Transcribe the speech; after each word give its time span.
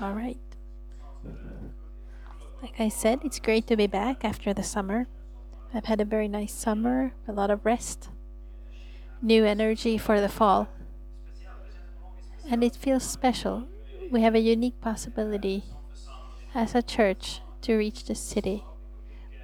All 0.00 0.14
right. 0.14 0.38
Like 2.62 2.80
I 2.80 2.88
said, 2.88 3.20
it's 3.22 3.38
great 3.38 3.66
to 3.66 3.76
be 3.76 3.86
back 3.86 4.24
after 4.24 4.54
the 4.54 4.62
summer. 4.62 5.08
I've 5.74 5.84
had 5.84 6.00
a 6.00 6.06
very 6.06 6.26
nice 6.26 6.54
summer, 6.54 7.12
a 7.28 7.32
lot 7.32 7.50
of 7.50 7.66
rest, 7.66 8.08
new 9.20 9.44
energy 9.44 9.98
for 9.98 10.18
the 10.18 10.28
fall. 10.28 10.68
And 12.48 12.64
it 12.64 12.74
feels 12.74 13.04
special. 13.04 13.68
We 14.10 14.22
have 14.22 14.34
a 14.34 14.40
unique 14.40 14.80
possibility 14.80 15.64
as 16.54 16.74
a 16.74 16.82
church 16.82 17.40
to 17.62 17.76
reach 17.76 18.04
the 18.04 18.14
city. 18.14 18.64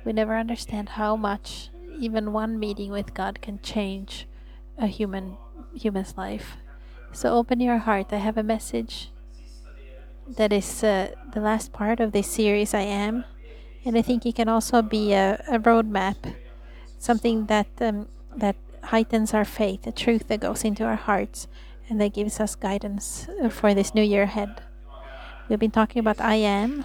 We 0.07 0.15
never 0.15 0.39
understand 0.39 0.91
how 0.91 1.17
much 1.17 1.69
even 1.99 2.33
one 2.33 2.59
meeting 2.59 2.91
with 2.91 3.13
God 3.13 3.43
can 3.43 3.61
change 3.61 4.27
a 4.79 4.87
human 4.87 5.37
human's 5.75 6.17
life. 6.17 6.57
So 7.13 7.35
open 7.35 7.61
your 7.61 7.79
heart. 7.79 8.13
I 8.13 8.17
have 8.17 8.39
a 8.39 8.43
message 8.43 9.11
that 10.29 10.53
is 10.53 10.83
uh, 10.83 11.13
the 11.33 11.41
last 11.41 11.73
part 11.73 12.01
of 12.01 12.13
this 12.13 12.27
series 12.27 12.75
I 12.75 12.81
am. 12.81 13.25
And 13.85 13.97
I 13.97 14.03
think 14.03 14.27
it 14.27 14.35
can 14.35 14.49
also 14.49 14.83
be 14.83 15.13
a, 15.13 15.43
a 15.49 15.59
roadmap 15.59 16.17
something 16.99 17.47
that 17.47 17.69
um, 17.81 18.09
that 18.35 18.57
heightens 18.85 19.35
our 19.35 19.45
faith 19.45 19.87
a 19.87 19.93
truth 19.93 20.29
that 20.29 20.41
goes 20.41 20.65
into 20.65 20.85
our 20.85 20.97
hearts 20.97 21.49
and 21.89 22.01
that 22.01 22.15
gives 22.15 22.41
us 22.41 22.55
guidance 22.55 23.29
uh, 23.43 23.49
for 23.49 23.75
this 23.75 23.95
new 23.95 24.03
year 24.03 24.23
ahead. 24.23 24.63
We've 25.49 25.59
been 25.59 25.71
talking 25.71 26.01
about 26.01 26.21
I 26.21 26.35
am 26.35 26.85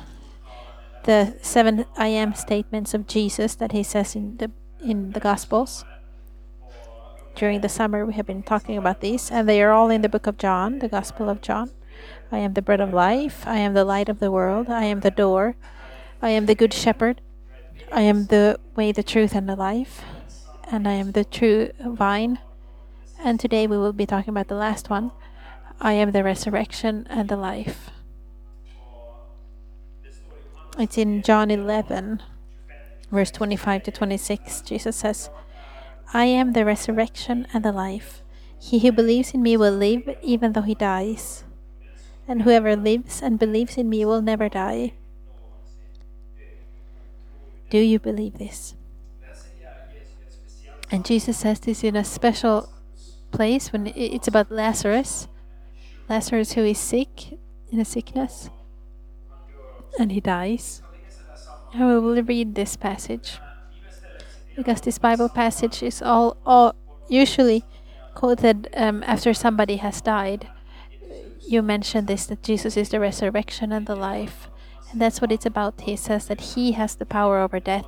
the 1.04 1.36
seven 1.42 1.86
I 1.98 2.08
am 2.08 2.34
statements 2.36 2.94
of 2.94 3.08
Jesus 3.08 3.56
that 3.56 3.72
he 3.72 3.84
says 3.84 4.16
in 4.16 4.38
the 4.38 4.52
in 4.84 5.12
the 5.12 5.20
gospels. 5.20 5.86
During 7.36 7.62
the 7.62 7.70
summer 7.70 8.06
we 8.06 8.14
have 8.14 8.28
been 8.28 8.44
talking 8.44 8.78
about 8.78 9.02
these 9.02 9.32
and 9.32 9.48
they 9.48 9.62
are 9.64 9.72
all 9.72 9.90
in 9.90 10.02
the 10.02 10.10
book 10.10 10.28
of 10.28 10.38
John 10.38 10.80
the 10.80 10.90
gospel 10.90 11.30
of 11.30 11.42
John 11.42 11.72
I 12.32 12.38
am 12.38 12.54
the 12.54 12.62
bread 12.62 12.80
of 12.80 12.94
life. 12.94 13.46
I 13.46 13.58
am 13.58 13.74
the 13.74 13.84
light 13.84 14.08
of 14.08 14.20
the 14.20 14.32
world. 14.32 14.70
I 14.70 14.86
am 14.86 15.02
the 15.02 15.12
door. 15.12 15.56
I 16.22 16.30
am 16.30 16.46
the 16.46 16.56
good 16.56 16.74
shepherd. 16.74 17.20
I 17.92 18.02
am 18.02 18.28
the 18.28 18.58
way, 18.76 18.92
the 18.92 19.04
truth, 19.04 19.36
and 19.36 19.50
the 19.50 19.56
life. 19.56 20.02
And 20.72 20.88
I 20.88 20.94
am 20.94 21.12
the 21.12 21.26
true 21.26 21.72
vine. 21.80 22.40
And 23.24 23.40
today 23.40 23.68
we 23.68 23.78
will 23.78 23.92
be 23.92 24.06
talking 24.06 24.30
about 24.30 24.48
the 24.48 24.56
last 24.56 24.90
one. 24.90 25.12
I 25.82 25.94
am 25.94 26.12
the 26.12 26.24
resurrection 26.24 27.06
and 27.10 27.28
the 27.28 27.36
life. 27.36 27.90
It's 30.80 30.98
in 30.98 31.22
John 31.22 31.52
11, 31.52 32.22
verse 33.12 33.32
25 33.32 33.84
to 33.84 33.92
26. 33.92 34.62
Jesus 34.62 34.96
says, 34.96 35.30
I 36.14 36.26
am 36.26 36.54
the 36.54 36.64
resurrection 36.64 37.46
and 37.54 37.66
the 37.66 37.74
life. 37.74 38.24
He 38.58 38.80
who 38.80 38.92
believes 38.92 39.34
in 39.34 39.42
me 39.42 39.58
will 39.58 39.74
live 39.74 40.16
even 40.22 40.54
though 40.54 40.62
he 40.62 40.76
dies 40.76 41.44
and 42.32 42.44
whoever 42.44 42.78
lives 42.78 43.22
and 43.22 43.38
believes 43.38 43.76
in 43.76 43.90
me 43.90 44.06
will 44.06 44.22
never 44.22 44.48
die. 44.48 44.94
Do 47.70 47.78
you 47.78 48.00
believe 48.00 48.40
this? 48.40 48.74
And 50.90 51.04
Jesus 51.04 51.38
says 51.38 51.60
this 51.60 51.84
in 51.84 51.98
a 51.98 52.06
special 52.06 52.70
place 53.32 53.74
when 53.74 53.88
it's 53.88 54.30
about 54.30 54.50
Lazarus. 54.50 55.28
Lazarus, 56.08 56.54
who 56.54 56.64
is 56.64 56.80
sick 56.80 57.38
in 57.70 57.82
a 57.82 57.86
sickness, 57.86 58.50
and 60.00 60.14
he 60.14 60.22
dies. 60.22 60.82
And 61.74 61.88
we 61.88 62.00
will 62.00 62.24
read 62.24 62.56
this 62.56 62.78
passage 62.78 63.40
because 64.56 64.80
this 64.80 65.00
Bible 65.00 65.28
passage 65.28 65.84
is 65.84 66.02
all, 66.02 66.38
all 66.46 66.76
usually 67.10 67.66
quoted 68.16 68.70
um, 68.74 69.04
after 69.06 69.34
somebody 69.34 69.78
has 69.78 70.00
died 70.00 70.48
you 71.48 71.62
mentioned 71.62 72.08
this 72.08 72.26
that 72.28 72.44
Jesus 72.44 72.78
is 72.78 72.90
the 72.90 73.00
resurrection 73.00 73.72
and 73.72 73.86
the 73.86 73.96
life. 73.96 74.50
And 74.92 75.02
that's 75.02 75.22
what 75.22 75.32
it's 75.32 75.46
about. 75.46 75.82
He 75.82 75.96
says 75.96 76.28
that 76.28 76.42
he 76.42 76.74
has 76.74 76.96
the 76.96 77.06
power 77.06 77.40
over 77.40 77.60
death. 77.60 77.88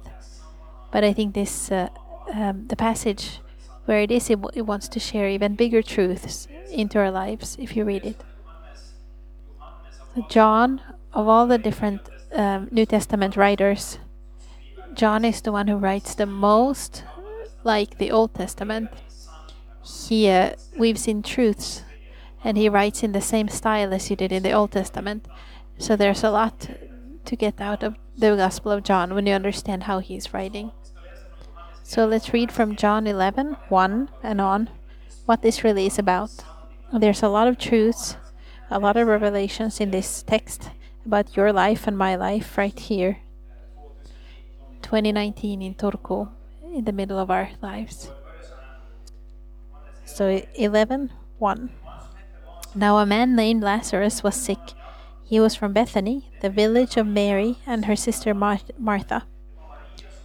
But 0.92 1.04
I 1.04 1.14
think 1.14 1.34
this, 1.34 1.72
uh, 1.72 1.90
um, 2.34 2.68
the 2.68 2.76
passage 2.76 3.40
where 3.86 4.00
it 4.00 4.12
is, 4.12 4.30
it, 4.30 4.40
it 4.54 4.62
wants 4.62 4.88
to 4.90 5.00
share 5.00 5.30
even 5.30 5.56
bigger 5.56 5.82
truths 5.82 6.48
into 6.72 6.98
our 7.00 7.12
lives 7.12 7.58
if 7.60 7.76
you 7.76 7.84
read 7.84 8.06
it. 8.06 8.24
John, 10.30 10.82
of 11.12 11.28
all 11.28 11.48
the 11.48 11.58
different 11.58 12.02
um, 12.34 12.70
New 12.72 12.86
Testament 12.86 13.36
writers, 13.36 13.98
John 14.94 15.26
is 15.26 15.42
the 15.42 15.52
one 15.52 15.68
who 15.68 15.78
writes 15.78 16.16
the 16.16 16.26
most 16.26 17.04
like 17.64 17.98
the 17.98 18.12
Old 18.12 18.34
Testament. 18.34 18.90
He 19.84 20.30
uh, 20.30 20.52
weaves 20.78 21.08
in 21.08 21.24
truths 21.24 21.82
and 22.44 22.58
he 22.58 22.70
writes 22.70 23.04
in 23.04 23.12
the 23.12 23.22
same 23.22 23.48
style 23.48 23.94
as 23.94 24.08
he 24.08 24.16
did 24.16 24.32
in 24.32 24.44
the 24.44 24.52
Old 24.52 24.72
Testament. 24.72 25.28
So 25.78 25.96
there's 25.96 26.24
a 26.24 26.32
lot 26.32 26.70
to 27.26 27.36
get 27.36 27.62
out 27.62 27.84
of 27.84 27.96
the 28.18 28.36
Gospel 28.36 28.72
of 28.72 28.84
John 28.84 29.16
when 29.16 29.26
you 29.26 29.34
understand 29.34 29.84
how 29.84 30.00
he's 30.00 30.34
writing. 30.34 30.72
So 31.84 32.06
let's 32.06 32.34
read 32.34 32.52
from 32.52 32.76
John 32.76 33.08
11 33.08 33.58
1 33.70 34.10
and 34.24 34.42
on 34.42 34.70
what 35.26 35.42
this 35.42 35.64
really 35.64 35.86
is 35.86 36.00
about. 36.00 36.32
There's 36.92 37.24
a 37.24 37.30
lot 37.30 37.48
of 37.48 37.58
truths, 37.58 38.18
a 38.70 38.80
lot 38.80 38.98
of 38.98 39.08
revelations 39.08 39.80
in 39.80 39.92
this 39.92 40.24
text 40.24 40.70
about 41.06 41.36
your 41.36 41.52
life 41.52 41.88
and 41.88 41.98
my 41.98 42.16
life 42.16 42.58
right 42.58 42.78
here. 42.78 43.20
2019 44.82 45.62
in 45.62 45.76
Turku, 45.76 46.30
in 46.74 46.86
the 46.86 46.92
middle 46.92 47.18
of 47.18 47.32
our 47.32 47.50
lives. 47.62 48.12
So 50.06 50.42
11 50.56 51.12
1. 51.40 51.83
Now 52.76 52.98
a 52.98 53.06
man 53.06 53.36
named 53.36 53.62
Lazarus 53.62 54.24
was 54.24 54.36
sick. 54.36 54.74
He 55.24 55.40
was 55.40 55.56
from 55.56 55.74
Bethany, 55.74 56.32
the 56.42 56.50
village 56.50 56.98
of 56.98 57.06
Mary 57.06 57.58
and 57.68 57.86
her 57.86 57.96
sister 57.96 58.34
Mar 58.34 58.60
Martha. 58.80 59.28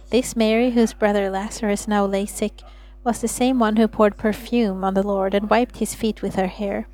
This 0.09 0.35
Mary, 0.35 0.71
whose 0.71 0.93
brother 0.93 1.29
Lazarus 1.29 1.87
now 1.87 2.05
lay 2.07 2.25
sick, 2.25 2.61
was 3.03 3.21
the 3.21 3.27
same 3.27 3.59
one 3.59 3.75
who 3.75 3.87
poured 3.87 4.17
perfume 4.17 4.83
on 4.83 4.95
the 4.95 5.05
Lord 5.05 5.35
and 5.35 5.49
wiped 5.49 5.77
his 5.77 5.93
feet 5.93 6.23
with 6.23 6.35
her 6.35 6.47
hair. 6.47 6.87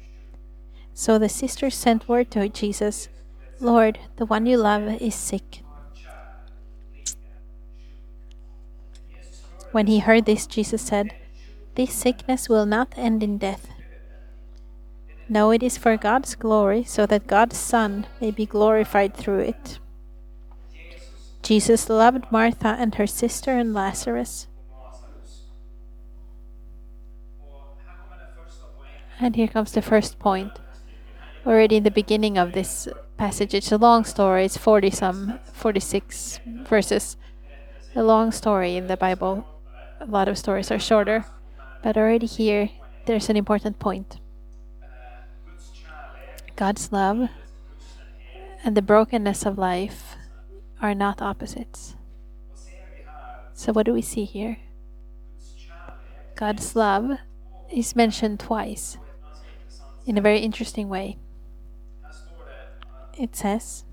So 0.93 1.17
the 1.17 1.29
sisters 1.29 1.75
sent 1.75 2.09
word 2.09 2.31
to 2.31 2.49
Jesus, 2.49 3.07
Lord, 3.61 3.97
the 4.17 4.25
one 4.25 4.45
you 4.45 4.57
love 4.57 5.01
is 5.01 5.15
sick. 5.15 5.61
When 9.71 9.87
he 9.87 9.99
heard 9.99 10.25
this, 10.25 10.47
Jesus 10.47 10.81
said, 10.81 11.15
This 11.75 11.93
sickness 11.93 12.49
will 12.49 12.65
not 12.65 12.93
end 12.97 13.23
in 13.23 13.37
death 13.37 13.74
no, 15.27 15.51
it 15.51 15.63
is 15.63 15.77
for 15.77 15.97
God's 15.97 16.35
glory, 16.35 16.83
so 16.83 17.05
that 17.05 17.27
God's 17.27 17.57
Son 17.57 18.05
may 18.21 18.31
be 18.31 18.45
glorified 18.45 19.15
through 19.15 19.39
it. 19.39 19.79
Jesus 21.41 21.89
loved 21.89 22.31
Martha 22.31 22.75
and 22.79 22.95
her 22.95 23.07
sister 23.07 23.51
and 23.51 23.73
Lazarus. 23.73 24.47
And 29.19 29.35
here 29.35 29.47
comes 29.47 29.71
the 29.71 29.81
first 29.81 30.19
point. 30.19 30.51
Already 31.45 31.77
in 31.77 31.83
the 31.83 31.91
beginning 31.91 32.37
of 32.37 32.53
this 32.53 32.87
passage, 33.17 33.53
it's 33.53 33.71
a 33.71 33.77
long 33.77 34.03
story, 34.03 34.45
it's 34.45 34.57
40 34.57 34.89
some, 34.89 35.39
46 35.53 36.39
verses. 36.67 37.15
A 37.95 38.03
long 38.03 38.31
story 38.31 38.75
in 38.75 38.87
the 38.87 38.97
Bible. 38.97 39.47
A 40.01 40.05
lot 40.05 40.27
of 40.27 40.37
stories 40.37 40.69
are 40.69 40.79
shorter. 40.79 41.25
But 41.81 41.95
already 41.95 42.25
here, 42.25 42.69
there's 43.05 43.29
an 43.29 43.37
important 43.37 43.79
point. 43.79 44.19
God's 46.55 46.89
love 46.93 47.29
and 48.63 48.77
the 48.77 48.81
brokenness 48.81 49.45
of 49.45 49.57
life 49.57 50.15
are 50.81 50.95
not 50.95 51.21
opposites. 51.21 51.95
So, 53.53 53.73
what 53.73 53.85
do 53.85 53.93
we 53.93 54.01
see 54.01 54.23
here? 54.23 54.57
God's 56.35 56.75
love 56.75 57.17
is 57.71 57.95
mentioned 57.95 58.39
twice 58.39 58.97
in 60.05 60.17
a 60.17 60.21
very 60.21 60.39
interesting 60.39 60.87
way. 60.87 61.17
It 63.17 63.35
says 63.35 63.83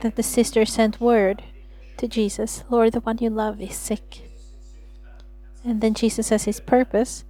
that 0.00 0.14
the 0.14 0.22
sister 0.22 0.64
sent 0.64 1.00
word 1.00 1.42
to 1.96 2.06
Jesus, 2.06 2.62
Lord, 2.70 2.92
the 2.92 3.00
one 3.00 3.18
you 3.20 3.30
love 3.30 3.60
is 3.60 3.74
sick. 3.74 4.22
And 5.64 5.80
then 5.80 5.94
Jesus 5.94 6.28
says 6.28 6.44
his 6.44 6.60
purpose 6.60 7.24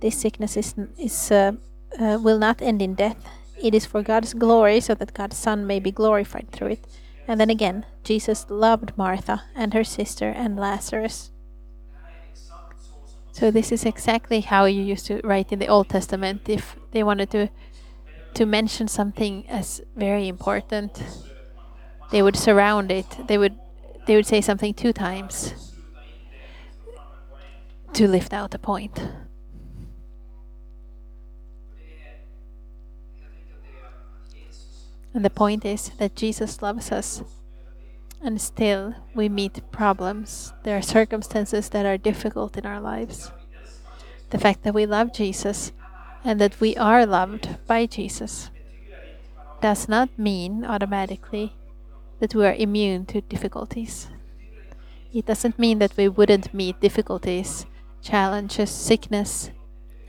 this 0.00 0.18
sickness 0.18 0.56
is, 0.56 0.74
is 0.98 1.30
uh, 1.30 1.52
uh, 1.98 2.18
will 2.20 2.38
not 2.38 2.62
end 2.62 2.82
in 2.82 2.94
death. 2.94 3.16
It 3.60 3.74
is 3.74 3.86
for 3.86 4.02
God's 4.02 4.34
glory, 4.34 4.80
so 4.80 4.94
that 4.94 5.14
God's 5.14 5.36
Son 5.36 5.66
may 5.66 5.80
be 5.80 5.90
glorified 5.90 6.50
through 6.50 6.68
it. 6.68 6.86
And 7.26 7.40
then 7.40 7.50
again, 7.50 7.86
Jesus 8.04 8.46
loved 8.48 8.96
Martha 8.96 9.42
and 9.54 9.74
her 9.74 9.84
sister 9.84 10.28
and 10.28 10.56
Lazarus. 10.56 11.30
So 13.32 13.50
this 13.50 13.70
is 13.70 13.84
exactly 13.84 14.40
how 14.40 14.64
you 14.64 14.82
used 14.82 15.06
to 15.06 15.20
write 15.22 15.52
in 15.52 15.58
the 15.58 15.68
Old 15.68 15.88
Testament 15.88 16.48
if 16.48 16.76
they 16.92 17.02
wanted 17.02 17.30
to 17.30 17.48
to 18.34 18.46
mention 18.46 18.86
something 18.86 19.48
as 19.48 19.80
very 19.94 20.28
important. 20.28 21.02
They 22.10 22.22
would 22.22 22.36
surround 22.36 22.92
it. 22.92 23.06
They 23.26 23.38
would 23.38 23.58
they 24.06 24.14
would 24.16 24.26
say 24.26 24.40
something 24.40 24.72
two 24.72 24.92
times 24.92 25.54
to 27.92 28.06
lift 28.06 28.32
out 28.32 28.54
a 28.54 28.58
point. 28.58 29.00
And 35.16 35.24
the 35.24 35.30
point 35.30 35.64
is 35.64 35.88
that 35.96 36.14
Jesus 36.14 36.60
loves 36.60 36.92
us. 36.92 37.22
And 38.22 38.38
still, 38.38 38.94
we 39.14 39.30
meet 39.30 39.62
problems. 39.72 40.52
There 40.62 40.76
are 40.76 40.82
circumstances 40.82 41.70
that 41.70 41.86
are 41.86 41.96
difficult 41.96 42.58
in 42.58 42.66
our 42.66 42.82
lives. 42.82 43.32
The 44.28 44.36
fact 44.36 44.62
that 44.64 44.74
we 44.74 44.84
love 44.84 45.14
Jesus 45.14 45.72
and 46.22 46.38
that 46.38 46.60
we 46.60 46.76
are 46.76 47.06
loved 47.06 47.48
by 47.66 47.86
Jesus 47.86 48.50
does 49.62 49.88
not 49.88 50.10
mean 50.18 50.66
automatically 50.66 51.54
that 52.20 52.34
we 52.34 52.44
are 52.44 52.52
immune 52.52 53.06
to 53.06 53.22
difficulties. 53.22 54.08
It 55.14 55.24
doesn't 55.24 55.58
mean 55.58 55.78
that 55.78 55.96
we 55.96 56.08
wouldn't 56.08 56.52
meet 56.52 56.78
difficulties, 56.82 57.64
challenges, 58.02 58.68
sickness, 58.68 59.50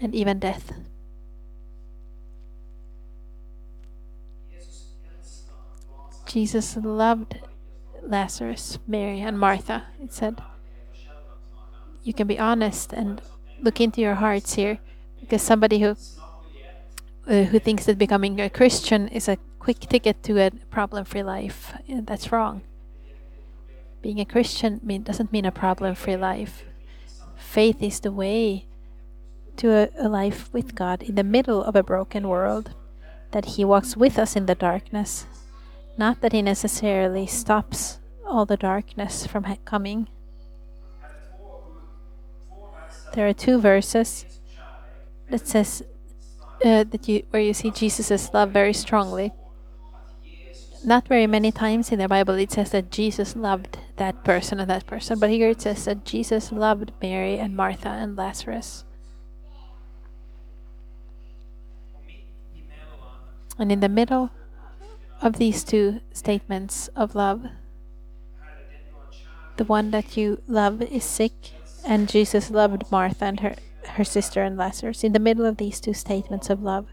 and 0.01 0.13
even 0.13 0.39
death. 0.39 0.73
Jesus 6.27 6.75
loved 6.75 7.39
Lazarus, 8.03 8.79
Mary, 8.85 9.21
and 9.21 9.39
Martha. 9.39 9.85
It 10.01 10.13
said, 10.13 10.41
You 12.03 12.13
can 12.13 12.27
be 12.27 12.37
honest 12.37 12.91
and 12.91 13.21
look 13.61 13.79
into 13.79 14.01
your 14.01 14.15
hearts 14.15 14.53
here, 14.55 14.79
because 15.19 15.41
somebody 15.41 15.79
who 15.79 15.95
uh, 17.27 17.43
who 17.43 17.59
thinks 17.59 17.85
that 17.85 17.97
becoming 17.97 18.39
a 18.39 18.49
Christian 18.49 19.07
is 19.09 19.27
a 19.27 19.37
quick 19.59 19.79
ticket 19.79 20.23
to 20.23 20.39
a 20.39 20.51
problem-free 20.69 21.23
life, 21.23 21.73
that's 21.87 22.31
wrong. 22.31 22.61
Being 24.01 24.19
a 24.19 24.25
Christian 24.25 24.79
mean, 24.83 25.03
doesn't 25.03 25.33
mean 25.33 25.45
a 25.45 25.51
problem-free 25.51 26.15
life. 26.15 26.63
Faith 27.35 27.81
is 27.81 27.99
the 27.99 28.11
way 28.11 28.67
to 29.57 29.71
a, 29.71 29.89
a 29.97 30.07
life 30.07 30.49
with 30.53 30.75
God 30.75 31.03
in 31.03 31.15
the 31.15 31.23
middle 31.23 31.63
of 31.63 31.75
a 31.75 31.83
broken 31.83 32.27
world. 32.27 32.75
That 33.31 33.57
He 33.57 33.65
walks 33.65 33.97
with 33.97 34.17
us 34.17 34.37
in 34.37 34.45
the 34.45 34.55
darkness 34.55 35.25
not 35.97 36.21
that 36.21 36.31
he 36.31 36.41
necessarily 36.41 37.25
stops 37.25 37.99
all 38.25 38.45
the 38.45 38.57
darkness 38.57 39.25
from 39.25 39.43
coming. 39.65 40.07
There 43.13 43.27
are 43.27 43.33
two 43.33 43.59
verses 43.59 44.25
that 45.29 45.47
says 45.47 45.83
uh, 46.63 46.83
that 46.83 47.07
you 47.07 47.23
where 47.29 47.41
you 47.41 47.53
see 47.53 47.71
Jesus' 47.71 48.33
love 48.33 48.51
very 48.51 48.73
strongly. 48.73 49.33
Not 50.85 51.07
very 51.07 51.25
many 51.25 51.51
times 51.51 51.91
in 51.91 51.99
the 51.99 52.07
Bible 52.07 52.35
it 52.35 52.51
says 52.51 52.69
that 52.71 52.91
Jesus 52.91 53.35
loved 53.35 53.79
that 53.95 54.23
person 54.23 54.59
and 54.59 54.69
that 54.69 54.85
person, 54.85 55.19
but 55.19 55.31
here 55.31 55.49
it 55.49 55.61
says 55.61 55.85
that 55.85 56.05
Jesus 56.05 56.51
loved 56.51 56.91
Mary 57.01 57.39
and 57.39 57.55
Martha 57.55 57.89
and 57.89 58.15
Lazarus. 58.15 58.83
And 63.57 63.71
in 63.71 63.79
the 63.79 63.89
middle 63.89 64.29
of 65.21 65.37
these 65.37 65.63
two 65.63 66.01
statements 66.13 66.89
of 66.89 67.15
love. 67.15 67.45
The 69.57 69.65
one 69.65 69.91
that 69.91 70.15
you 70.15 70.41
love 70.47 70.81
is 70.81 71.03
sick, 71.03 71.51
and 71.85 72.07
Jesus 72.07 72.51
loved 72.51 72.91
Martha 72.91 73.25
and 73.25 73.39
her, 73.39 73.55
her 73.87 74.03
sister 74.03 74.43
and 74.43 74.57
Lazarus. 74.57 75.03
In 75.03 75.13
the 75.13 75.19
middle 75.19 75.45
of 75.45 75.57
these 75.57 75.79
two 75.79 75.93
statements 75.93 76.49
of 76.49 76.61
love, 76.61 76.87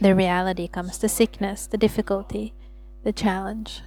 the 0.00 0.14
reality 0.14 0.66
comes 0.66 0.98
the 0.98 1.08
sickness, 1.08 1.66
the 1.66 1.78
difficulty, 1.78 2.52
the 3.04 3.12
challenge. 3.12 3.82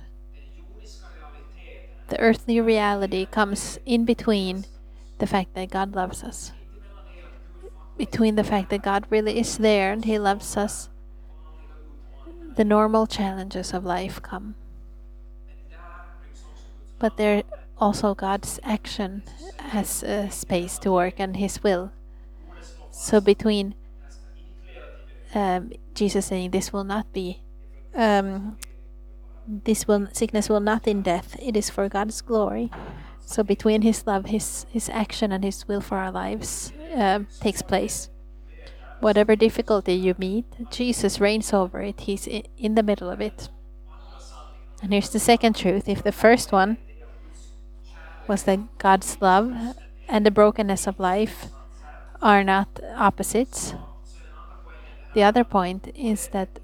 The 2.07 2.19
earthly 2.19 2.59
reality 2.59 3.25
comes 3.25 3.77
in 3.85 4.05
between 4.05 4.65
the 5.19 5.27
fact 5.27 5.53
that 5.53 5.69
God 5.69 5.93
loves 5.93 6.23
us, 6.23 6.53
between 7.97 8.35
the 8.35 8.43
fact 8.43 8.69
that 8.69 8.81
God 8.81 9.05
really 9.09 9.37
is 9.37 9.57
there 9.57 9.91
and 9.91 10.05
He 10.05 10.17
loves 10.17 10.55
us 10.55 10.89
the 12.59 12.65
normal 12.65 13.07
challenges 13.07 13.73
of 13.73 13.85
life 13.85 14.21
come. 14.21 14.53
But 16.99 17.15
there 17.15 17.43
also 17.77 18.13
God's 18.13 18.59
action 18.65 19.23
has 19.71 20.03
a 20.03 20.29
space 20.29 20.77
to 20.79 20.91
work 20.91 21.21
and 21.21 21.37
His 21.37 21.63
will. 21.63 21.93
So 22.91 23.21
between 23.21 23.75
um, 25.33 25.71
Jesus 25.95 26.25
saying 26.25 26.51
this 26.51 26.73
will 26.73 26.83
not 26.83 27.13
be, 27.13 27.39
um, 27.95 28.57
this 29.47 29.87
will 29.87 30.09
sickness 30.11 30.49
will 30.49 30.59
not 30.59 30.85
in 30.85 31.01
death. 31.01 31.37
It 31.39 31.55
is 31.55 31.69
for 31.69 31.87
God's 31.87 32.19
glory. 32.19 32.69
So 33.21 33.41
between 33.41 33.83
His 33.83 34.05
love, 34.05 34.25
His 34.25 34.65
His 34.69 34.89
action, 34.89 35.31
and 35.31 35.45
His 35.45 35.65
will 35.65 35.79
for 35.79 35.95
our 35.95 36.11
lives 36.11 36.73
uh, 36.93 37.19
takes 37.39 37.61
place. 37.61 38.09
Whatever 38.99 39.35
difficulty 39.35 39.93
you 39.93 40.15
meet, 40.17 40.45
Jesus 40.69 41.21
reigns 41.21 41.53
over 41.53 41.81
it. 41.81 42.01
He's 42.01 42.27
in 42.27 42.75
the 42.75 42.83
middle 42.83 43.09
of 43.09 43.21
it. 43.21 43.49
And 44.81 44.91
here's 44.91 45.09
the 45.09 45.19
second 45.19 45.55
truth. 45.55 45.87
If 45.87 46.03
the 46.03 46.11
first 46.11 46.51
one 46.51 46.77
was 48.27 48.43
that 48.43 48.77
God's 48.77 49.17
love 49.21 49.75
and 50.07 50.25
the 50.25 50.31
brokenness 50.31 50.85
of 50.85 50.99
life 50.99 51.47
are 52.21 52.43
not 52.43 52.79
opposites, 52.95 53.73
the 55.13 55.23
other 55.23 55.43
point 55.43 55.91
is 55.95 56.27
that 56.29 56.59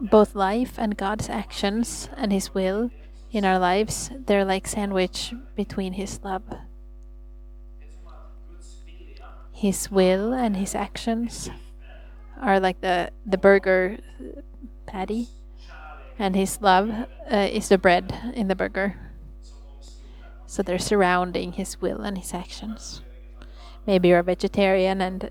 both 0.00 0.34
life 0.34 0.78
and 0.78 0.96
God's 0.96 1.28
actions 1.28 2.08
and 2.16 2.32
His 2.32 2.54
will 2.54 2.90
in 3.30 3.44
our 3.44 3.58
lives, 3.58 4.10
they're 4.26 4.44
like 4.44 4.66
sandwich 4.66 5.34
between 5.54 5.94
His 5.94 6.20
love 6.22 6.44
his 9.58 9.90
will 9.90 10.32
and 10.32 10.56
his 10.56 10.76
actions 10.76 11.50
are 12.40 12.60
like 12.60 12.80
the 12.80 13.10
the 13.26 13.36
burger 13.36 13.98
patty 14.86 15.26
and 16.16 16.36
his 16.36 16.62
love 16.62 16.88
uh, 16.90 17.48
is 17.50 17.68
the 17.68 17.76
bread 17.78 18.14
in 18.34 18.46
the 18.46 18.54
burger. 18.54 18.94
So 20.46 20.62
they're 20.62 20.78
surrounding 20.78 21.52
his 21.52 21.80
will 21.80 22.02
and 22.02 22.16
his 22.16 22.32
actions. 22.32 23.02
Maybe 23.84 24.08
you're 24.08 24.20
a 24.20 24.22
vegetarian 24.22 25.00
and 25.00 25.28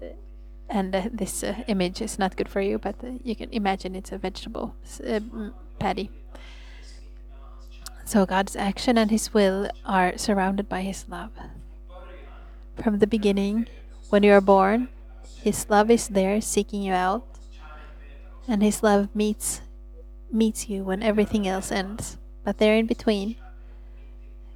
and 0.70 0.94
uh, 0.94 1.08
this 1.10 1.42
uh, 1.44 1.64
image 1.68 2.02
is 2.02 2.20
not 2.20 2.36
good 2.36 2.50
for 2.50 2.60
you 2.60 2.78
but 2.78 2.96
uh, 3.02 3.12
you 3.24 3.34
can 3.34 3.50
imagine 3.52 3.96
it's 3.96 4.12
a 4.12 4.18
vegetable 4.18 4.76
uh, 5.08 5.22
patty. 5.80 6.12
So 8.04 8.26
god's 8.26 8.58
action 8.58 8.98
and 8.98 9.10
his 9.10 9.34
will 9.34 9.70
are 9.86 10.18
surrounded 10.18 10.68
by 10.68 10.82
his 10.82 11.08
love. 11.08 11.32
From 12.76 13.00
the 13.00 13.08
beginning 13.08 13.68
when 14.10 14.24
you 14.24 14.32
are 14.32 14.42
born, 14.42 14.90
His 15.42 15.70
love 15.70 15.92
is 15.92 16.08
there 16.08 16.40
seeking 16.42 16.82
you 16.82 16.94
out, 16.94 17.26
and 18.48 18.64
His 18.64 18.84
love 18.84 19.14
meets 19.16 19.62
meets 20.32 20.68
you 20.68 20.84
when 20.84 21.04
everything 21.04 21.48
else 21.48 21.72
ends. 21.72 22.18
But 22.44 22.58
there 22.58 22.76
in 22.76 22.86
between, 22.86 23.36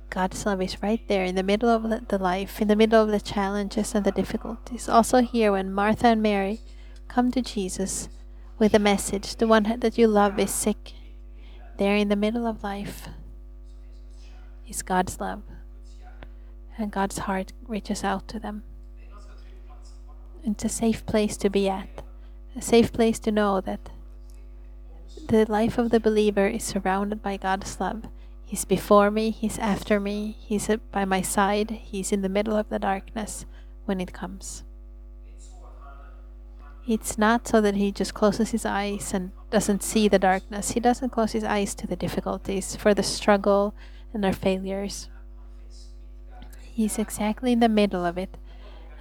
God's 0.09 0.45
love 0.45 0.61
is 0.61 0.83
right 0.83 1.01
there 1.07 1.23
in 1.23 1.35
the 1.35 1.43
middle 1.43 1.69
of 1.69 2.07
the 2.07 2.17
life, 2.17 2.61
in 2.61 2.67
the 2.67 2.75
middle 2.75 3.01
of 3.01 3.09
the 3.09 3.21
challenges 3.21 3.95
and 3.95 4.03
the 4.05 4.11
difficulties. 4.11 4.89
Also, 4.89 5.21
here 5.21 5.53
when 5.53 5.71
Martha 5.71 6.07
and 6.07 6.21
Mary 6.21 6.59
come 7.07 7.31
to 7.31 7.41
Jesus 7.41 8.09
with 8.59 8.73
a 8.73 8.79
message, 8.79 9.37
the 9.37 9.47
one 9.47 9.63
that 9.79 9.97
you 9.97 10.07
love 10.07 10.37
is 10.39 10.51
sick. 10.51 10.93
There 11.77 11.95
in 11.95 12.09
the 12.09 12.15
middle 12.15 12.45
of 12.45 12.63
life 12.63 13.07
is 14.67 14.81
God's 14.81 15.19
love, 15.19 15.43
and 16.77 16.91
God's 16.91 17.19
heart 17.19 17.53
reaches 17.67 18.03
out 18.03 18.27
to 18.27 18.39
them. 18.39 18.63
It's 20.43 20.65
a 20.65 20.69
safe 20.69 21.05
place 21.05 21.37
to 21.37 21.49
be 21.49 21.69
at, 21.69 22.01
a 22.55 22.61
safe 22.61 22.91
place 22.91 23.19
to 23.19 23.31
know 23.31 23.61
that 23.61 23.91
the 25.27 25.45
life 25.45 25.77
of 25.77 25.91
the 25.91 25.99
believer 25.99 26.47
is 26.47 26.63
surrounded 26.63 27.21
by 27.21 27.37
God's 27.37 27.79
love. 27.79 28.05
He's 28.43 28.65
before 28.65 29.11
me, 29.11 29.29
He's 29.29 29.59
after 29.59 29.99
me, 29.99 30.37
He's 30.39 30.67
by 30.91 31.05
my 31.05 31.21
side, 31.21 31.69
He's 31.69 32.11
in 32.11 32.21
the 32.21 32.29
middle 32.29 32.57
of 32.57 32.69
the 32.69 32.79
darkness 32.79 33.45
when 33.85 34.01
it 34.01 34.13
comes. 34.13 34.63
It's 36.87 37.19
not 37.19 37.47
so 37.47 37.61
that 37.61 37.75
He 37.75 37.91
just 37.91 38.15
closes 38.15 38.49
His 38.49 38.65
eyes 38.65 39.13
and 39.13 39.31
doesn't 39.51 39.83
see 39.83 40.07
the 40.07 40.19
darkness. 40.19 40.71
He 40.71 40.79
doesn't 40.79 41.11
close 41.11 41.33
His 41.33 41.43
eyes 41.43 41.75
to 41.75 41.87
the 41.87 41.95
difficulties, 41.95 42.75
for 42.75 42.95
the 42.95 43.03
struggle 43.03 43.75
and 44.11 44.25
our 44.25 44.33
failures. 44.33 45.07
He's 46.63 46.97
exactly 46.97 47.51
in 47.51 47.59
the 47.59 47.69
middle 47.69 48.05
of 48.05 48.17
it 48.17 48.37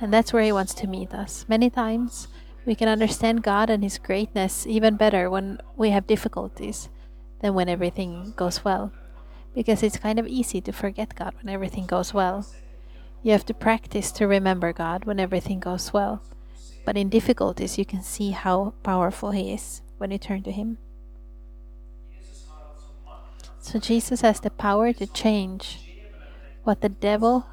and 0.01 0.13
that's 0.13 0.33
where 0.33 0.43
He 0.43 0.53
wants 0.53 0.75
to 0.75 0.87
meet 0.87 1.13
us. 1.13 1.45
Many 1.49 1.71
times 1.71 2.29
we 2.65 2.75
can 2.75 2.89
understand 2.89 3.43
God 3.43 3.71
and 3.71 3.83
His 3.83 3.99
greatness 3.99 4.67
even 4.67 4.97
better 4.97 5.29
when 5.29 5.59
we 5.77 5.91
have 5.91 6.07
difficulties 6.07 6.89
than 7.41 7.55
when 7.55 7.69
everything 7.69 8.33
goes 8.37 8.65
well. 8.65 8.93
Because 9.55 9.83
it's 9.83 9.99
kind 9.99 10.19
of 10.19 10.27
easy 10.27 10.61
to 10.61 10.73
forget 10.73 11.15
God 11.15 11.35
when 11.41 11.53
everything 11.53 11.87
goes 11.87 12.15
well. 12.15 12.47
You 13.23 13.33
have 13.33 13.45
to 13.47 13.55
practice 13.55 14.13
to 14.13 14.27
remember 14.27 14.73
God 14.73 15.05
when 15.05 15.21
everything 15.21 15.61
goes 15.61 15.93
well. 15.93 16.23
But 16.87 16.97
in 16.97 17.09
difficulties, 17.09 17.77
you 17.77 17.85
can 17.85 18.03
see 18.03 18.31
how 18.31 18.75
powerful 18.83 19.33
He 19.33 19.53
is 19.53 19.83
when 19.99 20.11
you 20.11 20.19
turn 20.19 20.43
to 20.45 20.53
Him. 20.53 20.79
So 23.61 23.79
Jesus 23.79 24.23
has 24.23 24.41
the 24.41 24.51
power 24.51 24.93
to 24.95 25.07
change 25.07 25.79
what 26.65 26.81
the 26.81 26.89
devil 26.89 27.47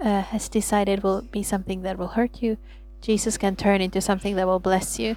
uh, 0.00 0.22
has 0.22 0.48
decided 0.48 1.02
will 1.02 1.22
be 1.22 1.42
something 1.42 1.82
that 1.82 1.98
will 1.98 2.08
hurt 2.08 2.42
you, 2.42 2.56
Jesus 3.00 3.38
can 3.38 3.56
turn 3.56 3.80
into 3.80 4.00
something 4.00 4.36
that 4.36 4.46
will 4.46 4.60
bless 4.60 4.98
you. 4.98 5.16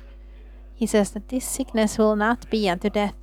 He 0.74 0.86
says 0.88 1.12
that 1.12 1.30
this 1.30 1.46
sickness 1.46 1.98
will 1.98 2.16
not 2.16 2.50
be 2.50 2.70
unto 2.70 2.90
death. 2.90 3.16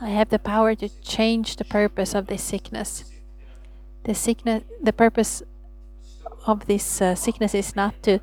I 0.00 0.10
have 0.10 0.28
the 0.28 0.38
power 0.38 0.74
to 0.76 0.88
change 1.02 1.56
the 1.56 1.64
purpose 1.64 2.14
of 2.14 2.26
this 2.28 2.42
sickness. 2.42 3.04
The 4.04 4.14
sickness, 4.14 4.62
the 4.82 4.92
purpose 4.92 5.42
of 6.46 6.66
this 6.66 7.02
uh, 7.02 7.14
sickness 7.14 7.54
is 7.54 7.74
not 7.74 8.02
to 8.04 8.20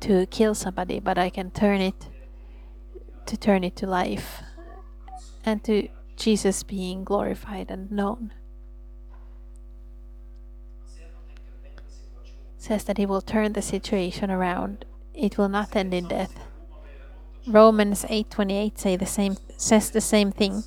to 0.00 0.26
kill 0.26 0.54
somebody, 0.54 1.00
but 1.00 1.16
I 1.16 1.30
can 1.30 1.50
turn 1.50 1.80
it 1.80 2.08
to 3.24 3.36
turn 3.36 3.64
it 3.64 3.74
to 3.76 3.86
life 3.86 4.42
and 5.44 5.64
to 5.64 5.88
Jesus 6.16 6.62
being 6.62 7.02
glorified 7.02 7.70
and 7.70 7.90
known. 7.90 8.32
Says 12.66 12.82
that 12.84 12.98
he 12.98 13.06
will 13.06 13.20
turn 13.20 13.52
the 13.52 13.62
situation 13.62 14.28
around. 14.28 14.84
It 15.14 15.38
will 15.38 15.48
not 15.48 15.76
end 15.76 15.94
in 15.94 16.08
death. 16.08 16.34
Romans 17.46 18.04
8:28 18.08 18.76
say 18.76 18.96
the 18.96 19.06
same 19.06 19.36
says 19.56 19.90
the 19.90 20.00
same 20.00 20.32
thing 20.32 20.64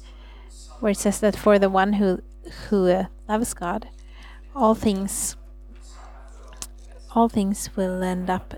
where 0.79 0.93
it 0.93 0.97
says 0.97 1.19
that 1.19 1.35
for 1.35 1.59
the 1.59 1.69
one 1.69 1.93
who 1.99 2.21
who 2.69 2.87
uh, 2.87 3.07
loves 3.27 3.53
God 3.53 3.89
all 4.55 4.75
things 4.75 5.35
all 7.13 7.27
things 7.27 7.69
will 7.75 8.01
end 8.01 8.29
up 8.29 8.53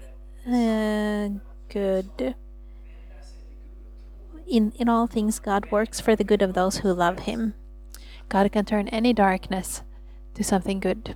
uh, 0.47 1.29
good 1.67 2.35
in 4.45 4.71
in 4.77 4.87
all 4.87 5.07
things 5.07 5.39
God 5.39 5.71
works 5.71 5.99
for 5.99 6.15
the 6.15 6.23
good 6.23 6.43
of 6.43 6.53
those 6.53 6.77
who 6.77 6.93
love 6.93 7.25
him. 7.25 7.55
God 8.29 8.51
can 8.51 8.65
turn 8.65 8.87
any 8.89 9.13
darkness 9.13 9.81
to 10.35 10.43
something 10.43 10.79
good. 10.79 11.15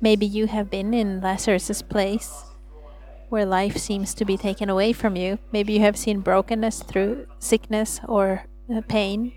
Maybe 0.00 0.26
you 0.26 0.46
have 0.46 0.70
been 0.70 0.94
in 0.94 1.20
Lazarus's 1.20 1.82
place 1.82 2.44
where 3.28 3.44
life 3.44 3.76
seems 3.76 4.14
to 4.14 4.24
be 4.24 4.36
taken 4.36 4.70
away 4.70 4.92
from 4.92 5.16
you. 5.16 5.38
Maybe 5.52 5.74
you 5.74 5.80
have 5.80 5.96
seen 5.96 6.20
brokenness 6.20 6.82
through 6.82 7.26
sickness 7.38 8.00
or 8.06 8.46
uh, 8.72 8.80
pain 8.88 9.32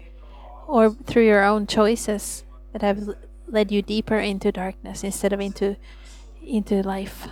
or 0.67 0.91
through 0.91 1.25
your 1.25 1.43
own 1.43 1.67
choices 1.67 2.45
that 2.71 2.81
have 2.81 3.09
led 3.47 3.71
you 3.71 3.81
deeper 3.81 4.17
into 4.17 4.51
darkness 4.51 5.03
instead 5.03 5.33
of 5.33 5.41
into 5.41 5.75
into 6.41 6.81
life. 6.81 7.27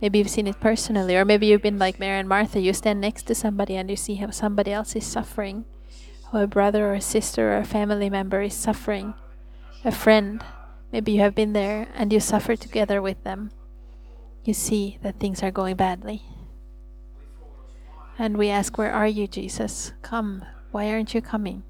Maybe 0.00 0.18
you've 0.18 0.30
seen 0.30 0.48
it 0.48 0.58
personally, 0.58 1.16
or 1.16 1.24
maybe 1.24 1.46
you've 1.46 1.62
been 1.62 1.78
like 1.78 2.00
Mary 2.00 2.18
and 2.18 2.28
Martha. 2.28 2.60
You 2.60 2.72
stand 2.72 3.00
next 3.00 3.22
to 3.28 3.36
somebody 3.36 3.76
and 3.76 3.88
you 3.88 3.96
see 3.96 4.16
how 4.16 4.30
somebody 4.30 4.72
else 4.72 4.96
is 4.96 5.06
suffering, 5.06 5.64
or 6.32 6.42
a 6.42 6.48
brother 6.48 6.88
or 6.88 6.94
a 6.94 7.00
sister 7.00 7.52
or 7.52 7.58
a 7.58 7.64
family 7.64 8.10
member 8.10 8.42
is 8.42 8.54
suffering, 8.54 9.14
a 9.84 9.92
friend. 9.92 10.42
Maybe 10.92 11.12
you 11.12 11.20
have 11.20 11.34
been 11.34 11.54
there 11.54 11.88
and 11.94 12.12
you 12.12 12.20
suffer 12.20 12.54
together 12.54 13.00
with 13.00 13.24
them. 13.24 13.50
You 14.44 14.52
see 14.52 14.98
that 15.02 15.18
things 15.18 15.42
are 15.42 15.50
going 15.50 15.76
badly. 15.76 16.22
And 18.18 18.36
we 18.36 18.50
ask, 18.50 18.76
Where 18.76 18.92
are 18.92 19.06
you, 19.06 19.26
Jesus? 19.26 19.92
Come. 20.02 20.44
Why 20.70 20.90
aren't 20.90 21.14
you 21.14 21.22
coming? 21.22 21.62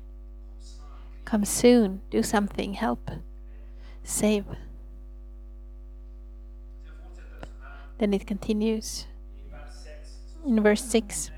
Come 1.25 1.45
soon. 1.45 2.03
Do 2.11 2.23
something. 2.23 2.75
Help. 2.75 3.11
Save. 4.03 4.47
Then 7.99 8.13
it 8.13 8.27
continues 8.27 9.07
in 10.45 10.61
verse 10.61 10.83
6. 10.83 11.31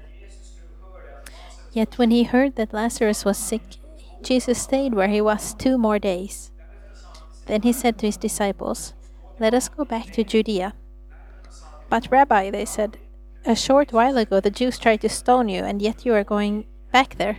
Yet 1.72 1.98
when 1.98 2.10
he 2.10 2.22
heard 2.22 2.56
that 2.56 2.72
Lazarus 2.72 3.24
was 3.24 3.36
sick, 3.36 3.62
Jesus 4.22 4.62
stayed 4.62 4.94
where 4.94 5.08
he 5.08 5.20
was 5.20 5.52
two 5.52 5.76
more 5.76 5.98
days. 5.98 6.50
Then 7.46 7.62
he 7.62 7.72
said 7.72 7.98
to 7.98 8.06
his 8.06 8.16
disciples, 8.16 8.94
Let 9.38 9.54
us 9.54 9.68
go 9.68 9.84
back 9.84 10.12
to 10.12 10.24
Judea. 10.24 10.74
But, 11.88 12.08
Rabbi, 12.10 12.50
they 12.50 12.64
said, 12.64 12.98
a 13.46 13.54
short 13.54 13.92
while 13.92 14.16
ago 14.16 14.40
the 14.40 14.50
Jews 14.50 14.78
tried 14.78 15.02
to 15.02 15.08
stone 15.10 15.50
you, 15.50 15.62
and 15.64 15.82
yet 15.82 16.06
you 16.06 16.14
are 16.14 16.24
going 16.24 16.64
back 16.92 17.16
there. 17.16 17.38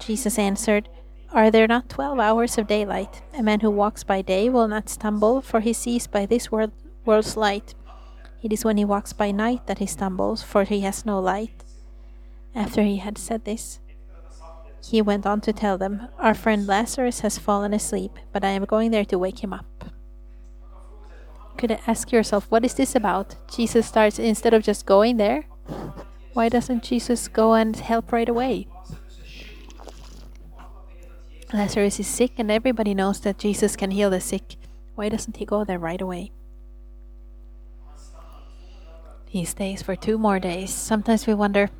Jesus 0.00 0.38
answered, 0.38 0.88
Are 1.32 1.52
there 1.52 1.68
not 1.68 1.88
twelve 1.88 2.18
hours 2.18 2.58
of 2.58 2.66
daylight? 2.66 3.22
A 3.38 3.42
man 3.44 3.60
who 3.60 3.70
walks 3.70 4.02
by 4.02 4.22
day 4.22 4.48
will 4.48 4.66
not 4.66 4.88
stumble, 4.88 5.40
for 5.40 5.60
he 5.60 5.72
sees 5.72 6.08
by 6.08 6.26
this 6.26 6.50
world 6.50 6.72
world's 7.04 7.36
light. 7.36 7.74
It 8.42 8.52
is 8.52 8.64
when 8.64 8.76
he 8.76 8.84
walks 8.84 9.12
by 9.12 9.30
night 9.30 9.66
that 9.68 9.78
he 9.78 9.86
stumbles, 9.86 10.42
for 10.42 10.64
he 10.64 10.80
has 10.80 11.06
no 11.06 11.20
light. 11.20 11.62
After 12.54 12.82
he 12.82 12.96
had 12.96 13.18
said 13.18 13.44
this, 13.44 13.78
he 14.90 15.02
went 15.02 15.26
on 15.26 15.40
to 15.42 15.52
tell 15.52 15.76
them, 15.78 16.08
Our 16.18 16.34
friend 16.34 16.66
Lazarus 16.66 17.20
has 17.20 17.38
fallen 17.38 17.74
asleep, 17.74 18.12
but 18.32 18.44
I 18.44 18.50
am 18.50 18.64
going 18.64 18.90
there 18.92 19.04
to 19.06 19.18
wake 19.18 19.42
him 19.42 19.52
up. 19.52 19.66
Could 21.56 21.72
I 21.72 21.80
ask 21.86 22.12
yourself, 22.12 22.46
what 22.50 22.64
is 22.64 22.74
this 22.74 22.94
about? 22.94 23.36
Jesus 23.50 23.86
starts, 23.86 24.18
instead 24.18 24.54
of 24.54 24.62
just 24.62 24.86
going 24.86 25.16
there, 25.16 25.46
why 26.34 26.48
doesn't 26.48 26.84
Jesus 26.84 27.28
go 27.28 27.54
and 27.54 27.74
help 27.74 28.12
right 28.12 28.28
away? 28.28 28.68
Lazarus 31.52 31.98
is 31.98 32.06
sick, 32.06 32.32
and 32.38 32.50
everybody 32.50 32.92
knows 32.92 33.20
that 33.20 33.38
Jesus 33.38 33.74
can 33.74 33.90
heal 33.90 34.10
the 34.10 34.20
sick. 34.20 34.56
Why 34.94 35.08
doesn't 35.08 35.38
he 35.38 35.44
go 35.44 35.64
there 35.64 35.78
right 35.78 36.00
away? 36.00 36.32
He 39.28 39.44
stays 39.44 39.82
for 39.82 39.96
two 39.96 40.18
more 40.18 40.38
days. 40.38 40.70
Sometimes 40.70 41.26
we 41.26 41.34
wonder, 41.34 41.70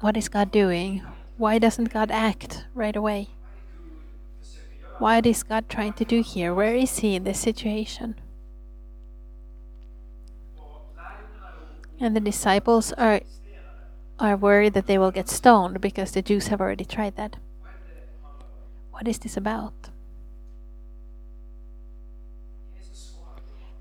what 0.00 0.16
is 0.16 0.28
God 0.28 0.50
doing? 0.50 1.02
Why 1.38 1.60
doesn't 1.60 1.92
God 1.92 2.10
act 2.10 2.66
right 2.74 2.96
away? 2.96 3.28
What 4.98 5.24
is 5.24 5.44
God 5.44 5.68
trying 5.68 5.92
to 5.94 6.04
do 6.04 6.20
here? 6.20 6.52
Where 6.52 6.74
is 6.74 6.98
He 6.98 7.14
in 7.14 7.22
this 7.22 7.38
situation? 7.38 8.16
And 12.00 12.14
the 12.14 12.20
disciples 12.20 12.92
are 12.92 13.20
are 14.18 14.36
worried 14.36 14.74
that 14.74 14.88
they 14.88 14.98
will 14.98 15.12
get 15.12 15.28
stoned 15.28 15.80
because 15.80 16.10
the 16.10 16.22
Jews 16.22 16.48
have 16.48 16.60
already 16.60 16.84
tried 16.84 17.14
that. 17.14 17.36
What 18.90 19.06
is 19.06 19.20
this 19.20 19.36
about? 19.36 19.90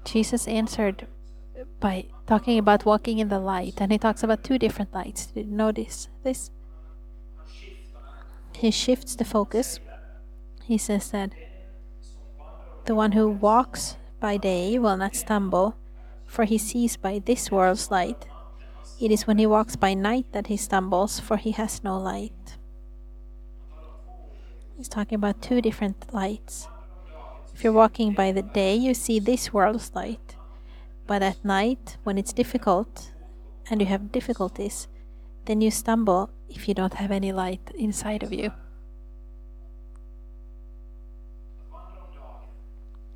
Jesus 0.06 0.48
answered 0.48 1.08
by 1.80 2.06
talking 2.28 2.60
about 2.60 2.86
walking 2.86 3.18
in 3.18 3.30
the 3.30 3.40
light, 3.40 3.82
and 3.82 3.92
he 3.92 3.98
talks 3.98 4.22
about 4.22 4.44
two 4.44 4.60
different 4.60 4.94
lights. 4.94 5.26
Did 5.26 5.48
you 5.48 5.54
notice 5.54 6.08
this? 6.24 6.52
He 8.58 8.72
shifts 8.72 9.16
the 9.16 9.24
focus. 9.24 9.80
He 10.64 10.80
says 10.80 11.12
that 11.12 11.30
the 12.86 12.96
one 12.96 13.12
who 13.12 13.30
walks 13.30 13.98
by 14.20 14.38
day 14.38 14.80
will 14.80 14.98
not 14.98 15.16
stumble, 15.16 15.76
for 16.26 16.44
he 16.44 16.58
sees 16.58 16.98
by 16.98 17.20
this 17.20 17.52
world's 17.52 17.92
light. 17.92 18.26
It 19.00 19.12
is 19.12 19.28
when 19.28 19.38
he 19.38 19.46
walks 19.46 19.76
by 19.76 19.94
night 19.94 20.26
that 20.32 20.48
he 20.48 20.58
stumbles, 20.58 21.20
for 21.20 21.38
he 21.38 21.52
has 21.52 21.84
no 21.84 22.00
light. 22.00 22.58
He's 24.76 24.90
talking 24.90 25.18
about 25.18 25.40
two 25.40 25.62
different 25.62 26.12
lights. 26.12 26.68
If 27.54 27.64
you're 27.64 27.74
walking 27.74 28.14
by 28.14 28.32
the 28.32 28.42
day, 28.42 28.74
you 28.74 28.96
see 28.96 29.20
this 29.20 29.54
world's 29.54 29.92
light. 29.94 30.36
But 31.06 31.22
at 31.22 31.46
night, 31.46 31.98
when 32.04 32.18
it's 32.18 32.34
difficult 32.34 33.12
and 33.70 33.82
you 33.82 33.86
have 33.86 34.12
difficulties, 34.12 34.88
then 35.46 35.62
you 35.62 35.70
stumble 35.70 36.32
if 36.50 36.68
you 36.68 36.74
don't 36.74 36.96
have 36.96 37.12
any 37.12 37.32
light 37.32 37.72
inside 37.75 38.24
of 38.24 38.34
you. 38.34 38.51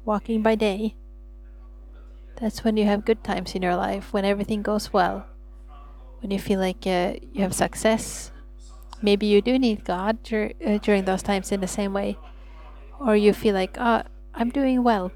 Walking 0.04 0.42
by 0.42 0.56
day, 0.56 0.96
that's 2.40 2.64
when 2.64 2.76
you 2.76 2.86
have 2.86 3.06
good 3.06 3.24
times 3.24 3.54
in 3.54 3.62
your 3.62 3.76
life, 3.76 4.12
when 4.12 4.26
everything 4.26 4.64
goes 4.64 4.92
well, 4.92 5.26
when 6.22 6.32
you 6.32 6.40
feel 6.40 6.60
like 6.60 6.88
uh, 6.88 7.14
you 7.32 7.44
have 7.44 7.54
success. 7.54 8.32
Maybe 9.02 9.28
you 9.28 9.42
do 9.42 9.60
need 9.60 9.86
God 9.86 10.24
dur- 10.24 10.54
uh, 10.66 10.78
during 10.80 11.06
those 11.06 11.24
times 11.24 11.52
in 11.52 11.62
the 11.62 11.68
same 11.68 11.94
way, 11.94 12.18
or 13.00 13.16
you 13.16 13.34
feel 13.34 13.54
like, 13.54 13.78
oh, 13.80 14.04
I'm 14.34 14.50
doing 14.50 14.84
well, 14.84 15.12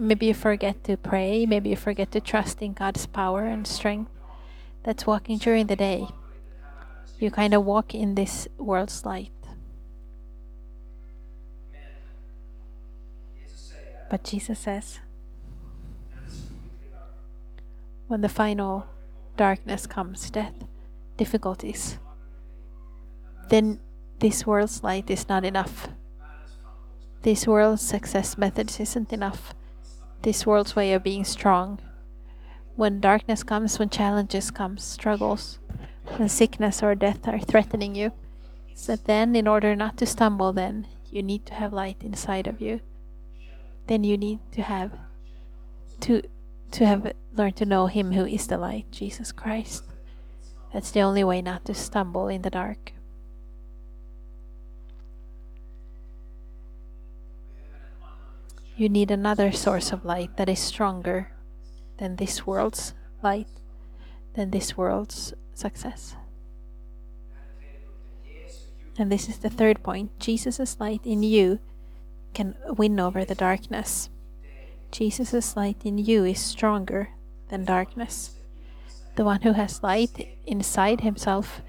maybe 0.00 0.26
you 0.26 0.34
forget 0.34 0.84
to 0.84 0.96
pray, 0.96 1.46
maybe 1.46 1.70
you 1.70 1.76
forget 1.76 2.10
to 2.12 2.20
trust 2.20 2.62
in 2.62 2.72
God's 2.74 3.06
power 3.06 3.44
and 3.44 3.66
strength. 3.66 4.10
That's 4.84 5.06
walking 5.06 5.38
during 5.38 5.66
the 5.66 5.76
day. 5.76 6.06
You 7.22 7.30
kind 7.30 7.54
of 7.54 7.64
walk 7.64 7.94
in 7.94 8.16
this 8.16 8.48
world's 8.58 9.06
light. 9.06 9.30
But 14.10 14.24
Jesus 14.24 14.58
says, 14.58 14.98
when 18.08 18.22
the 18.22 18.28
final 18.28 18.86
darkness 19.36 19.86
comes, 19.86 20.30
death, 20.30 20.52
difficulties, 21.16 21.98
then 23.48 23.78
this 24.18 24.44
world's 24.44 24.82
light 24.82 25.08
is 25.08 25.28
not 25.28 25.44
enough. 25.44 25.88
This 27.22 27.46
world's 27.46 27.82
success 27.82 28.36
methods 28.36 28.80
isn't 28.80 29.12
enough 29.12 29.54
this 30.22 30.44
world's 30.44 30.74
way 30.74 30.92
of 30.92 31.04
being 31.04 31.24
strong. 31.24 31.78
When 32.74 33.00
darkness 33.00 33.44
comes, 33.44 33.78
when 33.78 33.90
challenges 33.90 34.50
come, 34.50 34.78
struggles, 34.78 35.60
when 36.18 36.28
sickness 36.28 36.82
or 36.82 36.94
death 36.94 37.26
are 37.28 37.38
threatening 37.38 37.94
you, 37.94 38.12
so 38.74 38.96
then 38.96 39.36
in 39.36 39.46
order 39.46 39.76
not 39.76 39.96
to 39.98 40.06
stumble 40.06 40.52
then 40.52 40.86
you 41.12 41.22
need 41.22 41.44
to 41.46 41.54
have 41.54 41.72
light 41.72 41.98
inside 42.00 42.46
of 42.46 42.60
you. 42.60 42.80
Then 43.86 44.02
you 44.02 44.16
need 44.16 44.40
to 44.52 44.62
have 44.62 44.92
to 46.00 46.22
to 46.72 46.86
have 46.86 47.12
learned 47.34 47.56
to 47.56 47.66
know 47.66 47.86
Him 47.86 48.12
who 48.12 48.24
is 48.24 48.46
the 48.46 48.56
light, 48.56 48.90
Jesus 48.90 49.30
Christ. 49.30 49.84
That's 50.72 50.90
the 50.90 51.02
only 51.02 51.22
way 51.22 51.42
not 51.42 51.66
to 51.66 51.74
stumble 51.74 52.28
in 52.28 52.40
the 52.40 52.50
dark. 52.50 52.94
You 58.74 58.88
need 58.88 59.10
another 59.10 59.52
source 59.52 59.92
of 59.92 60.06
light 60.06 60.38
that 60.38 60.48
is 60.48 60.58
stronger 60.58 61.30
than 61.98 62.16
this 62.16 62.46
world's 62.46 62.94
light, 63.22 63.48
than 64.34 64.50
this 64.50 64.78
world's 64.78 65.34
success. 65.62 66.16
And 68.98 69.10
this 69.10 69.28
is 69.28 69.38
the 69.38 69.50
third 69.50 69.82
point 69.82 70.18
Jesus' 70.18 70.78
light 70.78 71.00
in 71.04 71.22
you 71.22 71.60
can 72.34 72.54
win 72.76 73.00
over 73.00 73.24
the 73.24 73.34
darkness. 73.34 74.10
Jesus' 74.90 75.56
light 75.56 75.80
in 75.84 75.96
you 75.96 76.24
is 76.24 76.38
stronger 76.38 77.08
than 77.48 77.64
darkness. 77.64 78.36
The 79.16 79.24
one 79.24 79.42
who 79.42 79.52
has 79.52 79.82
light 79.82 80.36
inside 80.46 81.00
himself 81.00 81.62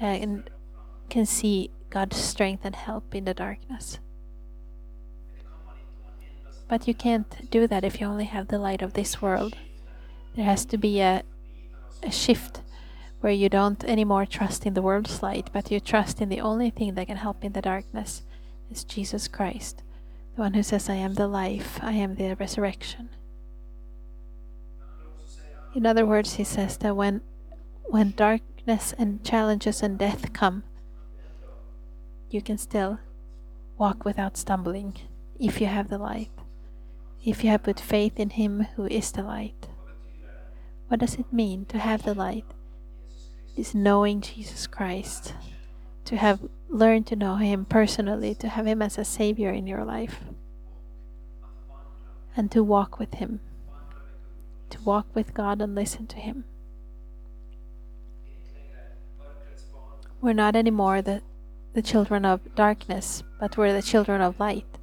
uh, 0.00 0.06
and 0.06 0.48
can 1.08 1.26
see 1.26 1.70
God's 1.90 2.16
strength 2.16 2.64
and 2.64 2.76
help 2.76 3.14
in 3.14 3.24
the 3.24 3.34
darkness. 3.34 3.98
But 6.68 6.86
you 6.86 6.94
can't 6.94 7.50
do 7.50 7.66
that 7.66 7.84
if 7.84 8.00
you 8.00 8.06
only 8.06 8.26
have 8.26 8.48
the 8.48 8.58
light 8.58 8.80
of 8.80 8.92
this 8.92 9.20
world. 9.20 9.56
There 10.36 10.44
has 10.44 10.64
to 10.66 10.78
be 10.78 11.00
a, 11.00 11.22
a 12.02 12.12
shift 12.12 12.60
where 13.20 13.32
you 13.32 13.48
don't 13.48 13.84
anymore 13.84 14.26
trust 14.26 14.66
in 14.66 14.74
the 14.74 14.82
world's 14.82 15.22
light, 15.22 15.50
but 15.52 15.70
you 15.70 15.80
trust 15.80 16.20
in 16.20 16.28
the 16.28 16.40
only 16.40 16.70
thing 16.70 16.94
that 16.94 17.06
can 17.06 17.16
help 17.16 17.44
in 17.44 17.52
the 17.52 17.62
darkness 17.62 18.22
is 18.70 18.84
Jesus 18.84 19.28
Christ, 19.28 19.82
the 20.34 20.42
one 20.42 20.54
who 20.54 20.62
says, 20.62 20.88
I 20.88 20.94
am 20.94 21.14
the 21.14 21.28
life, 21.28 21.78
I 21.82 21.92
am 21.92 22.14
the 22.14 22.34
resurrection. 22.34 23.10
In 25.74 25.86
other 25.86 26.06
words, 26.06 26.34
he 26.34 26.44
says 26.44 26.76
that 26.78 26.96
when 26.96 27.20
when 27.84 28.12
darkness 28.16 28.94
and 28.98 29.24
challenges 29.24 29.82
and 29.82 29.98
death 29.98 30.32
come, 30.32 30.62
you 32.30 32.40
can 32.40 32.56
still 32.56 33.00
walk 33.76 34.04
without 34.04 34.36
stumbling 34.36 34.94
if 35.38 35.60
you 35.60 35.66
have 35.66 35.88
the 35.88 35.98
light 35.98 36.30
if 37.24 37.44
you 37.44 37.50
have 37.50 37.62
put 37.62 37.78
faith 37.78 38.18
in 38.18 38.30
Him 38.30 38.66
who 38.76 38.86
is 38.86 39.12
the 39.12 39.22
light. 39.22 39.68
What 40.88 41.00
does 41.00 41.14
it 41.14 41.32
mean 41.32 41.66
to 41.66 41.78
have 41.78 42.02
the 42.02 42.14
light? 42.14 42.46
Is 43.60 43.74
knowing 43.74 44.22
Jesus 44.22 44.66
Christ, 44.66 45.34
to 46.06 46.16
have 46.16 46.40
learned 46.70 47.06
to 47.08 47.14
know 47.14 47.36
Him 47.36 47.66
personally, 47.66 48.34
to 48.36 48.48
have 48.48 48.66
Him 48.66 48.80
as 48.80 48.96
a 48.96 49.04
Savior 49.04 49.50
in 49.50 49.66
your 49.66 49.84
life, 49.84 50.20
and 52.34 52.50
to 52.52 52.64
walk 52.64 52.98
with 52.98 53.12
Him, 53.16 53.40
to 54.70 54.80
walk 54.80 55.08
with 55.14 55.34
God 55.34 55.60
and 55.60 55.74
listen 55.74 56.06
to 56.06 56.16
Him. 56.16 56.44
We're 60.22 60.32
not 60.32 60.56
anymore 60.56 61.02
the, 61.02 61.20
the 61.74 61.82
children 61.82 62.24
of 62.24 62.54
darkness, 62.54 63.22
but 63.38 63.58
we're 63.58 63.74
the 63.74 63.82
children 63.82 64.22
of 64.22 64.40
light 64.40 64.78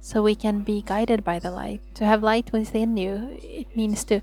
so 0.00 0.22
we 0.22 0.36
can 0.36 0.62
be 0.62 0.82
guided 0.82 1.24
by 1.24 1.40
the 1.40 1.50
light. 1.50 1.80
To 1.94 2.04
have 2.04 2.22
light 2.22 2.52
within 2.52 2.96
you, 2.96 3.38
it 3.42 3.74
means 3.74 4.04
to 4.04 4.20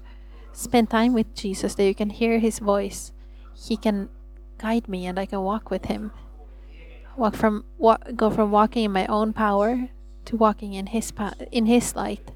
spend 0.54 0.90
time 0.90 1.12
with 1.12 1.36
Jesus, 1.36 1.76
that 1.76 1.84
you 1.84 1.94
can 1.94 2.12
hear 2.12 2.40
His 2.40 2.60
voice. 2.60 3.12
He 3.62 3.77
can 3.77 4.10
guide 4.58 4.88
me, 4.88 5.06
and 5.06 5.20
I 5.20 5.25
can 5.25 5.41
walk 5.41 5.70
with 5.70 5.86
Him. 5.86 6.12
Walk 7.18 7.36
from 7.36 7.65
go 8.15 8.30
from 8.30 8.51
walking 8.51 8.86
in 8.86 8.91
my 8.91 9.06
own 9.08 9.34
power 9.34 9.89
to 10.25 10.38
walking 10.38 10.74
in 10.74 10.88
His 10.88 11.13
in 11.51 11.65
His 11.65 11.96
light. 11.96 12.32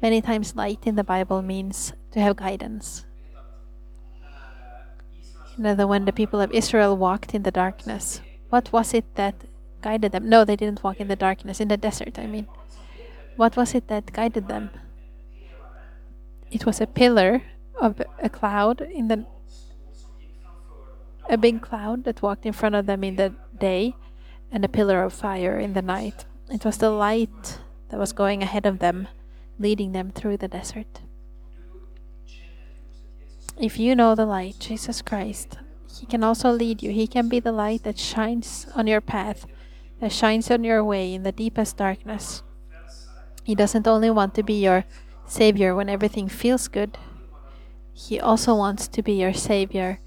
Many 0.00 0.20
times, 0.20 0.56
light 0.56 0.86
in 0.86 0.96
the 0.96 1.04
Bible 1.04 1.42
means 1.42 1.92
to 2.12 2.20
have 2.20 2.36
guidance. 2.36 3.04
You 5.56 5.64
know, 5.64 5.86
when 5.86 6.04
the 6.04 6.12
people 6.12 6.40
of 6.40 6.50
Israel 6.50 6.96
walked 6.96 7.34
in 7.34 7.42
the 7.42 7.50
darkness, 7.50 8.20
what 8.50 8.72
was 8.72 8.92
it 8.92 9.04
that 9.14 9.34
guided 9.82 10.12
them? 10.12 10.28
No, 10.28 10.44
they 10.44 10.56
didn't 10.56 10.82
walk 10.82 10.98
in 10.98 11.08
the 11.08 11.16
darkness 11.16 11.60
in 11.60 11.68
the 11.68 11.76
desert. 11.76 12.18
I 12.18 12.26
mean 12.26 12.48
what 13.36 13.56
was 13.56 13.74
it 13.74 13.88
that 13.88 14.12
guided 14.12 14.48
them? 14.48 14.70
It 16.50 16.66
was 16.66 16.80
a 16.80 16.86
pillar 16.86 17.42
of 17.80 18.00
a 18.22 18.28
cloud 18.28 18.80
in 18.80 19.08
the 19.08 19.26
a 21.28 21.38
big 21.38 21.62
cloud 21.62 22.04
that 22.04 22.22
walked 22.22 22.46
in 22.46 22.52
front 22.52 22.74
of 22.74 22.86
them 22.86 23.02
in 23.04 23.16
the 23.16 23.34
day 23.58 23.94
and 24.52 24.64
a 24.64 24.68
pillar 24.68 25.02
of 25.02 25.12
fire 25.12 25.58
in 25.58 25.72
the 25.72 25.82
night. 25.82 26.24
It 26.50 26.64
was 26.64 26.78
the 26.78 26.90
light 26.90 27.58
that 27.90 27.98
was 27.98 28.12
going 28.12 28.42
ahead 28.42 28.66
of 28.66 28.78
them, 28.78 29.08
leading 29.58 29.92
them 29.92 30.10
through 30.10 30.36
the 30.36 30.48
desert. 30.48 31.00
If 33.56 33.78
you 33.78 33.94
know 33.94 34.14
the 34.14 34.26
light, 34.26 34.56
Jesus 34.58 35.00
Christ, 35.00 35.58
He 35.98 36.06
can 36.06 36.24
also 36.24 36.50
lead 36.50 36.82
you. 36.82 36.90
He 36.90 37.06
can 37.06 37.28
be 37.28 37.40
the 37.40 37.52
light 37.52 37.84
that 37.84 37.98
shines 37.98 38.66
on 38.74 38.86
your 38.86 39.00
path, 39.00 39.46
that 40.00 40.12
shines 40.12 40.50
on 40.50 40.64
your 40.64 40.84
way 40.84 41.14
in 41.14 41.22
the 41.22 41.32
deepest 41.32 41.76
darkness. 41.76 42.42
He 43.44 43.54
doesn't 43.54 43.86
only 43.86 44.10
want 44.10 44.34
to 44.34 44.42
be 44.42 44.62
your 44.62 44.84
savior 45.26 45.74
when 45.74 45.88
everything 45.88 46.28
feels 46.28 46.68
good, 46.68 46.98
He 47.92 48.20
also 48.20 48.54
wants 48.54 48.88
to 48.88 49.02
be 49.02 49.12
your 49.12 49.32
savior 49.32 50.00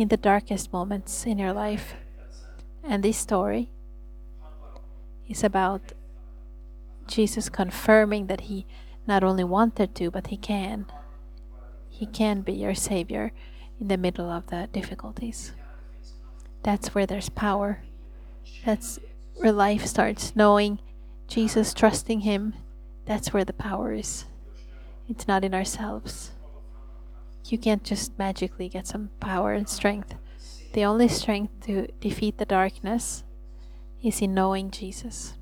in 0.00 0.08
the 0.08 0.16
darkest 0.16 0.72
moments 0.72 1.26
in 1.26 1.38
your 1.38 1.52
life. 1.52 1.94
And 2.82 3.02
this 3.02 3.18
story 3.18 3.68
is 5.28 5.44
about 5.44 5.92
Jesus 7.06 7.50
confirming 7.50 8.26
that 8.28 8.42
He 8.42 8.64
not 9.06 9.22
only 9.22 9.44
wanted 9.44 9.94
to, 9.96 10.10
but 10.10 10.28
He 10.28 10.38
can. 10.38 10.86
He 11.90 12.06
can 12.06 12.40
be 12.40 12.54
your 12.54 12.74
savior 12.74 13.32
in 13.78 13.88
the 13.88 13.98
middle 13.98 14.30
of 14.30 14.46
the 14.46 14.70
difficulties. 14.72 15.52
That's 16.62 16.94
where 16.94 17.04
there's 17.04 17.28
power. 17.28 17.82
That's 18.64 18.98
where 19.36 19.52
life 19.52 19.84
starts 19.84 20.34
knowing 20.34 20.78
Jesus, 21.28 21.74
trusting 21.74 22.20
Him, 22.20 22.54
that's 23.04 23.34
where 23.34 23.44
the 23.44 23.52
power 23.52 23.92
is. 23.92 24.24
It's 25.10 25.28
not 25.28 25.44
in 25.44 25.52
ourselves. 25.52 26.30
You 27.46 27.58
can't 27.58 27.82
just 27.82 28.18
magically 28.18 28.68
get 28.68 28.86
some 28.86 29.10
power 29.20 29.52
and 29.52 29.68
strength. 29.68 30.14
The 30.72 30.84
only 30.84 31.08
strength 31.08 31.66
to 31.66 31.88
defeat 32.00 32.38
the 32.38 32.44
darkness 32.44 33.24
is 34.02 34.22
in 34.22 34.34
knowing 34.34 34.70
Jesus. 34.70 35.34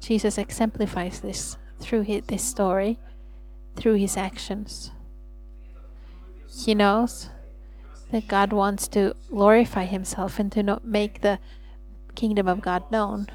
Jesus 0.00 0.38
exemplifies 0.38 1.20
this 1.20 1.56
through 1.78 2.02
his, 2.02 2.22
this 2.26 2.42
story, 2.42 2.98
through 3.76 3.94
his 3.94 4.16
actions. 4.16 4.90
He 6.48 6.74
knows 6.74 7.30
that 8.10 8.28
God 8.28 8.52
wants 8.52 8.88
to 8.88 9.14
glorify 9.30 9.84
himself 9.84 10.38
and 10.38 10.50
to 10.52 10.80
make 10.82 11.20
the 11.20 11.38
kingdom 12.14 12.48
of 12.48 12.60
God 12.60 12.90
known 12.90 13.26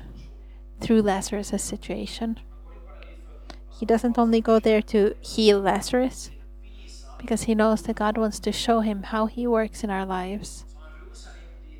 through 0.79 1.01
Lazarus' 1.01 1.63
situation. 1.63 2.39
He 3.79 3.85
doesn't 3.85 4.17
only 4.17 4.41
go 4.41 4.59
there 4.59 4.81
to 4.83 5.15
heal 5.21 5.59
Lazarus, 5.59 6.31
because 7.17 7.43
he 7.43 7.55
knows 7.55 7.81
that 7.83 7.95
God 7.95 8.17
wants 8.17 8.39
to 8.39 8.51
show 8.51 8.81
him 8.81 9.03
how 9.03 9.25
he 9.25 9.47
works 9.47 9.83
in 9.83 9.89
our 9.89 10.05
lives. 10.05 10.65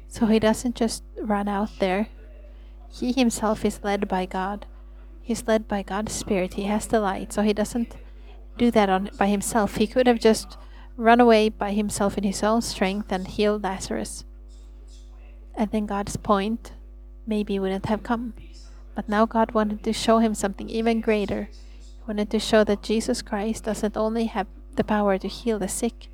So 0.08 0.26
he 0.26 0.39
doesn't 0.39 0.76
just 0.76 1.04
run 1.19 1.47
out 1.47 1.80
there. 1.80 2.08
He 2.89 3.12
himself 3.12 3.63
is 3.65 3.84
led 3.84 4.08
by 4.08 4.26
God. 4.26 4.65
He's 5.21 5.45
led 5.45 5.67
by 5.67 5.84
God's 5.84 6.13
Spirit. 6.13 6.54
He 6.56 6.63
has 6.63 6.88
the 6.88 7.00
light, 7.00 7.34
so 7.34 7.41
he 7.41 7.54
doesn't 7.54 7.95
do 8.58 8.71
that 8.71 8.89
on 8.89 9.10
by 9.17 9.28
himself. 9.28 9.76
He 9.76 9.86
could 9.86 10.08
have 10.08 10.19
just 10.19 10.58
run 10.95 11.19
away 11.19 11.50
by 11.50 11.73
himself 11.73 12.17
in 12.17 12.23
his 12.23 12.41
own 12.41 12.62
strength 12.62 13.12
and 13.12 13.28
healed 13.28 13.63
Lazarus. 13.63 14.23
And 15.54 15.69
then 15.71 15.86
God's 15.86 16.17
point 16.17 16.73
maybe 17.28 17.60
wouldn't 17.60 17.86
have 17.88 18.04
come. 18.04 18.34
But 18.95 19.08
now 19.08 19.26
God 19.26 19.52
wanted 19.52 19.84
to 19.84 19.93
show 19.93 20.19
him 20.19 20.34
something 20.34 20.69
even 20.69 21.02
greater. 21.02 21.50
He 21.52 22.02
wanted 22.08 22.32
to 22.32 22.39
show 22.39 22.63
that 22.63 22.82
Jesus 22.82 23.21
Christ 23.21 23.65
doesn't 23.65 23.97
only 23.97 24.26
have 24.26 24.47
the 24.77 24.83
power 24.83 25.17
to 25.17 25.27
heal 25.27 25.59
the 25.59 25.67
sick, 25.67 26.07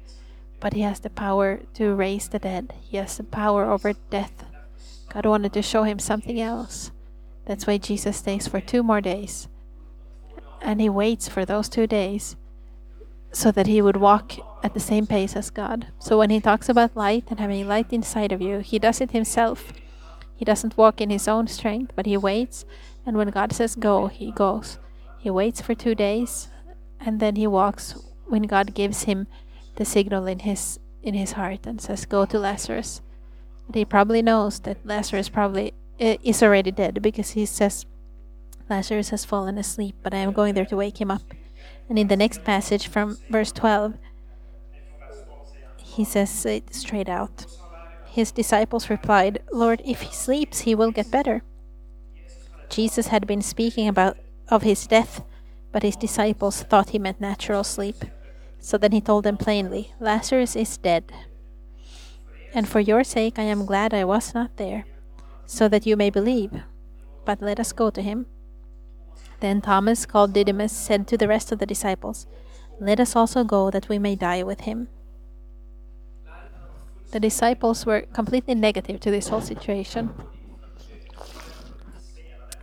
but 0.60 0.74
he 0.74 0.82
has 0.82 1.00
the 1.00 1.10
power 1.10 1.62
to 1.76 1.94
raise 1.94 2.28
the 2.28 2.40
dead. 2.40 2.74
He 2.82 2.98
has 2.98 3.18
the 3.18 3.24
power 3.24 3.70
over 3.70 3.94
death. 4.10 4.46
God 5.14 5.26
wanted 5.26 5.54
to 5.54 5.62
show 5.62 5.84
him 5.84 6.00
something 6.00 6.40
else. 6.40 6.92
That's 7.46 7.68
why 7.68 7.78
Jesus 7.78 8.18
stays 8.18 8.48
for 8.48 8.62
two 8.62 8.82
more 8.82 9.02
days. 9.02 9.48
And 10.62 10.80
he 10.80 10.90
waits 10.90 11.28
for 11.28 11.46
those 11.46 11.70
two 11.70 11.86
days 11.86 12.36
so 13.34 13.52
that 13.52 13.68
he 13.68 13.82
would 13.82 13.98
walk 13.98 14.34
at 14.64 14.74
the 14.74 14.80
same 14.80 15.06
pace 15.06 15.36
as 15.36 15.50
God. 15.50 15.88
So 16.00 16.18
when 16.18 16.30
he 16.30 16.40
talks 16.40 16.70
about 16.70 16.96
light 16.96 17.26
and 17.30 17.40
having 17.40 17.68
light 17.68 17.92
inside 17.92 18.32
of 18.32 18.42
you, 18.42 18.60
he 18.60 18.80
does 18.80 19.02
it 19.02 19.12
himself. 19.12 19.74
He 20.36 20.46
doesn't 20.46 20.78
walk 20.78 21.02
in 21.02 21.10
his 21.10 21.28
own 21.28 21.48
strength, 21.48 21.92
but 21.96 22.06
he 22.06 22.16
waits. 22.16 22.66
And 23.06 23.18
when 23.18 23.30
God 23.30 23.52
says 23.52 23.76
go, 23.76 24.08
he 24.08 24.32
goes. 24.32 24.78
He 25.20 25.30
waits 25.30 25.62
for 25.62 25.76
two 25.76 25.96
days, 25.96 26.48
and 27.00 27.20
then 27.20 27.36
he 27.36 27.48
walks 27.48 27.96
when 28.28 28.44
God 28.44 28.74
gives 28.74 29.04
him 29.04 29.28
the 29.76 29.86
signal 29.86 30.28
in 30.28 30.40
his 30.40 30.80
in 31.02 31.14
his 31.14 31.34
heart 31.34 31.66
and 31.66 31.82
says, 31.82 32.06
"Go 32.06 32.26
to 32.26 32.40
Lazarus." 32.40 33.02
But 33.68 33.76
he 33.76 33.86
probably 33.86 34.22
knows 34.22 34.60
that 34.62 34.86
Lazarus 34.86 35.30
probably 35.30 35.74
is 36.00 36.44
already 36.44 36.72
dead 36.72 37.02
because 37.02 37.32
he 37.32 37.46
says, 37.46 37.86
"Lazarus 38.70 39.10
has 39.10 39.26
fallen 39.26 39.58
asleep, 39.58 39.96
but 40.04 40.14
I 40.14 40.18
am 40.18 40.34
going 40.34 40.54
there 40.54 40.66
to 40.66 40.78
wake 40.78 41.00
him 41.00 41.12
up." 41.12 41.24
And 41.90 42.00
in 42.00 42.08
the 42.08 42.18
next 42.18 42.44
passage 42.44 42.88
from 42.88 43.18
verse 43.30 43.52
12, 43.52 43.96
he 45.78 46.04
says 46.04 46.46
it 46.46 46.74
straight 46.74 47.10
out. 47.10 47.46
His 48.06 48.32
disciples 48.32 48.90
replied, 48.90 49.42
Lord, 49.52 49.82
if 49.86 50.02
he 50.02 50.14
sleeps, 50.14 50.62
he 50.62 50.76
will 50.76 50.92
get 50.92 51.12
better. 51.12 51.44
Jesus 52.70 53.08
had 53.08 53.28
been 53.28 53.42
speaking 53.42 53.88
about 53.88 54.18
of 54.50 54.64
his 54.64 54.88
death, 54.88 55.22
but 55.74 55.84
his 55.84 55.98
disciples 55.98 56.62
thought 56.62 56.92
he 56.92 57.00
meant 57.00 57.20
natural 57.20 57.64
sleep. 57.66 58.06
So 58.60 58.78
then 58.78 58.94
he 58.94 59.02
told 59.02 59.26
them 59.26 59.36
plainly, 59.36 59.92
Lazarus 60.00 60.56
is 60.56 60.78
dead. 60.78 61.12
And 62.54 62.70
for 62.70 62.80
your 62.80 63.04
sake 63.04 63.38
I 63.38 63.44
am 63.44 63.66
glad 63.66 63.94
I 63.94 64.06
was 64.06 64.34
not 64.34 64.56
there, 64.56 64.86
so 65.46 65.68
that 65.68 65.86
you 65.86 65.98
may 65.98 66.10
believe. 66.10 66.52
But 67.26 67.42
let 67.42 67.60
us 67.60 67.74
go 67.74 67.90
to 67.90 68.02
him. 68.02 68.28
Then 69.40 69.60
Thomas, 69.60 70.06
called 70.06 70.32
Didymus, 70.32 70.72
said 70.72 71.08
to 71.08 71.18
the 71.18 71.28
rest 71.28 71.52
of 71.52 71.60
the 71.60 71.66
disciples, 71.66 72.28
Let 72.80 73.00
us 73.00 73.16
also 73.16 73.44
go 73.44 73.72
that 73.72 73.90
we 73.90 74.00
may 74.00 74.16
die 74.16 74.44
with 74.44 74.62
him. 74.62 74.88
The 77.12 77.20
disciples 77.20 77.86
were 77.86 78.02
completely 78.14 78.56
negative 78.56 79.00
to 79.02 79.12
this 79.12 79.28
whole 79.28 79.42
situation. 79.42 80.12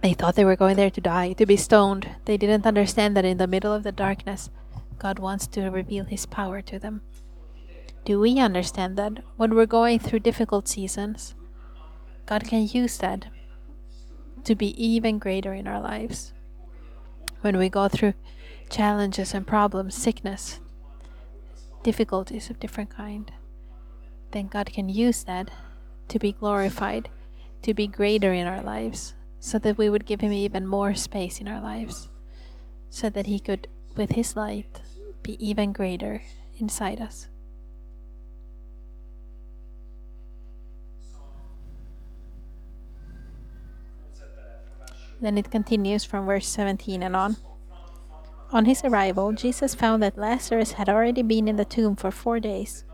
They 0.02 0.14
thought 0.14 0.34
they 0.34 0.44
were 0.44 0.56
going 0.56 0.76
there 0.76 0.90
to 0.90 1.00
die, 1.00 1.34
to 1.34 1.46
be 1.46 1.56
stoned. 1.56 2.08
They 2.24 2.36
didn't 2.36 2.66
understand 2.66 3.16
that 3.16 3.24
in 3.24 3.38
the 3.38 3.46
middle 3.46 3.72
of 3.72 3.82
the 3.82 3.92
darkness, 3.92 4.50
God 4.98 5.18
wants 5.18 5.46
to 5.48 5.68
reveal 5.70 6.04
His 6.04 6.26
power 6.26 6.62
to 6.62 6.78
them. 6.78 7.02
Do 8.04 8.18
we 8.18 8.38
understand 8.38 8.96
that 8.96 9.22
when 9.36 9.54
we're 9.54 9.66
going 9.66 9.98
through 9.98 10.20
difficult 10.20 10.68
seasons, 10.68 11.34
God 12.24 12.44
can 12.44 12.66
use 12.66 12.96
that 12.98 13.26
to 14.44 14.54
be 14.54 14.68
even 14.82 15.18
greater 15.18 15.52
in 15.52 15.66
our 15.66 15.80
lives? 15.80 16.32
When 17.42 17.58
we 17.58 17.68
go 17.68 17.88
through 17.88 18.14
challenges 18.70 19.34
and 19.34 19.46
problems, 19.46 19.94
sickness, 19.94 20.60
difficulties 21.82 22.50
of 22.50 22.60
different 22.60 22.90
kind 22.90 23.32
then 24.32 24.46
God 24.46 24.72
can 24.72 24.88
use 24.88 25.24
that 25.24 25.50
to 26.08 26.18
be 26.18 26.32
glorified, 26.32 27.08
to 27.62 27.74
be 27.74 27.86
greater 27.86 28.32
in 28.32 28.46
our 28.46 28.62
lives, 28.62 29.14
so 29.40 29.58
that 29.58 29.78
we 29.78 29.90
would 29.90 30.06
give 30.06 30.20
Him 30.20 30.32
even 30.32 30.66
more 30.66 30.94
space 30.94 31.40
in 31.40 31.48
our 31.48 31.60
lives, 31.60 32.08
so 32.90 33.10
that 33.10 33.26
He 33.26 33.40
could, 33.40 33.66
with 33.96 34.12
His 34.12 34.36
light, 34.36 34.80
be 35.22 35.34
even 35.44 35.72
greater 35.72 36.22
inside 36.58 37.00
us. 37.00 37.26
Then 45.20 45.36
it 45.36 45.50
continues 45.50 46.04
from 46.04 46.26
verse 46.26 46.46
17 46.46 47.02
and 47.02 47.14
on. 47.14 47.36
On 48.52 48.64
his 48.64 48.82
arrival, 48.82 49.32
Jesus 49.32 49.74
found 49.74 50.02
that 50.02 50.18
Lazarus 50.18 50.72
had 50.72 50.88
already 50.88 51.22
been 51.22 51.46
in 51.46 51.56
the 51.56 51.64
tomb 51.64 51.94
for 51.94 52.10
four 52.10 52.40
days. 52.40 52.84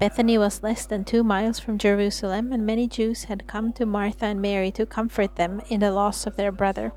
Bethany 0.00 0.38
was 0.38 0.62
less 0.62 0.86
than 0.86 1.04
two 1.04 1.22
miles 1.22 1.60
from 1.60 1.76
Jerusalem, 1.76 2.52
and 2.52 2.64
many 2.64 2.88
Jews 2.88 3.24
had 3.24 3.46
come 3.46 3.70
to 3.74 3.84
Martha 3.84 4.24
and 4.24 4.40
Mary 4.40 4.70
to 4.72 4.86
comfort 4.86 5.36
them 5.36 5.60
in 5.68 5.80
the 5.80 5.92
loss 5.92 6.26
of 6.26 6.36
their 6.36 6.50
brother. 6.50 6.94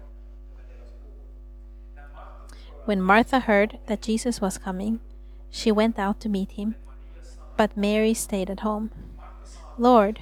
When 2.85 3.01
Martha 3.01 3.41
heard 3.41 3.77
that 3.87 4.01
Jesus 4.01 4.39
was 4.39 4.57
coming, 4.57 5.01
she 5.49 5.69
went 5.69 5.99
out 5.99 6.21
to 6.21 6.29
meet 6.29 6.53
him, 6.53 6.75
but 7.57 7.75
Mary 7.75 8.13
stayed 8.13 8.49
at 8.49 8.61
home. 8.61 8.89
Lord, 9.77 10.21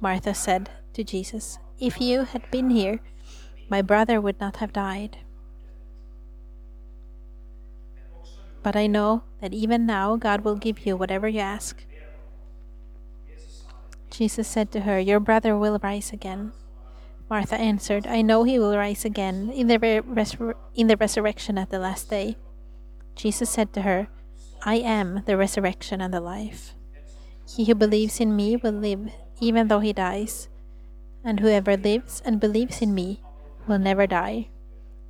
Martha 0.00 0.32
said 0.32 0.70
to 0.94 1.04
Jesus, 1.04 1.58
if 1.78 2.00
you 2.00 2.24
had 2.24 2.50
been 2.50 2.70
here, 2.70 3.00
my 3.68 3.82
brother 3.82 4.22
would 4.22 4.40
not 4.40 4.56
have 4.56 4.72
died. 4.72 5.18
But 8.62 8.74
I 8.74 8.86
know 8.86 9.22
that 9.42 9.52
even 9.52 9.84
now 9.84 10.16
God 10.16 10.44
will 10.44 10.56
give 10.56 10.86
you 10.86 10.96
whatever 10.96 11.28
you 11.28 11.40
ask. 11.40 11.84
Jesus 14.12 14.46
said 14.46 14.70
to 14.72 14.80
her, 14.80 15.00
Your 15.00 15.20
brother 15.20 15.56
will 15.56 15.80
rise 15.82 16.12
again. 16.12 16.52
Martha 17.30 17.56
answered, 17.56 18.06
I 18.06 18.20
know 18.20 18.44
he 18.44 18.58
will 18.58 18.76
rise 18.76 19.06
again 19.06 19.50
in 19.50 19.68
the, 19.68 19.78
resur- 19.78 20.54
in 20.74 20.86
the 20.86 20.98
resurrection 20.98 21.56
at 21.56 21.70
the 21.70 21.78
last 21.78 22.10
day. 22.10 22.36
Jesus 23.16 23.48
said 23.48 23.72
to 23.72 23.82
her, 23.82 24.08
I 24.64 24.76
am 24.76 25.22
the 25.24 25.38
resurrection 25.38 26.02
and 26.02 26.12
the 26.12 26.20
life. 26.20 26.74
He 27.48 27.64
who 27.64 27.74
believes 27.74 28.20
in 28.20 28.36
me 28.36 28.56
will 28.56 28.72
live 28.72 29.10
even 29.40 29.68
though 29.68 29.80
he 29.80 29.94
dies, 29.94 30.48
and 31.24 31.40
whoever 31.40 31.76
lives 31.76 32.22
and 32.24 32.38
believes 32.38 32.82
in 32.82 32.94
me 32.94 33.22
will 33.66 33.78
never 33.78 34.06
die. 34.06 34.50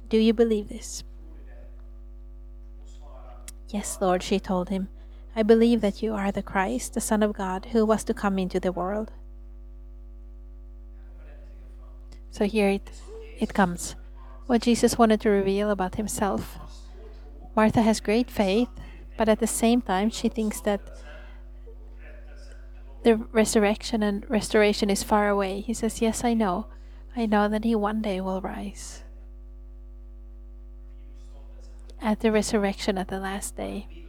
Do 0.09 0.17
you 0.17 0.33
believe 0.33 0.69
this? 0.69 1.03
Yes, 3.69 3.99
Lord, 4.01 4.23
she 4.23 4.38
told 4.38 4.69
him. 4.69 4.88
I 5.35 5.42
believe 5.42 5.81
that 5.81 6.03
you 6.03 6.14
are 6.14 6.31
the 6.31 6.42
Christ, 6.42 6.95
the 6.95 7.01
Son 7.01 7.23
of 7.23 7.33
God, 7.33 7.66
who 7.73 7.87
was 7.87 8.05
to 8.05 8.14
come 8.14 8.38
into 8.38 8.61
the 8.61 8.73
world. 8.73 9.12
So 12.31 12.45
here 12.47 12.68
it, 12.68 12.90
it 13.38 13.55
comes 13.55 13.95
what 14.47 14.62
Jesus 14.62 14.99
wanted 14.99 15.21
to 15.23 15.31
reveal 15.31 15.71
about 15.71 15.95
himself. 15.95 16.59
Martha 17.55 17.83
has 17.83 18.01
great 18.01 18.31
faith, 18.31 18.68
but 19.16 19.29
at 19.29 19.38
the 19.38 19.47
same 19.47 19.81
time, 19.81 20.11
she 20.11 20.29
thinks 20.29 20.61
that 20.61 20.81
the 23.03 23.16
resurrection 23.33 24.03
and 24.03 24.29
restoration 24.31 24.90
is 24.90 25.03
far 25.03 25.29
away. 25.29 25.61
He 25.61 25.75
says, 25.75 26.01
Yes, 26.01 26.25
I 26.25 26.35
know. 26.35 26.66
I 27.16 27.27
know 27.27 27.49
that 27.49 27.64
he 27.64 27.75
one 27.75 28.01
day 28.01 28.21
will 28.21 28.40
rise. 28.40 29.03
At 32.01 32.21
the 32.21 32.33
resurrection 32.33 32.97
at 32.99 33.09
the 33.09 33.21
last 33.21 33.57
day. 33.57 34.02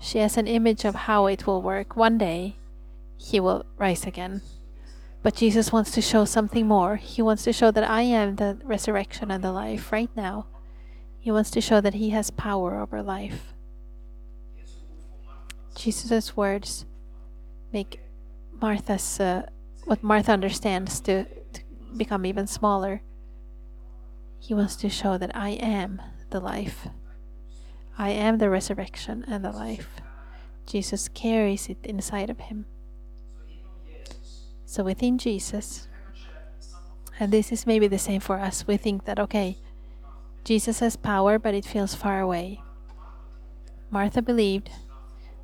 She 0.00 0.18
has 0.18 0.36
an 0.36 0.46
image 0.46 0.84
of 0.84 0.94
how 0.94 1.26
it 1.26 1.46
will 1.46 1.62
work. 1.62 1.96
One 1.96 2.18
day, 2.18 2.56
he 3.16 3.40
will 3.40 3.66
rise 3.76 4.06
again. 4.06 4.42
But 5.22 5.34
Jesus 5.34 5.72
wants 5.72 5.90
to 5.92 6.00
show 6.00 6.24
something 6.24 6.66
more. 6.66 6.96
He 6.96 7.20
wants 7.22 7.42
to 7.44 7.52
show 7.52 7.70
that 7.72 7.88
I 7.88 8.02
am 8.02 8.36
the 8.36 8.58
resurrection 8.62 9.30
and 9.30 9.42
the 9.42 9.52
life 9.52 9.90
right 9.90 10.10
now. 10.16 10.46
He 11.18 11.32
wants 11.32 11.50
to 11.50 11.60
show 11.60 11.80
that 11.80 11.94
he 11.94 12.10
has 12.10 12.30
power 12.30 12.80
over 12.80 13.02
life. 13.02 13.52
Jesus' 15.74 16.36
words 16.36 16.86
make 17.72 18.00
Martha's 18.60 19.20
uh, 19.20 19.46
what 19.84 20.02
Martha 20.02 20.32
understands 20.32 21.00
to, 21.00 21.24
to 21.24 21.60
become 21.96 22.26
even 22.26 22.46
smaller. 22.46 23.02
He 24.38 24.54
wants 24.54 24.76
to 24.76 24.88
show 24.88 25.18
that 25.18 25.34
I 25.34 25.50
am 25.50 26.00
the 26.30 26.40
life. 26.40 26.88
I 28.00 28.10
am 28.10 28.38
the 28.38 28.48
resurrection 28.48 29.24
and 29.26 29.44
the 29.44 29.50
life. 29.50 30.00
Jesus 30.66 31.08
carries 31.08 31.68
it 31.68 31.78
inside 31.82 32.30
of 32.30 32.38
him. 32.38 32.66
So 34.64 34.84
within 34.84 35.18
Jesus, 35.18 35.88
and 37.18 37.32
this 37.32 37.50
is 37.50 37.66
maybe 37.66 37.88
the 37.88 37.98
same 37.98 38.20
for 38.20 38.38
us, 38.38 38.68
we 38.68 38.76
think 38.76 39.04
that, 39.06 39.18
okay, 39.18 39.58
Jesus 40.44 40.78
has 40.78 40.94
power, 40.94 41.40
but 41.40 41.54
it 41.54 41.64
feels 41.64 41.96
far 41.96 42.20
away. 42.20 42.62
Martha 43.90 44.22
believed 44.22 44.70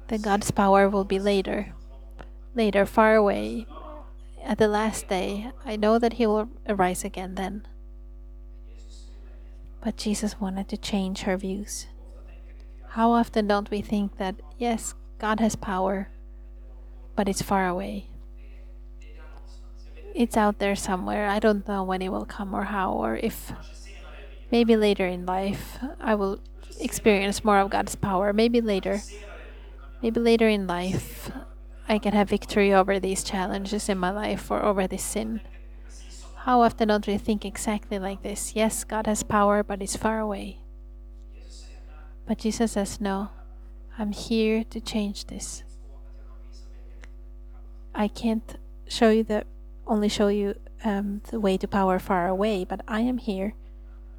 that 0.08 0.22
God's 0.22 0.52
power 0.52 0.88
will 0.88 1.04
be 1.04 1.18
later, 1.18 1.74
later, 2.54 2.86
far 2.86 3.16
away. 3.16 3.66
At 4.44 4.58
the 4.58 4.68
last 4.68 5.08
day, 5.08 5.50
I 5.64 5.74
know 5.74 5.98
that 5.98 6.14
He 6.14 6.26
will 6.26 6.50
arise 6.68 7.02
again 7.02 7.34
then. 7.34 7.66
But 9.82 9.96
Jesus 9.96 10.38
wanted 10.40 10.68
to 10.68 10.76
change 10.76 11.22
her 11.22 11.36
views. 11.36 11.86
How 12.94 13.10
often 13.10 13.48
don't 13.48 13.72
we 13.72 13.82
think 13.82 14.18
that, 14.18 14.36
yes, 14.56 14.94
God 15.18 15.40
has 15.40 15.56
power, 15.56 16.10
but 17.16 17.28
it's 17.28 17.42
far 17.42 17.66
away? 17.66 18.06
It's 20.14 20.36
out 20.36 20.60
there 20.60 20.76
somewhere. 20.76 21.26
I 21.26 21.40
don't 21.40 21.66
know 21.66 21.82
when 21.82 22.02
it 22.02 22.10
will 22.10 22.24
come 22.24 22.54
or 22.54 22.70
how, 22.70 22.92
or 22.92 23.16
if 23.16 23.50
maybe 24.52 24.76
later 24.76 25.08
in 25.08 25.26
life 25.26 25.76
I 26.00 26.14
will 26.14 26.38
experience 26.78 27.42
more 27.42 27.58
of 27.58 27.70
God's 27.70 27.96
power. 27.96 28.32
Maybe 28.32 28.60
later. 28.60 29.02
Maybe 30.00 30.20
later 30.20 30.46
in 30.46 30.68
life 30.68 31.32
I 31.88 31.98
can 31.98 32.12
have 32.12 32.28
victory 32.28 32.72
over 32.72 33.00
these 33.00 33.24
challenges 33.24 33.88
in 33.88 33.98
my 33.98 34.12
life 34.12 34.52
or 34.52 34.62
over 34.62 34.86
this 34.86 35.02
sin. 35.02 35.40
How 36.46 36.60
often 36.60 36.86
don't 36.86 37.08
we 37.08 37.18
think 37.18 37.44
exactly 37.44 37.98
like 37.98 38.22
this? 38.22 38.54
Yes, 38.54 38.84
God 38.84 39.08
has 39.08 39.24
power, 39.24 39.64
but 39.64 39.82
it's 39.82 39.96
far 39.96 40.20
away. 40.20 40.60
But 42.26 42.38
Jesus 42.38 42.72
says, 42.72 43.00
No, 43.00 43.30
I'm 43.98 44.12
here 44.12 44.64
to 44.64 44.80
change 44.80 45.26
this. 45.26 45.62
I 47.94 48.08
can't 48.08 48.56
show 48.88 49.10
you 49.10 49.22
the 49.22 49.44
only 49.86 50.08
show 50.08 50.28
you 50.28 50.54
um, 50.82 51.20
the 51.30 51.38
way 51.38 51.56
to 51.58 51.68
power 51.68 51.98
far 51.98 52.26
away, 52.26 52.64
but 52.64 52.80
I 52.88 53.00
am 53.00 53.18
here 53.18 53.54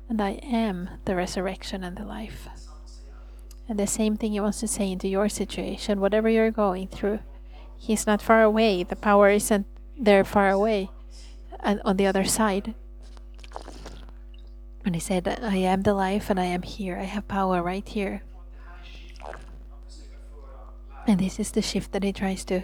and 0.08 0.22
I 0.22 0.32
am 0.44 0.90
the 1.06 1.16
resurrection 1.16 1.84
and 1.84 1.98
the 1.98 2.06
life. 2.06 2.48
And 3.68 3.80
the 3.80 3.88
same 3.88 4.16
thing 4.16 4.34
he 4.34 4.40
wants 4.40 4.60
to 4.60 4.68
say 4.68 4.92
into 4.92 5.08
your 5.08 5.28
situation, 5.28 6.00
whatever 6.00 6.30
you're 6.30 6.52
going 6.52 6.88
through. 6.88 7.20
He's 7.76 8.06
not 8.06 8.22
far 8.22 8.44
away. 8.44 8.84
The 8.84 8.96
power 8.96 9.30
isn't 9.30 9.66
there 9.98 10.24
far 10.24 10.50
away 10.50 10.90
and 11.62 11.82
on 11.84 11.98
the 11.98 12.08
other 12.08 12.24
side. 12.24 12.76
And 14.86 14.94
he 14.94 15.02
said, 15.02 15.28
I 15.28 15.58
am 15.58 15.82
the 15.82 15.96
life 15.96 16.30
and 16.30 16.40
I 16.40 16.46
am 16.46 16.62
here. 16.62 16.98
I 16.98 17.04
have 17.04 17.28
power 17.28 17.64
right 17.64 17.88
here. 17.88 18.22
And 21.08 21.20
this 21.20 21.40
is 21.40 21.52
the 21.52 21.62
shift 21.62 21.92
that 21.92 22.04
he 22.04 22.14
tries 22.14 22.46
to 22.46 22.62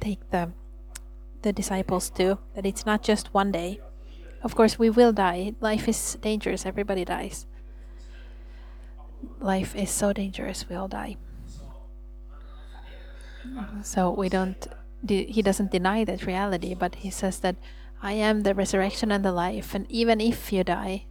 take 0.00 0.30
the 0.30 0.50
the 1.42 1.52
disciples 1.52 2.08
to 2.08 2.38
that 2.54 2.64
it's 2.64 2.86
not 2.86 3.02
just 3.02 3.34
one 3.34 3.52
day. 3.52 3.80
Of 4.42 4.54
course, 4.54 4.78
we 4.78 4.88
will 4.88 5.12
die. 5.12 5.54
Life 5.60 5.88
is 5.88 6.16
dangerous. 6.22 6.64
Everybody 6.64 7.04
dies. 7.04 7.46
Life 9.40 9.76
is 9.76 9.90
so 9.90 10.12
dangerous. 10.12 10.68
We 10.68 10.76
all 10.76 10.88
die. 10.88 11.16
So 13.82 14.10
we 14.10 14.28
don't. 14.28 14.66
He 15.06 15.42
doesn't 15.42 15.70
deny 15.70 16.04
that 16.04 16.24
reality, 16.24 16.74
but 16.74 16.96
he 16.96 17.10
says 17.10 17.40
that 17.40 17.56
I 18.02 18.12
am 18.12 18.42
the 18.42 18.54
resurrection 18.54 19.12
and 19.12 19.24
the 19.24 19.32
life, 19.32 19.74
and 19.74 19.84
even 19.90 20.20
if 20.20 20.52
you 20.52 20.64
die, 20.64 21.04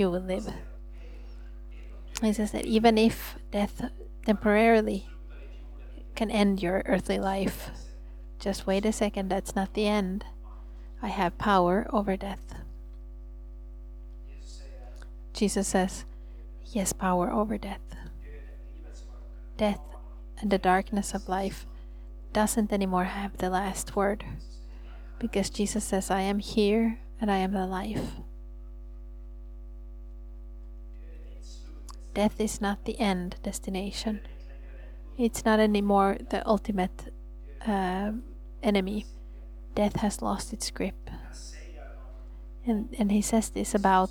you 0.00 0.10
will 0.10 0.20
live. 0.20 0.48
He 2.20 2.32
says 2.32 2.50
that 2.52 2.64
even 2.64 2.98
if 2.98 3.36
death 3.52 3.84
temporarily 4.26 5.08
can 6.16 6.30
end 6.30 6.62
your 6.62 6.82
earthly 6.86 7.18
life, 7.18 7.70
just 8.38 8.66
wait 8.66 8.84
a 8.84 8.92
second, 8.92 9.28
that's 9.28 9.54
not 9.54 9.74
the 9.74 9.86
end. 9.86 10.24
I 11.02 11.08
have 11.08 11.38
power 11.38 11.86
over 11.92 12.16
death. 12.16 12.54
Jesus 15.32 15.68
says, 15.68 16.04
has 16.74 16.92
power 16.92 17.30
over 17.30 17.58
death. 17.58 17.80
Death 19.56 19.80
and 20.40 20.50
the 20.50 20.58
darkness 20.58 21.14
of 21.14 21.28
life 21.28 21.66
doesn't 22.32 22.72
anymore 22.72 23.04
have 23.04 23.36
the 23.38 23.50
last 23.50 23.96
word 23.96 24.24
because 25.18 25.50
Jesus 25.50 25.84
says, 25.84 26.10
I 26.10 26.22
am 26.22 26.38
here 26.38 26.98
and 27.20 27.30
I 27.30 27.38
am 27.38 27.52
the 27.52 27.66
life. 27.66 28.12
Death 32.14 32.40
is 32.40 32.60
not 32.60 32.84
the 32.84 32.98
end 32.98 33.36
destination. 33.42 34.20
It's 35.16 35.44
not 35.44 35.60
anymore 35.60 36.18
the 36.30 36.46
ultimate 36.48 37.12
uh, 37.66 38.12
enemy. 38.62 39.06
Death 39.74 39.96
has 39.96 40.22
lost 40.22 40.52
its 40.52 40.70
grip. 40.70 41.10
And, 42.66 42.94
and 42.98 43.10
he 43.12 43.22
says 43.22 43.50
this 43.50 43.74
about 43.74 44.10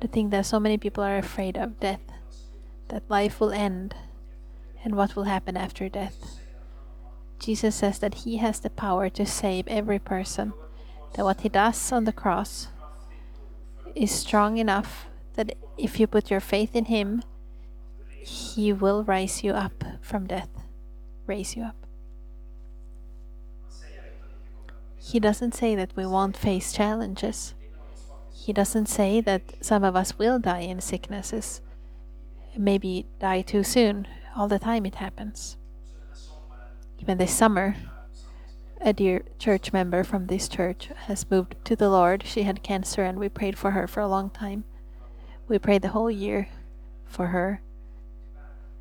the 0.00 0.08
thing 0.08 0.30
that 0.30 0.46
so 0.46 0.58
many 0.58 0.78
people 0.78 1.04
are 1.04 1.18
afraid 1.18 1.56
of 1.56 1.80
death, 1.80 2.00
that 2.88 3.08
life 3.08 3.40
will 3.40 3.52
end, 3.52 3.94
and 4.84 4.96
what 4.96 5.14
will 5.14 5.24
happen 5.24 5.56
after 5.56 5.88
death. 5.88 6.40
Jesus 7.38 7.74
says 7.76 7.98
that 7.98 8.14
he 8.14 8.36
has 8.36 8.60
the 8.60 8.70
power 8.70 9.08
to 9.10 9.26
save 9.26 9.66
every 9.68 9.98
person, 9.98 10.52
that 11.14 11.24
what 11.24 11.40
he 11.40 11.48
does 11.48 11.92
on 11.92 12.04
the 12.04 12.12
cross 12.12 12.68
is 13.94 14.10
strong 14.10 14.58
enough 14.58 15.06
that 15.34 15.56
if 15.76 15.98
you 15.98 16.06
put 16.06 16.30
your 16.30 16.40
faith 16.40 16.74
in 16.74 16.86
him, 16.86 17.22
he 18.24 18.72
will 18.72 19.02
raise 19.04 19.42
you 19.42 19.52
up 19.52 19.84
from 20.00 20.26
death, 20.26 20.50
raise 21.26 21.56
you 21.56 21.64
up. 21.64 21.76
He 24.96 25.18
doesn't 25.18 25.54
say 25.54 25.74
that 25.74 25.96
we 25.96 26.06
won't 26.06 26.36
face 26.36 26.72
challenges. 26.72 27.54
He 28.32 28.52
doesn't 28.52 28.86
say 28.86 29.20
that 29.20 29.42
some 29.60 29.84
of 29.84 29.96
us 29.96 30.18
will 30.18 30.38
die 30.38 30.60
in 30.60 30.80
sicknesses, 30.80 31.60
maybe 32.56 33.06
die 33.18 33.42
too 33.42 33.64
soon. 33.64 34.06
All 34.36 34.48
the 34.48 34.58
time 34.58 34.86
it 34.86 34.96
happens. 34.96 35.56
Even 36.98 37.18
this 37.18 37.32
summer, 37.32 37.76
a 38.80 38.92
dear 38.92 39.22
church 39.38 39.72
member 39.72 40.04
from 40.04 40.26
this 40.26 40.48
church 40.48 40.88
has 41.06 41.30
moved 41.30 41.56
to 41.64 41.76
the 41.76 41.88
Lord. 41.88 42.24
She 42.24 42.44
had 42.44 42.62
cancer 42.62 43.02
and 43.02 43.18
we 43.18 43.28
prayed 43.28 43.58
for 43.58 43.72
her 43.72 43.86
for 43.86 44.00
a 44.00 44.08
long 44.08 44.30
time. 44.30 44.64
We 45.48 45.58
prayed 45.58 45.82
the 45.82 45.88
whole 45.88 46.10
year 46.10 46.48
for 47.06 47.28
her. 47.28 47.62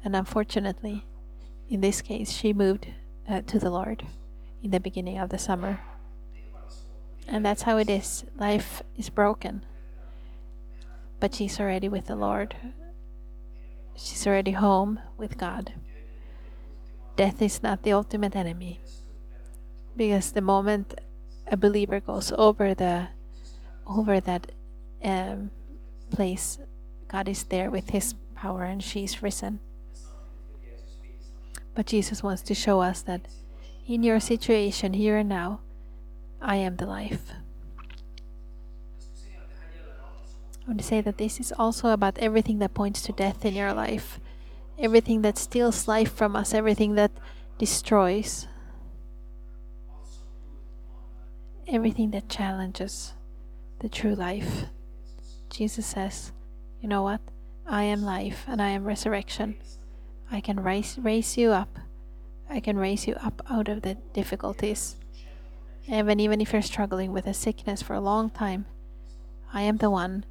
And 0.03 0.15
unfortunately, 0.15 1.05
in 1.69 1.81
this 1.81 2.01
case, 2.01 2.31
she 2.31 2.53
moved 2.53 2.87
uh, 3.29 3.41
to 3.41 3.59
the 3.59 3.69
Lord 3.69 4.05
in 4.63 4.71
the 4.71 4.79
beginning 4.79 5.17
of 5.17 5.29
the 5.29 5.37
summer. 5.37 5.79
And 7.27 7.45
that's 7.45 7.63
how 7.63 7.77
it 7.77 7.89
is. 7.89 8.25
Life 8.35 8.83
is 8.97 9.09
broken. 9.09 9.63
But 11.19 11.35
she's 11.35 11.59
already 11.59 11.87
with 11.87 12.07
the 12.07 12.15
Lord. 12.15 12.55
She's 13.95 14.25
already 14.25 14.51
home 14.51 14.99
with 15.17 15.37
God. 15.37 15.73
Death 17.15 17.41
is 17.41 17.61
not 17.61 17.83
the 17.83 17.93
ultimate 17.93 18.35
enemy. 18.35 18.79
Because 19.95 20.31
the 20.31 20.41
moment 20.41 20.99
a 21.47 21.57
believer 21.57 21.99
goes 21.99 22.31
over 22.37 22.73
the 22.73 23.07
over 23.85 24.19
that 24.19 24.51
um, 25.03 25.51
place, 26.11 26.59
God 27.07 27.27
is 27.27 27.43
there 27.43 27.71
with 27.71 27.89
his 27.89 28.13
power 28.35 28.63
and 28.63 28.83
she's 28.83 29.23
risen. 29.23 29.59
But 31.73 31.85
Jesus 31.85 32.21
wants 32.21 32.41
to 32.43 32.53
show 32.53 32.81
us 32.81 33.01
that 33.03 33.21
in 33.87 34.03
your 34.03 34.19
situation 34.19 34.93
here 34.93 35.17
and 35.17 35.29
now, 35.29 35.61
I 36.41 36.55
am 36.57 36.75
the 36.75 36.85
life. 36.85 37.31
I 40.63 40.67
want 40.67 40.79
to 40.79 40.85
say 40.85 41.01
that 41.01 41.17
this 41.17 41.39
is 41.39 41.51
also 41.57 41.89
about 41.89 42.17
everything 42.19 42.59
that 42.59 42.73
points 42.73 43.01
to 43.03 43.11
death 43.11 43.43
in 43.45 43.55
your 43.55 43.73
life, 43.73 44.19
everything 44.77 45.21
that 45.23 45.37
steals 45.37 45.87
life 45.87 46.13
from 46.13 46.35
us, 46.35 46.53
everything 46.53 46.95
that 46.95 47.11
destroys, 47.57 48.47
everything 51.67 52.11
that 52.11 52.29
challenges 52.29 53.13
the 53.79 53.89
true 53.89 54.15
life. 54.15 54.65
Jesus 55.51 55.85
says, 55.85 56.31
You 56.79 56.87
know 56.87 57.03
what? 57.03 57.19
I 57.67 57.83
am 57.83 58.03
life 58.03 58.45
and 58.47 58.61
I 58.61 58.69
am 58.69 58.85
resurrection. 58.85 59.55
I 60.31 60.39
can 60.39 60.61
raise, 60.61 60.97
raise 60.97 61.37
you 61.37 61.51
up. 61.51 61.77
I 62.49 62.61
can 62.61 62.77
raise 62.77 63.05
you 63.05 63.15
up 63.15 63.41
out 63.49 63.67
of 63.67 63.81
the 63.81 63.95
difficulties. 64.13 64.95
Even 65.87 66.19
even 66.19 66.39
if 66.39 66.53
you're 66.53 66.61
struggling 66.61 67.11
with 67.11 67.27
a 67.27 67.33
sickness 67.33 67.81
for 67.81 67.93
a 67.93 68.01
long 68.01 68.29
time, 68.29 68.65
I 69.53 69.63
am 69.63 69.77
the 69.77 69.89
one 69.89 70.25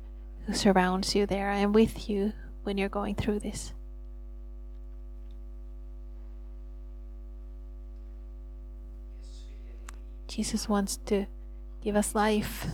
who 0.46 0.54
surrounds 0.54 1.14
you 1.14 1.26
there. 1.26 1.50
I 1.50 1.58
am 1.58 1.72
with 1.72 2.08
you 2.08 2.32
when 2.62 2.78
you're 2.78 2.88
going 2.88 3.14
through 3.14 3.40
this. 3.40 3.74
Jesus 10.28 10.68
wants 10.68 10.96
to 11.06 11.26
give 11.82 11.96
us 11.96 12.14
life. 12.14 12.66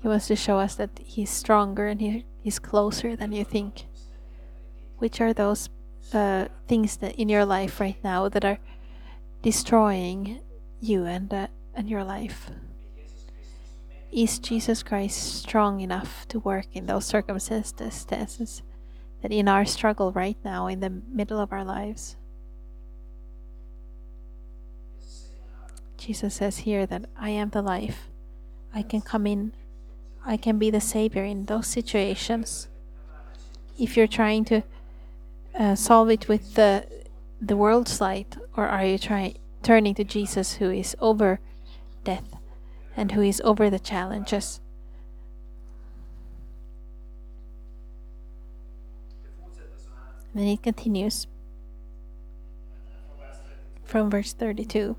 He 0.00 0.08
wants 0.08 0.26
to 0.28 0.36
show 0.36 0.58
us 0.58 0.74
that 0.76 0.90
He's 1.04 1.30
stronger 1.30 1.86
and 1.86 2.00
he, 2.00 2.24
He's 2.42 2.58
closer 2.58 3.16
than 3.16 3.32
you 3.32 3.44
think. 3.44 3.86
Which 4.98 5.20
are 5.20 5.32
those 5.32 5.68
uh, 6.12 6.46
things 6.66 6.96
that 6.98 7.16
in 7.16 7.28
your 7.28 7.44
life 7.44 7.80
right 7.80 8.02
now 8.02 8.28
that 8.28 8.44
are 8.44 8.58
destroying 9.42 10.40
you 10.80 11.04
and 11.04 11.32
uh, 11.32 11.46
and 11.74 11.88
your 11.88 12.04
life? 12.04 12.50
Is 14.12 14.38
Jesus 14.40 14.82
Christ 14.82 15.40
strong 15.40 15.80
enough 15.80 16.26
to 16.28 16.40
work 16.40 16.66
in 16.72 16.86
those 16.86 17.04
circumstances 17.04 18.62
that 19.22 19.30
in 19.30 19.46
our 19.46 19.64
struggle 19.64 20.10
right 20.10 20.36
now, 20.44 20.66
in 20.66 20.80
the 20.80 20.90
middle 20.90 21.38
of 21.38 21.52
our 21.52 21.64
lives? 21.64 22.16
Jesus 25.96 26.34
says 26.34 26.58
here 26.58 26.86
that 26.86 27.04
I 27.16 27.30
am 27.30 27.50
the 27.50 27.62
life. 27.62 28.08
I 28.74 28.82
can 28.82 29.00
come 29.00 29.26
in, 29.26 29.52
I 30.24 30.36
can 30.36 30.58
be 30.58 30.70
the 30.70 30.80
Savior 30.80 31.24
in 31.24 31.46
those 31.46 31.66
situations. 31.66 32.68
If 33.78 33.96
you're 33.96 34.06
trying 34.06 34.44
to 34.46 34.62
uh, 35.58 35.74
solve 35.74 36.10
it 36.10 36.28
with 36.28 36.54
the 36.54 36.86
the 37.40 37.56
world's 37.56 38.00
light, 38.00 38.36
or 38.54 38.66
are 38.66 38.84
you 38.84 38.98
trying 38.98 39.38
turning 39.62 39.94
to 39.94 40.04
Jesus, 40.04 40.54
who 40.54 40.70
is 40.70 40.94
over 41.00 41.40
death 42.04 42.36
and 42.96 43.12
who 43.12 43.22
is 43.22 43.40
over 43.44 43.70
the 43.70 43.78
challenges. 43.78 44.60
then 50.32 50.46
it 50.46 50.62
continues 50.62 51.26
from 53.84 54.08
verse 54.08 54.32
32. 54.32 54.96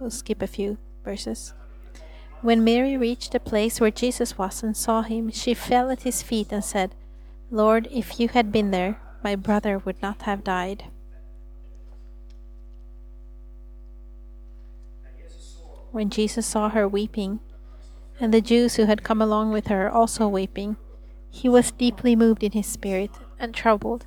We'll 0.00 0.10
skip 0.10 0.40
a 0.40 0.46
few 0.46 0.78
verses. 1.04 1.52
When 2.42 2.64
Mary 2.64 2.96
reached 2.96 3.32
the 3.32 3.40
place 3.40 3.80
where 3.80 3.90
Jesus 3.90 4.36
was 4.36 4.62
and 4.62 4.76
saw 4.76 5.02
him, 5.02 5.30
she 5.30 5.54
fell 5.54 5.90
at 5.90 6.02
his 6.02 6.22
feet 6.22 6.52
and 6.52 6.64
said, 6.64 6.94
Lord, 7.50 7.88
if 7.90 8.20
you 8.20 8.28
had 8.28 8.52
been 8.52 8.70
there, 8.70 9.00
my 9.24 9.36
brother 9.36 9.78
would 9.78 10.02
not 10.02 10.22
have 10.22 10.44
died. 10.44 10.84
when 15.92 16.08
Jesus 16.08 16.46
saw 16.46 16.70
her 16.70 16.88
weeping, 16.88 17.38
and 18.18 18.32
the 18.32 18.40
Jews 18.40 18.76
who 18.76 18.86
had 18.86 19.04
come 19.04 19.22
along 19.22 19.52
with 19.52 19.68
her 19.68 19.90
also 19.90 20.26
weeping, 20.26 20.76
he 21.30 21.48
was 21.48 21.70
deeply 21.70 22.16
moved 22.16 22.42
in 22.42 22.52
his 22.52 22.66
spirit 22.66 23.10
and 23.38 23.54
troubled. 23.54 24.06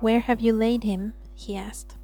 Where 0.00 0.20
have 0.20 0.40
you 0.40 0.52
laid 0.52 0.84
him? 0.84 1.14
he 1.34 1.56
asked. 1.56 1.96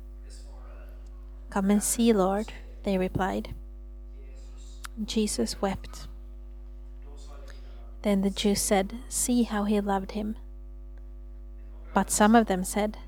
Come 1.51 1.71
and 1.71 1.83
see, 1.83 2.12
Lord, 2.12 2.53
they 2.83 2.99
replied. 2.99 3.55
Jesus 5.04 5.61
wept. 5.61 6.09
Then 8.02 8.22
the 8.22 8.30
Jews 8.30 8.61
said, 8.61 8.94
See 9.09 9.42
how 9.42 9.64
he 9.64 9.80
loved 9.80 10.12
him. 10.12 10.37
But 11.92 12.11
some 12.11 12.35
of 12.35 12.46
them 12.46 12.62
said, 12.64 12.98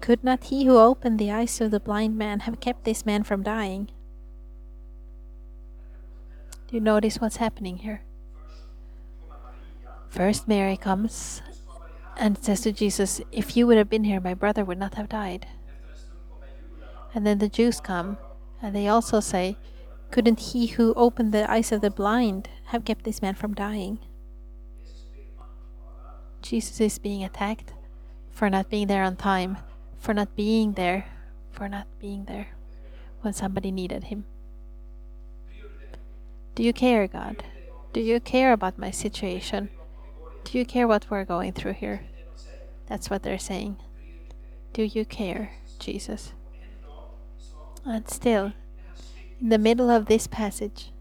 Could 0.00 0.24
not 0.24 0.44
he 0.44 0.64
who 0.64 0.78
opened 0.78 1.18
the 1.18 1.30
eyes 1.30 1.60
of 1.60 1.70
the 1.70 1.80
blind 1.80 2.16
man 2.16 2.40
have 2.40 2.60
kept 2.60 2.84
this 2.84 3.06
man 3.06 3.22
from 3.22 3.42
dying? 3.42 3.90
Do 6.66 6.76
you 6.76 6.80
notice 6.80 7.20
what's 7.20 7.36
happening 7.36 7.78
here? 7.78 8.02
First, 10.08 10.48
Mary 10.48 10.76
comes 10.76 11.42
and 12.16 12.42
says 12.42 12.60
to 12.62 12.72
Jesus, 12.72 13.20
If 13.32 13.56
you 13.56 13.66
would 13.66 13.78
have 13.78 13.88
been 13.88 14.04
here, 14.04 14.20
my 14.20 14.34
brother 14.34 14.64
would 14.64 14.78
not 14.78 14.94
have 14.94 15.08
died. 15.08 15.46
And 17.14 17.26
then 17.26 17.38
the 17.38 17.48
Jews 17.48 17.80
come 17.80 18.18
and 18.62 18.74
they 18.74 18.88
also 18.88 19.20
say, 19.20 19.56
Couldn't 20.10 20.40
he 20.40 20.66
who 20.66 20.92
opened 20.94 21.32
the 21.32 21.50
eyes 21.50 21.70
of 21.70 21.80
the 21.80 21.90
blind 21.90 22.48
have 22.66 22.84
kept 22.84 23.04
this 23.04 23.22
man 23.22 23.34
from 23.34 23.54
dying? 23.54 23.98
Jesus 26.42 26.80
is 26.80 26.98
being 26.98 27.22
attacked 27.22 27.72
for 28.30 28.50
not 28.50 28.70
being 28.70 28.88
there 28.88 29.04
on 29.04 29.16
time, 29.16 29.58
for 29.98 30.14
not 30.14 30.34
being 30.34 30.72
there, 30.72 31.06
for 31.50 31.68
not 31.68 31.86
being 32.00 32.24
there 32.24 32.48
when 33.20 33.32
somebody 33.32 33.70
needed 33.70 34.04
him. 34.04 34.24
Do 36.54 36.62
you 36.62 36.72
care, 36.72 37.06
God? 37.06 37.44
Do 37.92 38.00
you 38.00 38.18
care 38.18 38.52
about 38.52 38.78
my 38.78 38.90
situation? 38.90 39.68
Do 40.44 40.58
you 40.58 40.64
care 40.64 40.88
what 40.88 41.06
we're 41.10 41.24
going 41.24 41.52
through 41.52 41.74
here? 41.74 42.06
That's 42.86 43.10
what 43.10 43.22
they're 43.22 43.38
saying. 43.38 43.76
Do 44.72 44.82
you 44.82 45.04
care, 45.04 45.52
Jesus? 45.78 46.32
And 47.84 48.08
still, 48.08 48.52
in 49.40 49.48
the 49.48 49.58
middle 49.58 49.90
of 49.90 50.06
this 50.06 50.26
passage, 50.26 50.92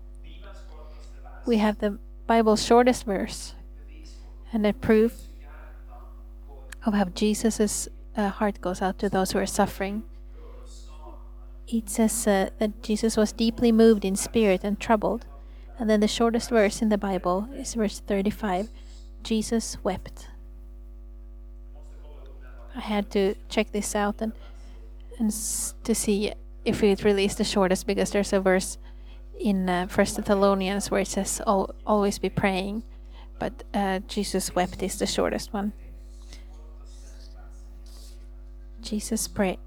we 1.45 1.57
have 1.57 1.79
the 1.79 1.97
Bible's 2.25 2.65
shortest 2.65 3.05
verse 3.05 3.53
and 4.53 4.65
a 4.65 4.73
proof 4.73 5.21
of 6.85 6.93
how 6.93 7.05
Jesus' 7.05 7.87
uh, 8.15 8.29
heart 8.29 8.61
goes 8.61 8.81
out 8.81 8.97
to 8.99 9.09
those 9.09 9.31
who 9.31 9.39
are 9.39 9.45
suffering. 9.45 10.03
It 11.67 11.89
says 11.89 12.27
uh, 12.27 12.49
that 12.59 12.81
Jesus 12.81 13.17
was 13.17 13.31
deeply 13.31 13.71
moved 13.71 14.05
in 14.05 14.15
spirit 14.15 14.63
and 14.63 14.79
troubled. 14.79 15.25
And 15.77 15.89
then 15.89 15.99
the 15.99 16.07
shortest 16.07 16.49
verse 16.49 16.81
in 16.81 16.89
the 16.89 16.97
Bible 16.97 17.47
is 17.55 17.73
verse 17.73 17.99
35 17.99 18.69
Jesus 19.21 19.77
wept. 19.83 20.29
I 22.75 22.79
had 22.79 23.09
to 23.11 23.35
check 23.49 23.71
this 23.71 23.95
out 23.95 24.21
and, 24.21 24.31
and 25.19 25.31
to 25.83 25.93
see 25.93 26.31
if 26.65 26.81
really 26.81 27.25
is 27.25 27.35
the 27.35 27.43
shortest 27.43 27.87
because 27.87 28.11
there's 28.11 28.33
a 28.33 28.39
verse 28.39 28.77
in 29.39 29.69
uh, 29.69 29.87
First 29.87 30.17
Thessalonians 30.17 30.91
where 30.91 31.01
it 31.01 31.07
says 31.07 31.41
always 31.45 32.19
be 32.19 32.29
praying, 32.29 32.83
but 33.39 33.63
uh, 33.73 33.99
Jesus 34.07 34.55
wept 34.55 34.83
is 34.83 34.99
the 34.99 35.07
shortest 35.07 35.53
one. 35.53 35.73
Jesus 38.81 39.27
pray, 39.27 39.57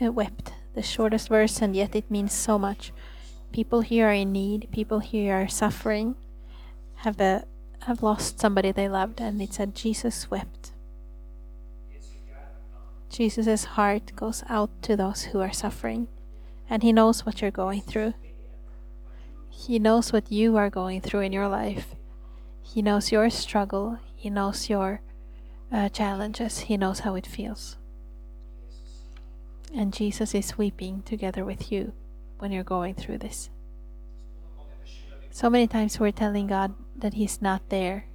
uh, 0.00 0.12
wept, 0.12 0.52
the 0.74 0.82
shortest 0.82 1.28
verse, 1.28 1.60
and 1.60 1.74
yet 1.74 1.94
it 1.94 2.10
means 2.10 2.32
so 2.32 2.58
much. 2.58 2.92
People 3.52 3.80
here 3.80 4.08
are 4.08 4.12
in 4.12 4.32
need. 4.32 4.68
People 4.70 5.00
here 5.00 5.34
are 5.34 5.48
suffering. 5.48 6.14
Have 6.96 7.20
a 7.20 7.44
have 7.84 8.02
lost 8.02 8.38
somebody 8.38 8.72
they 8.72 8.88
loved, 8.88 9.20
and 9.20 9.40
it 9.40 9.54
said 9.54 9.74
Jesus 9.74 10.30
wept. 10.30 10.72
Jesus' 13.08 13.64
heart 13.64 14.14
goes 14.14 14.44
out 14.48 14.70
to 14.82 14.96
those 14.96 15.22
who 15.24 15.40
are 15.40 15.52
suffering, 15.52 16.06
and 16.70 16.82
He 16.82 16.92
knows 16.92 17.26
what 17.26 17.42
you're 17.42 17.50
going 17.50 17.82
through. 17.82 18.14
He 19.50 19.78
knows 19.78 20.12
what 20.12 20.32
you 20.32 20.56
are 20.56 20.70
going 20.70 21.02
through 21.02 21.20
in 21.20 21.32
your 21.32 21.48
life. 21.48 21.94
He 22.62 22.80
knows 22.80 23.12
your 23.12 23.28
struggle. 23.28 23.98
He 24.14 24.30
knows 24.30 24.70
your 24.70 25.02
uh, 25.72 25.88
challenges. 25.88 26.60
He 26.60 26.76
knows 26.76 27.00
how 27.00 27.16
it 27.16 27.26
feels. 27.26 27.76
And 29.74 29.92
Jesus 29.92 30.34
is 30.34 30.56
weeping 30.56 31.02
together 31.02 31.44
with 31.44 31.70
you 31.70 31.92
when 32.38 32.52
you're 32.52 32.64
going 32.64 32.94
through 32.94 33.18
this. 33.18 33.50
So 35.30 35.50
many 35.50 35.66
times 35.66 36.00
we're 36.00 36.10
telling 36.10 36.46
God 36.46 36.74
that 36.96 37.14
He's 37.14 37.40
not 37.40 37.68
there. 37.68 38.06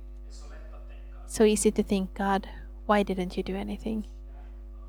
So 1.27 1.43
easy 1.43 1.71
to 1.71 1.83
think, 1.83 2.13
God, 2.13 2.47
why 2.85 3.03
didn't 3.03 3.37
you 3.37 3.43
do 3.43 3.55
anything? 3.55 4.05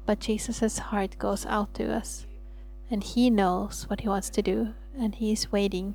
But 0.04 0.20
Jesus' 0.20 0.78
heart 0.78 1.18
goes 1.18 1.46
out 1.46 1.74
to 1.74 1.92
us, 1.92 2.25
and 2.90 3.02
He 3.02 3.30
knows 3.30 3.84
what 3.88 4.00
He 4.00 4.08
wants 4.08 4.30
to 4.30 4.42
do, 4.42 4.74
and 4.98 5.14
He 5.14 5.32
is 5.32 5.52
waiting. 5.52 5.94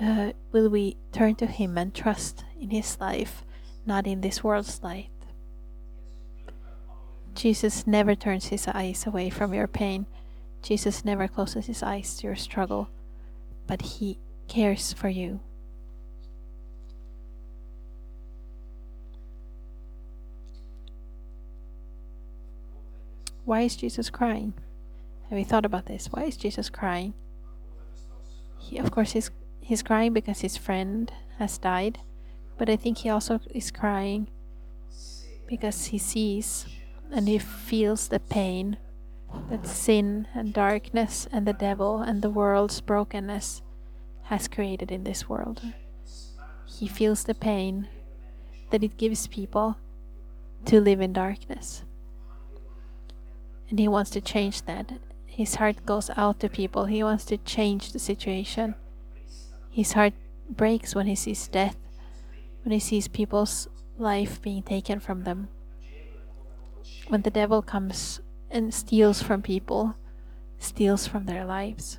Uh, 0.00 0.32
will 0.52 0.68
we 0.68 0.96
turn 1.12 1.34
to 1.36 1.46
Him 1.46 1.76
and 1.76 1.94
trust 1.94 2.44
in 2.60 2.70
His 2.70 2.98
life, 3.00 3.44
not 3.86 4.06
in 4.06 4.20
this 4.20 4.44
world's 4.44 4.82
light? 4.82 5.10
Jesus 7.38 7.86
never 7.86 8.16
turns 8.16 8.48
his 8.48 8.66
eyes 8.66 9.06
away 9.06 9.30
from 9.30 9.54
your 9.54 9.68
pain. 9.68 10.06
Jesus 10.60 11.04
never 11.04 11.28
closes 11.28 11.66
his 11.66 11.84
eyes 11.84 12.16
to 12.16 12.26
your 12.26 12.34
struggle, 12.34 12.88
but 13.68 13.80
he 13.80 14.18
cares 14.48 14.92
for 14.92 15.08
you. 15.08 15.38
Why 23.44 23.60
is 23.60 23.76
Jesus 23.76 24.10
crying? 24.10 24.54
Have 25.30 25.38
you 25.38 25.44
thought 25.44 25.66
about 25.66 25.86
this? 25.86 26.06
Why 26.10 26.24
is 26.24 26.36
Jesus 26.36 26.70
crying? 26.70 27.14
He, 28.58 28.78
of 28.78 28.90
course, 28.90 29.12
he's, 29.12 29.30
he's 29.60 29.82
crying 29.82 30.12
because 30.12 30.40
his 30.40 30.56
friend 30.56 31.12
has 31.38 31.58
died, 31.58 31.98
but 32.56 32.70
I 32.70 32.76
think 32.76 32.98
he 32.98 33.10
also 33.10 33.40
is 33.54 33.70
crying 33.70 34.28
because 35.46 35.86
he 35.86 35.98
sees 35.98 36.66
and 37.10 37.28
he 37.28 37.38
feels 37.38 38.08
the 38.08 38.20
pain 38.20 38.78
that 39.50 39.66
sin 39.66 40.26
and 40.34 40.52
darkness 40.52 41.28
and 41.30 41.46
the 41.46 41.52
devil 41.52 42.00
and 42.00 42.22
the 42.22 42.30
world's 42.30 42.80
brokenness 42.80 43.62
has 44.24 44.48
created 44.48 44.90
in 44.90 45.04
this 45.04 45.28
world. 45.28 45.62
He 46.66 46.86
feels 46.86 47.24
the 47.24 47.34
pain 47.34 47.88
that 48.70 48.84
it 48.84 48.96
gives 48.96 49.26
people 49.26 49.76
to 50.66 50.80
live 50.80 51.00
in 51.00 51.12
darkness. 51.12 51.84
And 53.70 53.78
he 53.78 53.88
wants 53.88 54.10
to 54.10 54.20
change 54.20 54.62
that. 54.62 54.92
His 55.38 55.54
heart 55.54 55.86
goes 55.86 56.10
out 56.16 56.40
to 56.40 56.48
people. 56.48 56.86
He 56.86 57.02
wants 57.02 57.24
to 57.26 57.38
change 57.38 57.92
the 57.92 58.02
situation. 58.02 58.74
His 59.70 59.92
heart 59.92 60.14
breaks 60.50 60.94
when 60.94 61.06
he 61.06 61.14
sees 61.14 61.46
death, 61.46 61.76
when 62.64 62.72
he 62.72 62.80
sees 62.80 63.06
people's 63.06 63.68
life 63.96 64.42
being 64.42 64.62
taken 64.62 64.98
from 64.98 65.22
them 65.22 65.48
when 67.08 67.22
the 67.22 67.30
devil 67.30 67.62
comes 67.62 68.20
and 68.50 68.72
steals 68.72 69.22
from 69.22 69.42
people, 69.42 69.94
steals 70.58 71.06
from 71.06 71.24
their 71.24 71.44
lives, 71.44 71.98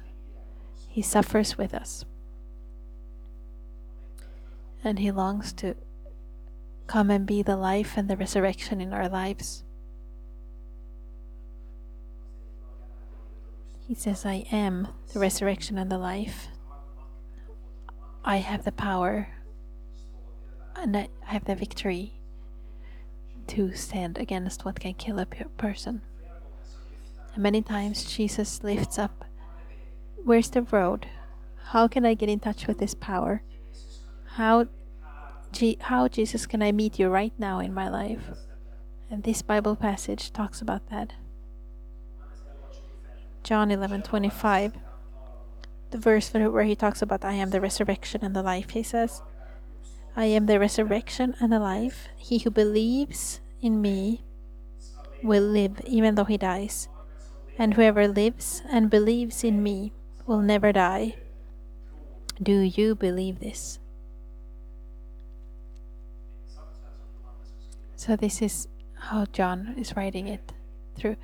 he 0.87 1.01
suffers 1.01 1.57
with 1.57 1.73
us. 1.73 2.05
And 4.83 4.99
he 4.99 5.11
longs 5.11 5.51
to 5.53 5.75
come 6.87 7.09
and 7.09 7.25
be 7.25 7.41
the 7.41 7.57
life 7.57 7.93
and 7.97 8.09
the 8.09 8.17
resurrection 8.17 8.79
in 8.81 8.93
our 8.93 9.09
lives. 9.09 9.63
He 13.89 13.95
says, 13.95 14.23
I 14.23 14.45
am 14.51 14.87
the 15.13 15.19
resurrection 15.19 15.79
and 15.79 15.91
the 15.91 15.97
life. 15.97 16.49
I 18.23 18.37
have 18.37 18.63
the 18.63 18.71
power 18.71 19.29
and 20.75 20.95
I 20.95 21.09
have 21.23 21.45
the 21.45 21.55
victory 21.55 22.13
to 23.47 23.73
stand 23.73 24.19
against 24.19 24.63
what 24.63 24.79
can 24.79 24.93
kill 24.93 25.17
a 25.17 25.25
person. 25.25 26.03
And 27.33 27.41
many 27.41 27.63
times 27.63 28.05
Jesus 28.05 28.63
lifts 28.63 28.99
up, 28.99 29.25
Where's 30.23 30.51
the 30.51 30.61
road? 30.61 31.07
How 31.69 31.87
can 31.87 32.05
I 32.05 32.13
get 32.13 32.29
in 32.29 32.39
touch 32.39 32.67
with 32.67 32.77
this 32.77 32.93
power? 32.93 33.41
How, 34.35 34.67
how 35.79 36.07
Jesus 36.07 36.45
can 36.45 36.61
I 36.61 36.71
meet 36.71 36.99
you 36.99 37.09
right 37.09 37.33
now 37.39 37.57
in 37.57 37.73
my 37.73 37.89
life? 37.89 38.21
And 39.09 39.23
this 39.23 39.41
Bible 39.41 39.75
passage 39.75 40.31
talks 40.31 40.61
about 40.61 40.91
that. 40.91 41.13
John 43.43 43.69
11:25 43.69 44.73
the 45.91 45.97
verse 45.97 46.31
where 46.31 46.63
he 46.63 46.75
talks 46.75 47.01
about 47.01 47.25
I 47.25 47.33
am 47.33 47.49
the 47.49 47.59
resurrection 47.61 48.23
and 48.23 48.35
the 48.35 48.43
life 48.43 48.71
he 48.71 48.83
says 48.83 49.23
I 50.19 50.25
am 50.25 50.47
the 50.47 50.59
resurrection 50.59 51.35
and 51.39 51.51
the 51.51 51.59
life. 51.59 52.09
He 52.17 52.39
who 52.39 52.51
believes 52.51 53.39
in 53.61 53.81
me 53.81 54.23
will 55.23 55.43
live 55.43 55.81
even 55.85 56.15
though 56.15 56.25
he 56.25 56.37
dies. 56.37 56.89
And 57.57 57.73
whoever 57.75 58.07
lives 58.07 58.61
and 58.69 58.89
believes 58.89 59.43
in 59.43 59.63
me 59.63 59.93
will 60.25 60.41
never 60.41 60.71
die. 60.71 61.15
Do 62.41 62.59
you 62.59 62.95
believe 62.95 63.39
this? 63.39 63.79
So, 67.95 68.15
this 68.15 68.41
is 68.41 68.67
how 69.11 69.25
John 69.25 69.75
is 69.77 69.95
writing 69.95 70.27
it 70.27 70.53
through 70.95 71.17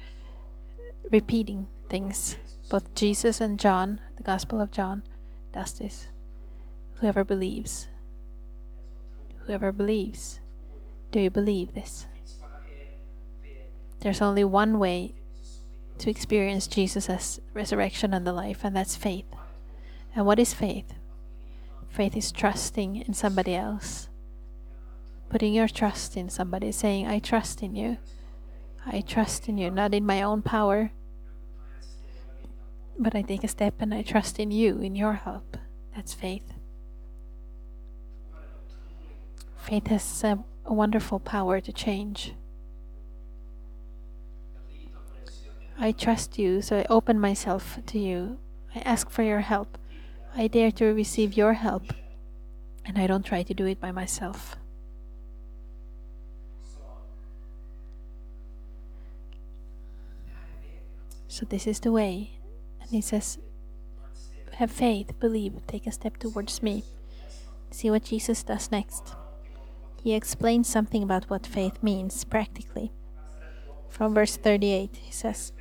repeating 1.11 1.67
things. 1.89 2.37
Both 2.69 2.95
Jesus 2.95 3.41
and 3.41 3.59
John, 3.59 4.01
the 4.17 4.23
Gospel 4.23 4.59
of 4.59 4.71
John, 4.71 5.03
does 5.53 5.73
this. 5.73 6.07
Whoever 6.99 7.23
believes 7.23 7.87
whoever 9.45 9.71
believes. 9.71 10.39
Do 11.11 11.19
you 11.19 11.29
believe 11.29 11.73
this? 11.73 12.07
There's 13.99 14.21
only 14.21 14.43
one 14.43 14.79
way 14.79 15.13
to 15.99 16.09
experience 16.09 16.67
Jesus 16.67 17.09
as 17.09 17.39
resurrection 17.53 18.13
and 18.13 18.27
the 18.27 18.33
life, 18.33 18.63
and 18.63 18.75
that's 18.75 18.95
faith. 18.95 19.25
And 20.15 20.25
what 20.25 20.39
is 20.39 20.53
faith? 20.53 20.93
Faith 21.89 22.17
is 22.17 22.31
trusting 22.31 22.97
in 22.97 23.13
somebody 23.13 23.55
else, 23.55 24.09
putting 25.29 25.53
your 25.53 25.67
trust 25.67 26.17
in 26.17 26.29
somebody, 26.29 26.71
saying, 26.71 27.07
I 27.07 27.19
trust 27.19 27.63
in 27.63 27.75
you. 27.75 27.97
I 28.85 29.01
trust 29.01 29.47
in 29.47 29.57
you, 29.57 29.71
not 29.71 29.93
in 29.93 30.05
my 30.05 30.21
own 30.21 30.41
power, 30.41 30.91
but 32.97 33.15
I 33.15 33.21
take 33.21 33.43
a 33.43 33.47
step 33.47 33.75
and 33.79 33.93
I 33.93 34.01
trust 34.01 34.39
in 34.39 34.51
you, 34.51 34.79
in 34.79 34.95
your 34.95 35.13
help. 35.13 35.57
That's 35.95 36.13
faith. 36.13 36.53
Faith 39.57 39.87
has 39.87 40.23
a, 40.23 40.43
a 40.65 40.73
wonderful 40.73 41.19
power 41.19 41.59
to 41.59 41.71
change. 41.71 42.33
I 45.77 45.91
trust 45.91 46.39
you, 46.39 46.61
so 46.61 46.77
I 46.79 46.85
open 46.89 47.19
myself 47.19 47.79
to 47.87 47.99
you. 47.99 48.37
I 48.73 48.79
ask 48.79 49.09
for 49.09 49.23
your 49.23 49.41
help. 49.41 49.77
I 50.35 50.47
dare 50.47 50.71
to 50.73 50.85
receive 50.93 51.35
your 51.35 51.53
help, 51.53 51.93
and 52.85 52.97
I 52.97 53.07
don't 53.07 53.25
try 53.25 53.43
to 53.43 53.53
do 53.53 53.65
it 53.65 53.79
by 53.79 53.91
myself. 53.91 54.55
So, 61.27 61.45
this 61.45 61.67
is 61.67 61.81
the 61.81 61.91
way. 61.91 62.34
And 62.85 62.91
he 62.91 63.01
says, 63.01 63.39
Have 64.53 64.71
faith, 64.71 65.19
believe, 65.19 65.53
take 65.65 65.87
a 65.87 65.91
step 65.91 66.17
towards 66.17 66.61
me. 66.61 66.83
See 67.71 67.89
what 67.89 68.05
Jesus 68.05 68.43
does 68.43 68.71
next. 68.71 69.15
He 70.03 70.13
explains 70.13 70.69
something 70.69 71.01
about 71.01 71.29
what 71.31 71.47
faith 71.47 71.81
means 71.81 72.23
practically. 72.23 72.91
From 73.89 74.13
verse 74.13 74.37
38, 74.37 74.97
he 74.97 75.11
says, 75.11 75.51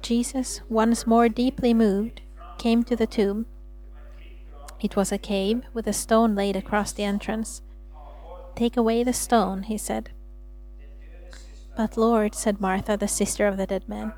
Jesus, 0.00 0.62
once 0.70 1.06
more 1.06 1.28
deeply 1.28 1.74
moved, 1.74 2.22
came 2.56 2.82
to 2.84 2.96
the 2.96 3.06
tomb. 3.06 3.44
It 4.80 4.96
was 4.96 5.12
a 5.12 5.18
cave 5.18 5.62
with 5.74 5.86
a 5.86 5.92
stone 5.92 6.34
laid 6.34 6.56
across 6.56 6.92
the 6.92 7.04
entrance. 7.04 7.60
Take 8.54 8.78
away 8.78 9.04
the 9.04 9.12
stone, 9.12 9.64
he 9.64 9.76
said. 9.76 10.10
But 11.76 11.98
Lord, 11.98 12.34
said 12.34 12.60
Martha, 12.60 12.96
the 12.96 13.08
sister 13.08 13.46
of 13.46 13.58
the 13.58 13.66
dead 13.66 13.86
man, 13.86 14.14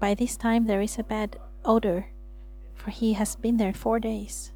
by 0.00 0.14
this 0.14 0.36
time 0.36 0.66
there 0.66 0.80
is 0.80 0.98
a 0.98 1.04
bad 1.04 1.36
odor, 1.64 2.06
for 2.74 2.90
he 2.90 3.14
has 3.14 3.36
been 3.36 3.56
there 3.56 3.74
four 3.74 3.98
days. 3.98 4.52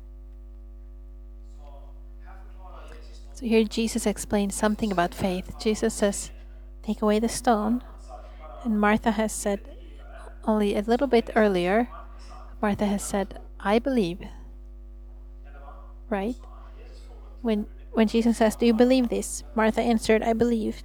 So 3.33 3.47
here 3.47 3.65
Jesus 3.65 4.07
explains 4.07 4.55
something 4.55 4.91
about 4.91 5.15
faith. 5.15 5.55
Jesus 5.61 5.95
says, 5.95 6.31
Take 6.83 7.03
away 7.03 7.19
the 7.21 7.29
stone. 7.29 7.85
And 8.65 8.81
Martha 8.81 9.13
has 9.13 9.33
said, 9.33 9.61
only 10.49 10.75
a 10.75 10.81
little 10.81 11.07
bit 11.07 11.31
earlier, 11.37 11.89
Martha 12.63 12.87
has 12.87 13.03
said, 13.03 13.39
I 13.61 13.79
believe. 13.79 14.21
Right? 16.09 16.37
When 17.43 17.67
when 17.93 18.09
Jesus 18.09 18.39
says, 18.39 18.57
Do 18.57 18.67
you 18.67 18.73
believe 18.73 19.09
this? 19.09 19.45
Martha 19.55 19.83
answered, 19.83 20.23
I 20.23 20.33
believe. 20.33 20.83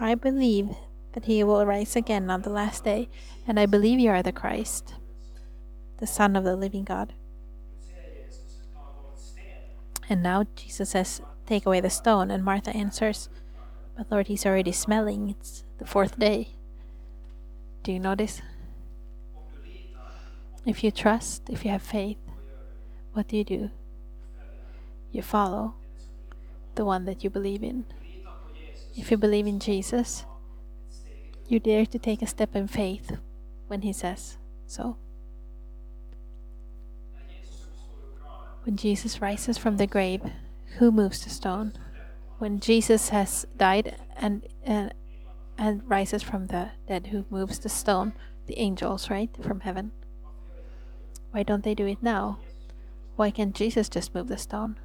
I 0.00 0.14
believe 0.14 0.70
that 1.12 1.26
he 1.26 1.44
will 1.44 1.64
rise 1.64 1.94
again 1.94 2.30
on 2.30 2.42
the 2.42 2.50
last 2.50 2.84
day, 2.84 3.08
and 3.46 3.58
I 3.60 3.66
believe 3.66 3.98
you 4.00 4.10
are 4.10 4.22
the 4.22 4.32
Christ, 4.32 4.94
the 6.00 6.06
Son 6.06 6.34
of 6.34 6.44
the 6.44 6.56
living 6.56 6.84
God. 6.84 7.12
And 10.08 10.22
now 10.22 10.44
Jesus 10.56 10.90
says, 10.90 11.22
Take 11.46 11.66
away 11.66 11.80
the 11.80 11.90
stone, 11.90 12.30
and 12.30 12.44
Martha 12.44 12.70
answers, 12.70 13.28
But 13.96 14.10
Lord, 14.10 14.26
he's 14.26 14.46
already 14.46 14.72
smelling. 14.72 15.30
It's 15.30 15.64
the 15.78 15.86
fourth 15.86 16.18
day. 16.18 16.48
Do 17.82 17.92
you 17.92 18.00
notice? 18.00 18.42
If 20.66 20.84
you 20.84 20.90
trust, 20.90 21.48
if 21.48 21.64
you 21.64 21.70
have 21.70 21.82
faith, 21.82 22.18
what 23.12 23.28
do 23.28 23.36
you 23.36 23.44
do? 23.44 23.70
You 25.12 25.22
follow 25.22 25.74
the 26.74 26.84
one 26.84 27.04
that 27.04 27.24
you 27.24 27.30
believe 27.30 27.62
in. 27.62 27.84
If 28.96 29.10
you 29.10 29.16
believe 29.16 29.46
in 29.46 29.58
Jesus, 29.58 30.24
you 31.48 31.58
dare 31.58 31.86
to 31.86 31.98
take 31.98 32.22
a 32.22 32.26
step 32.26 32.54
in 32.54 32.68
faith 32.68 33.16
when 33.68 33.82
He 33.82 33.92
says 33.92 34.38
so. 34.66 34.96
When 38.64 38.76
Jesus 38.76 39.20
rises 39.20 39.58
from 39.58 39.76
the 39.76 39.86
grave, 39.86 40.22
who 40.78 40.92
moves 40.92 41.24
the 41.24 41.30
stone? 41.30 41.72
When 42.38 42.60
Jesus 42.60 43.10
has 43.10 43.46
died 43.56 43.96
and, 44.16 44.46
and 44.62 44.92
and 45.60 45.82
rises 45.86 46.22
from 46.22 46.46
the 46.46 46.70
dead, 46.88 47.08
who 47.08 47.26
moves 47.28 47.58
the 47.58 47.68
stone, 47.68 48.14
the 48.46 48.58
angels, 48.58 49.10
right, 49.10 49.28
from 49.42 49.60
heaven. 49.60 49.92
Why 51.32 51.42
don't 51.42 51.62
they 51.62 51.74
do 51.74 51.86
it 51.86 52.02
now? 52.02 52.38
Why 53.16 53.30
can't 53.30 53.54
Jesus 53.54 53.90
just 53.90 54.14
move 54.14 54.28
the 54.28 54.38
stone? 54.38 54.80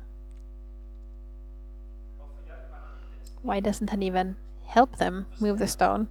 Why 3.42 3.62
doesn't 3.62 3.90
he 3.90 4.06
even 4.06 4.36
help 4.66 4.98
them 4.98 5.28
move 5.40 5.60
the 5.60 5.68
stone? 5.68 6.10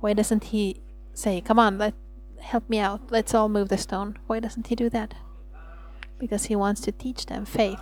Why 0.00 0.14
doesn't 0.14 0.44
he 0.44 0.80
say, 1.12 1.42
Come 1.42 1.58
on, 1.58 1.76
let 1.76 1.92
help 2.40 2.70
me 2.70 2.78
out, 2.78 3.10
let's 3.10 3.34
all 3.34 3.50
move 3.50 3.68
the 3.68 3.76
stone? 3.76 4.16
Why 4.26 4.40
doesn't 4.40 4.68
he 4.68 4.74
do 4.74 4.88
that? 4.88 5.12
Because 6.18 6.46
he 6.46 6.56
wants 6.56 6.80
to 6.82 6.92
teach 6.92 7.26
them 7.26 7.44
faith. 7.44 7.80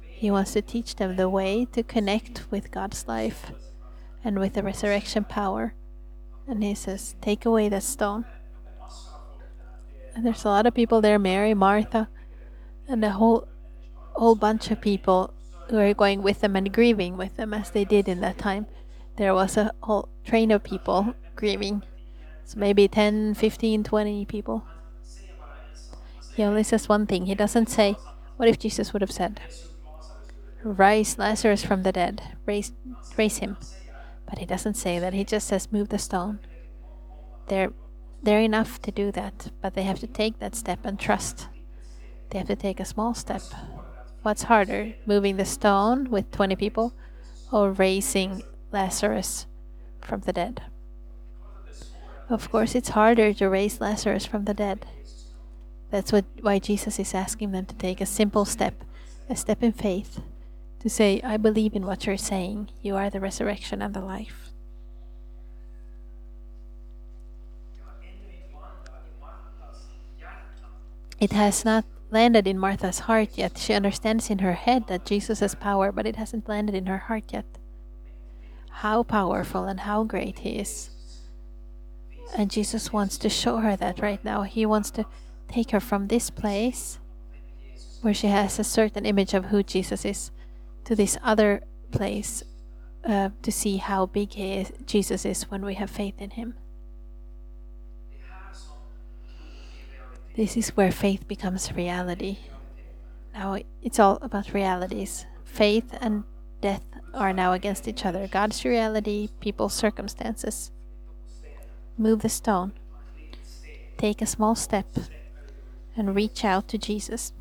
He 0.00 0.30
wants 0.30 0.52
to 0.52 0.62
teach 0.62 0.96
them 0.96 1.16
the 1.16 1.28
way 1.28 1.66
to 1.72 1.82
connect 1.82 2.50
with 2.50 2.70
God's 2.70 3.06
life 3.08 3.52
and 4.24 4.38
with 4.38 4.54
the 4.54 4.62
resurrection 4.62 5.24
power. 5.24 5.74
And 6.46 6.62
he 6.62 6.74
says, 6.74 7.16
Take 7.20 7.46
away 7.46 7.68
that 7.68 7.82
stone. 7.82 8.24
And 10.14 10.26
there's 10.26 10.44
a 10.44 10.48
lot 10.48 10.66
of 10.66 10.74
people 10.74 11.00
there 11.00 11.18
Mary, 11.18 11.54
Martha, 11.54 12.08
and 12.88 13.04
a 13.04 13.10
whole, 13.10 13.46
whole 14.12 14.34
bunch 14.34 14.70
of 14.70 14.80
people 14.80 15.32
who 15.68 15.78
are 15.78 15.94
going 15.94 16.22
with 16.22 16.40
them 16.40 16.56
and 16.56 16.72
grieving 16.72 17.16
with 17.16 17.36
them 17.36 17.54
as 17.54 17.70
they 17.70 17.84
did 17.84 18.08
in 18.08 18.20
that 18.20 18.38
time. 18.38 18.66
There 19.16 19.34
was 19.34 19.56
a 19.56 19.72
whole 19.82 20.08
train 20.24 20.50
of 20.50 20.64
people 20.64 21.14
grieving. 21.36 21.82
So 22.44 22.58
maybe 22.58 22.88
10, 22.88 23.34
15, 23.34 23.84
20 23.84 24.24
people. 24.24 24.64
He 26.34 26.42
only 26.42 26.62
says 26.62 26.88
one 26.88 27.06
thing. 27.06 27.26
He 27.26 27.34
doesn't 27.34 27.68
say, 27.68 27.96
What 28.36 28.48
if 28.48 28.58
Jesus 28.58 28.92
would 28.92 29.02
have 29.02 29.10
said, 29.10 29.40
Rise 30.62 31.18
Lazarus 31.18 31.64
from 31.64 31.82
the 31.82 31.92
dead, 31.92 32.22
raise, 32.46 32.72
raise 33.16 33.38
him? 33.38 33.56
But 34.30 34.38
he 34.38 34.46
doesn't 34.46 34.74
say 34.74 35.00
that. 35.00 35.12
He 35.12 35.24
just 35.24 35.48
says, 35.48 35.72
move 35.72 35.88
the 35.88 35.98
stone. 35.98 36.38
They're, 37.48 37.72
they're 38.22 38.40
enough 38.40 38.80
to 38.82 38.92
do 38.92 39.10
that, 39.12 39.50
but 39.60 39.74
they 39.74 39.82
have 39.82 39.98
to 40.00 40.06
take 40.06 40.38
that 40.38 40.54
step 40.54 40.78
and 40.84 40.98
trust. 40.98 41.48
They 42.30 42.38
have 42.38 42.46
to 42.46 42.56
take 42.56 42.78
a 42.78 42.84
small 42.84 43.12
step. 43.12 43.42
What's 44.22 44.44
harder, 44.44 44.94
moving 45.04 45.36
the 45.36 45.44
stone 45.44 46.10
with 46.10 46.30
20 46.30 46.54
people 46.54 46.94
or 47.50 47.72
raising 47.72 48.42
Lazarus 48.70 49.46
from 50.00 50.20
the 50.20 50.32
dead? 50.32 50.62
Of 52.28 52.52
course, 52.52 52.76
it's 52.76 52.90
harder 52.90 53.32
to 53.34 53.48
raise 53.48 53.80
Lazarus 53.80 54.26
from 54.26 54.44
the 54.44 54.54
dead. 54.54 54.86
That's 55.90 56.12
what 56.12 56.24
why 56.40 56.58
Jesus 56.58 56.98
is 56.98 57.14
asking 57.14 57.52
them 57.52 57.66
to 57.66 57.74
take 57.74 58.00
a 58.00 58.06
simple 58.06 58.44
step, 58.44 58.84
a 59.28 59.36
step 59.36 59.62
in 59.62 59.72
faith 59.72 60.20
to 60.80 60.88
say, 60.88 61.20
I 61.22 61.36
believe 61.36 61.74
in 61.74 61.86
what 61.86 62.06
you're 62.06 62.16
saying. 62.16 62.70
You 62.82 62.96
are 62.96 63.10
the 63.10 63.20
resurrection 63.20 63.82
and 63.82 63.94
the 63.94 64.00
life. 64.00 64.50
It 71.20 71.32
has 71.32 71.66
not 71.66 71.84
landed 72.10 72.46
in 72.46 72.58
Martha's 72.58 73.00
heart 73.00 73.36
yet. 73.36 73.58
She 73.58 73.74
understands 73.74 74.30
in 74.30 74.38
her 74.38 74.54
head 74.54 74.86
that 74.88 75.04
Jesus 75.04 75.40
has 75.40 75.54
power, 75.54 75.92
but 75.92 76.06
it 76.06 76.16
hasn't 76.16 76.48
landed 76.48 76.74
in 76.74 76.86
her 76.86 76.96
heart 76.96 77.24
yet. 77.30 77.44
How 78.70 79.02
powerful 79.02 79.64
and 79.64 79.80
how 79.80 80.04
great 80.04 80.38
He 80.38 80.58
is. 80.58 80.88
And 82.34 82.50
Jesus 82.50 82.90
wants 82.90 83.18
to 83.18 83.28
show 83.28 83.58
her 83.58 83.76
that 83.76 84.00
right 84.00 84.24
now. 84.24 84.44
He 84.44 84.64
wants 84.64 84.90
to 84.92 85.04
take 85.50 85.72
her 85.72 85.80
from 85.80 86.06
this 86.06 86.30
place 86.30 86.98
where 88.02 88.14
she 88.14 88.28
has 88.28 88.58
a 88.58 88.64
certain 88.64 89.04
image 89.04 89.34
of 89.34 89.46
who 89.46 89.62
Jesus 89.62 90.04
is 90.04 90.30
to 90.84 90.94
this 90.94 91.18
other 91.22 91.62
place 91.90 92.42
uh, 93.04 93.30
to 93.42 93.52
see 93.52 93.78
how 93.78 94.06
big 94.06 94.36
is, 94.36 94.72
Jesus 94.86 95.24
is 95.24 95.50
when 95.50 95.64
we 95.64 95.74
have 95.74 95.90
faith 95.90 96.20
in 96.20 96.30
him. 96.30 96.54
This 100.36 100.56
is 100.56 100.70
where 100.70 100.92
faith 100.92 101.26
becomes 101.26 101.72
reality. 101.72 102.38
Now 103.34 103.58
it's 103.82 103.98
all 103.98 104.18
about 104.22 104.54
realities. 104.54 105.26
Faith 105.44 105.92
and 106.00 106.24
death 106.60 106.84
are 107.12 107.32
now 107.32 107.52
against 107.52 107.88
each 107.88 108.06
other. 108.06 108.28
God's 108.28 108.64
reality, 108.64 109.28
people's 109.40 109.74
circumstances. 109.74 110.70
Move 111.98 112.20
the 112.20 112.28
stone. 112.28 112.72
Take 113.98 114.22
a 114.22 114.26
small 114.26 114.54
step 114.54 114.86
and 115.96 116.14
reach 116.14 116.44
out 116.44 116.68
to 116.68 116.78
Jesus. 116.78 117.32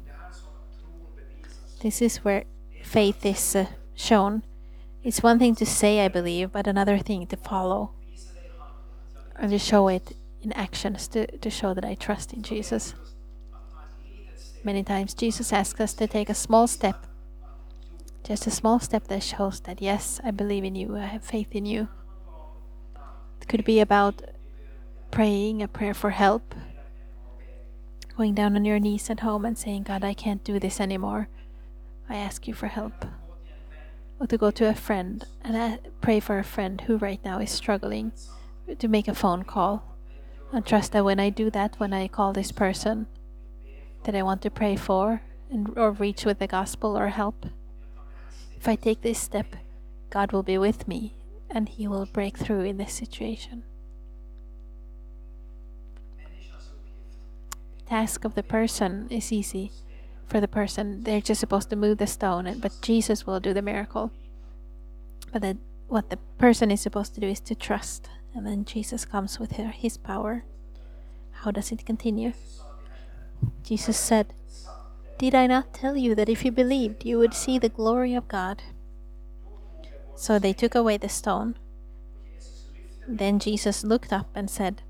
This 1.81 2.01
is 2.01 2.17
where 2.17 2.43
faith 2.83 3.25
is 3.25 3.55
uh, 3.55 3.67
shown. 3.95 4.43
It's 5.03 5.23
one 5.23 5.39
thing 5.39 5.55
to 5.55 5.65
say, 5.65 6.03
I 6.03 6.09
believe, 6.09 6.51
but 6.51 6.67
another 6.67 6.97
thing 6.97 7.25
to 7.27 7.37
follow 7.37 7.91
and 9.37 9.51
to 9.51 9.59
show 9.59 9.87
it 9.87 10.15
in 10.41 10.51
actions 10.53 11.07
to, 11.09 11.25
to 11.37 11.49
show 11.49 11.73
that 11.73 11.85
I 11.85 11.95
trust 11.95 12.33
in 12.33 12.41
Jesus. 12.41 12.93
Many 14.63 14.83
times 14.83 15.13
Jesus 15.13 15.53
asks 15.53 15.79
us 15.79 15.93
to 15.93 16.07
take 16.07 16.29
a 16.29 16.33
small 16.33 16.67
step, 16.67 17.05
just 18.25 18.45
a 18.45 18.51
small 18.51 18.79
step 18.79 19.07
that 19.07 19.23
shows 19.23 19.61
that, 19.61 19.81
yes, 19.81 20.19
I 20.23 20.31
believe 20.31 20.65
in 20.65 20.75
you, 20.75 20.97
I 20.97 21.05
have 21.05 21.23
faith 21.23 21.55
in 21.55 21.65
you. 21.65 21.87
It 23.41 23.47
could 23.47 23.63
be 23.63 23.79
about 23.79 24.21
praying 25.11 25.63
a 25.63 25.67
prayer 25.67 25.93
for 25.93 26.09
help, 26.09 26.53
going 28.19 28.35
down 28.35 28.57
on 28.57 28.65
your 28.65 28.81
knees 28.81 29.09
at 29.09 29.21
home 29.21 29.45
and 29.45 29.57
saying, 29.57 29.83
God, 29.83 30.03
I 30.03 30.13
can't 30.13 30.43
do 30.43 30.59
this 30.59 30.81
anymore. 30.81 31.29
I 32.09 32.17
ask 32.17 32.49
you 32.49 32.53
for 32.53 32.67
help. 32.67 33.05
Or 34.19 34.27
to 34.27 34.37
go 34.37 34.51
to 34.51 34.67
a 34.67 34.75
friend 34.75 35.25
and 35.41 35.79
pray 36.01 36.19
for 36.19 36.37
a 36.37 36.43
friend 36.43 36.81
who 36.81 36.97
right 36.97 37.23
now 37.23 37.39
is 37.39 37.49
struggling 37.49 38.11
to 38.77 38.87
make 38.89 39.07
a 39.07 39.15
phone 39.15 39.43
call. 39.43 39.95
And 40.51 40.65
trust 40.65 40.91
that 40.91 41.05
when 41.05 41.17
I 41.17 41.29
do 41.29 41.49
that, 41.51 41.79
when 41.79 41.93
I 41.93 42.09
call 42.09 42.33
this 42.33 42.51
person 42.51 43.07
that 44.03 44.15
I 44.15 44.23
want 44.23 44.41
to 44.41 44.51
pray 44.51 44.75
for 44.75 45.21
and 45.49 45.71
or 45.77 45.91
reach 45.91 46.25
with 46.25 46.39
the 46.39 46.47
gospel 46.47 46.97
or 46.97 47.07
help, 47.07 47.45
if 48.57 48.67
I 48.67 48.75
take 48.75 48.99
this 48.99 49.19
step, 49.19 49.55
God 50.09 50.33
will 50.33 50.43
be 50.43 50.57
with 50.57 50.89
me 50.89 51.13
and 51.49 51.69
he 51.69 51.87
will 51.87 52.05
break 52.05 52.37
through 52.37 52.65
in 52.65 52.75
this 52.75 52.91
situation. 52.91 53.63
Task 57.89 58.23
of 58.23 58.35
the 58.35 58.43
person 58.43 59.07
is 59.09 59.31
easy 59.31 59.71
for 60.27 60.39
the 60.39 60.47
person. 60.47 61.03
They're 61.03 61.21
just 61.21 61.39
supposed 61.39 61.69
to 61.71 61.75
move 61.75 61.97
the 61.97 62.07
stone, 62.07 62.59
but 62.59 62.79
Jesus 62.81 63.25
will 63.25 63.39
do 63.39 63.53
the 63.53 63.63
miracle. 63.63 64.11
But 65.33 65.41
then 65.41 65.59
what 65.87 66.11
the 66.11 66.17
person 66.37 66.69
is 66.69 66.81
supposed 66.81 67.15
to 67.15 67.21
do 67.21 67.27
is 67.27 67.39
to 67.41 67.55
trust, 67.55 68.09
and 68.35 68.45
then 68.45 68.63
Jesus 68.63 69.05
comes 69.05 69.39
with 69.39 69.53
his 69.53 69.97
power. 69.97 70.43
How 71.31 71.51
does 71.51 71.71
it 71.71 71.85
continue? 71.85 72.33
Jesus 73.63 73.97
said, 73.97 74.33
Did 75.17 75.33
I 75.33 75.47
not 75.47 75.73
tell 75.73 75.97
you 75.97 76.13
that 76.15 76.29
if 76.29 76.45
you 76.45 76.51
believed, 76.51 77.05
you 77.05 77.17
would 77.17 77.33
see 77.33 77.57
the 77.57 77.69
glory 77.69 78.13
of 78.13 78.27
God? 78.27 78.61
So 80.15 80.37
they 80.37 80.53
took 80.53 80.75
away 80.75 80.97
the 80.97 81.09
stone. 81.09 81.55
Then 83.07 83.39
Jesus 83.39 83.83
looked 83.83 84.13
up 84.13 84.29
and 84.35 84.49
said, 84.49 84.83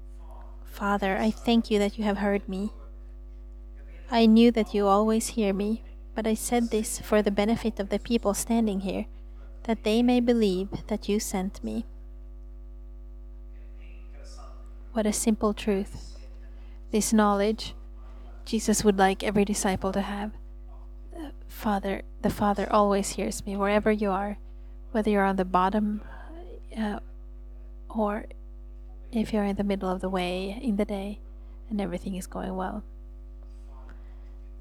Father, 0.66 1.18
I 1.18 1.32
thank 1.32 1.72
you 1.72 1.80
that 1.80 1.98
you 1.98 2.04
have 2.04 2.18
heard 2.18 2.50
me. 2.50 2.72
I 4.12 4.26
knew 4.26 4.50
that 4.52 4.74
you 4.74 4.88
always 4.88 5.28
hear 5.30 5.54
me, 5.54 5.84
but 6.16 6.26
I 6.26 6.34
said 6.34 6.72
this 6.72 7.00
for 7.00 7.22
the 7.22 7.32
benefit 7.32 7.80
of 7.80 7.90
the 7.90 8.00
people 8.00 8.34
standing 8.34 8.80
here, 8.80 9.06
that 9.64 9.84
they 9.84 10.02
may 10.02 10.20
believe 10.20 10.70
that 10.88 11.08
you 11.08 11.20
sent 11.20 11.64
me. 11.64 11.86
What 14.94 15.06
a 15.06 15.14
simple 15.14 15.54
truth. 15.54 16.18
This 16.92 17.14
knowledge 17.14 17.76
Jesus 18.46 18.84
would 18.84 18.98
like 18.98 19.24
every 19.24 19.46
disciple 19.46 19.92
to 19.92 20.02
have. 20.02 20.32
The 21.14 21.32
Father, 21.48 22.02
the 22.24 22.32
Father 22.32 22.68
always 22.72 23.12
hears 23.12 23.46
me 23.46 23.56
wherever 23.56 23.92
you 23.92 24.10
are, 24.10 24.40
whether 24.92 25.12
you're 25.12 25.24
on 25.24 25.36
the 25.36 25.46
bottom 25.46 26.02
uh, 26.76 27.00
or 27.90 28.26
if 29.12 29.32
you're 29.32 29.44
in 29.44 29.56
the 29.56 29.64
middle 29.64 29.90
of 29.90 30.02
the 30.02 30.10
way 30.10 30.60
in 30.60 30.78
the 30.78 30.86
day 30.86 31.20
and 31.70 31.80
everything 31.80 32.16
is 32.16 32.26
going 32.26 32.56
well 32.56 32.84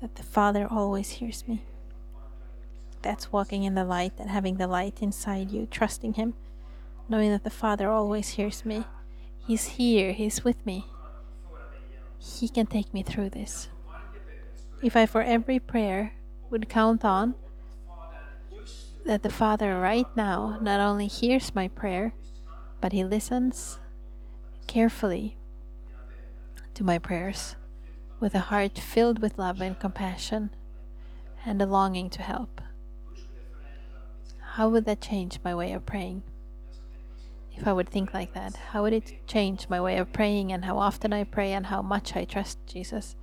that 0.01 0.15
the 0.15 0.23
Father 0.23 0.67
always 0.71 1.11
hears 1.11 1.47
me. 1.47 1.63
That's 3.03 3.33
walking 3.33 3.65
in 3.65 3.75
the 3.75 3.85
light 3.85 4.13
and 4.19 4.31
having 4.31 4.57
the 4.57 4.67
light 4.67 4.99
inside 5.01 5.51
you, 5.51 5.67
trusting 5.71 6.15
Him, 6.15 6.35
knowing 7.09 7.31
that 7.31 7.45
the 7.45 7.51
Father 7.51 7.91
always 7.91 8.31
hears 8.31 8.65
me. 8.65 8.85
He's 9.47 9.65
here, 9.65 10.13
He's 10.13 10.45
with 10.45 10.65
me. 10.67 10.87
He 12.19 12.49
can 12.49 12.67
take 12.67 12.93
me 12.93 13.03
through 13.03 13.31
this. 13.31 13.69
If 14.83 14.97
I, 14.97 15.07
for 15.07 15.23
every 15.23 15.59
prayer, 15.59 16.13
would 16.51 16.69
count 16.69 17.05
on 17.05 17.35
that 19.07 19.23
the 19.23 19.31
Father 19.31 19.81
right 19.81 20.07
now 20.17 20.59
not 20.61 20.81
only 20.81 21.07
hears 21.07 21.55
my 21.55 21.69
prayer, 21.69 22.13
but 22.81 22.93
He 22.93 23.05
listens 23.05 23.79
carefully 24.67 25.37
to 26.75 26.85
my 26.85 26.99
prayers 26.99 27.57
with 28.21 28.35
a 28.35 28.41
heart 28.41 28.79
filled 28.79 29.21
with 29.21 29.39
love 29.39 29.61
and 29.61 29.79
compassion 29.79 30.51
and 31.47 31.63
a 31.63 31.67
longing 31.67 32.11
to 32.11 32.23
help. 32.23 32.61
How 34.53 34.69
would 34.69 34.85
that 34.87 35.01
change 35.01 35.39
my 35.45 35.55
way 35.55 35.73
of 35.73 35.87
praying? 35.87 36.23
If 37.57 37.67
I 37.67 37.73
would 37.73 37.89
think 37.89 38.15
like 38.15 38.35
that, 38.35 38.55
how 38.71 38.83
would 38.83 38.93
it 38.93 39.27
change 39.27 39.69
my 39.69 39.81
way 39.81 39.99
of 39.99 40.13
praying 40.13 40.53
and 40.53 40.65
how 40.65 40.79
often 40.79 41.13
I 41.13 41.25
pray 41.25 41.53
and 41.53 41.67
how 41.67 41.83
much 41.83 42.17
I 42.17 42.25
trust 42.25 42.59
Jesus? 42.67 43.17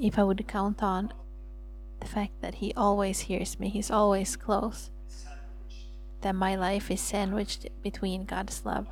If 0.00 0.18
I 0.18 0.24
would 0.24 0.46
count 0.46 0.82
on 0.82 1.12
the 2.00 2.06
fact 2.06 2.40
that 2.40 2.56
He 2.56 2.72
always 2.76 3.20
hears 3.20 3.58
me, 3.58 3.68
He's 3.68 3.90
always 3.90 4.36
close, 4.36 4.90
that 6.20 6.34
my 6.34 6.54
life 6.54 6.90
is 6.90 7.00
sandwiched 7.00 7.66
between 7.82 8.24
God's 8.24 8.64
love, 8.64 8.86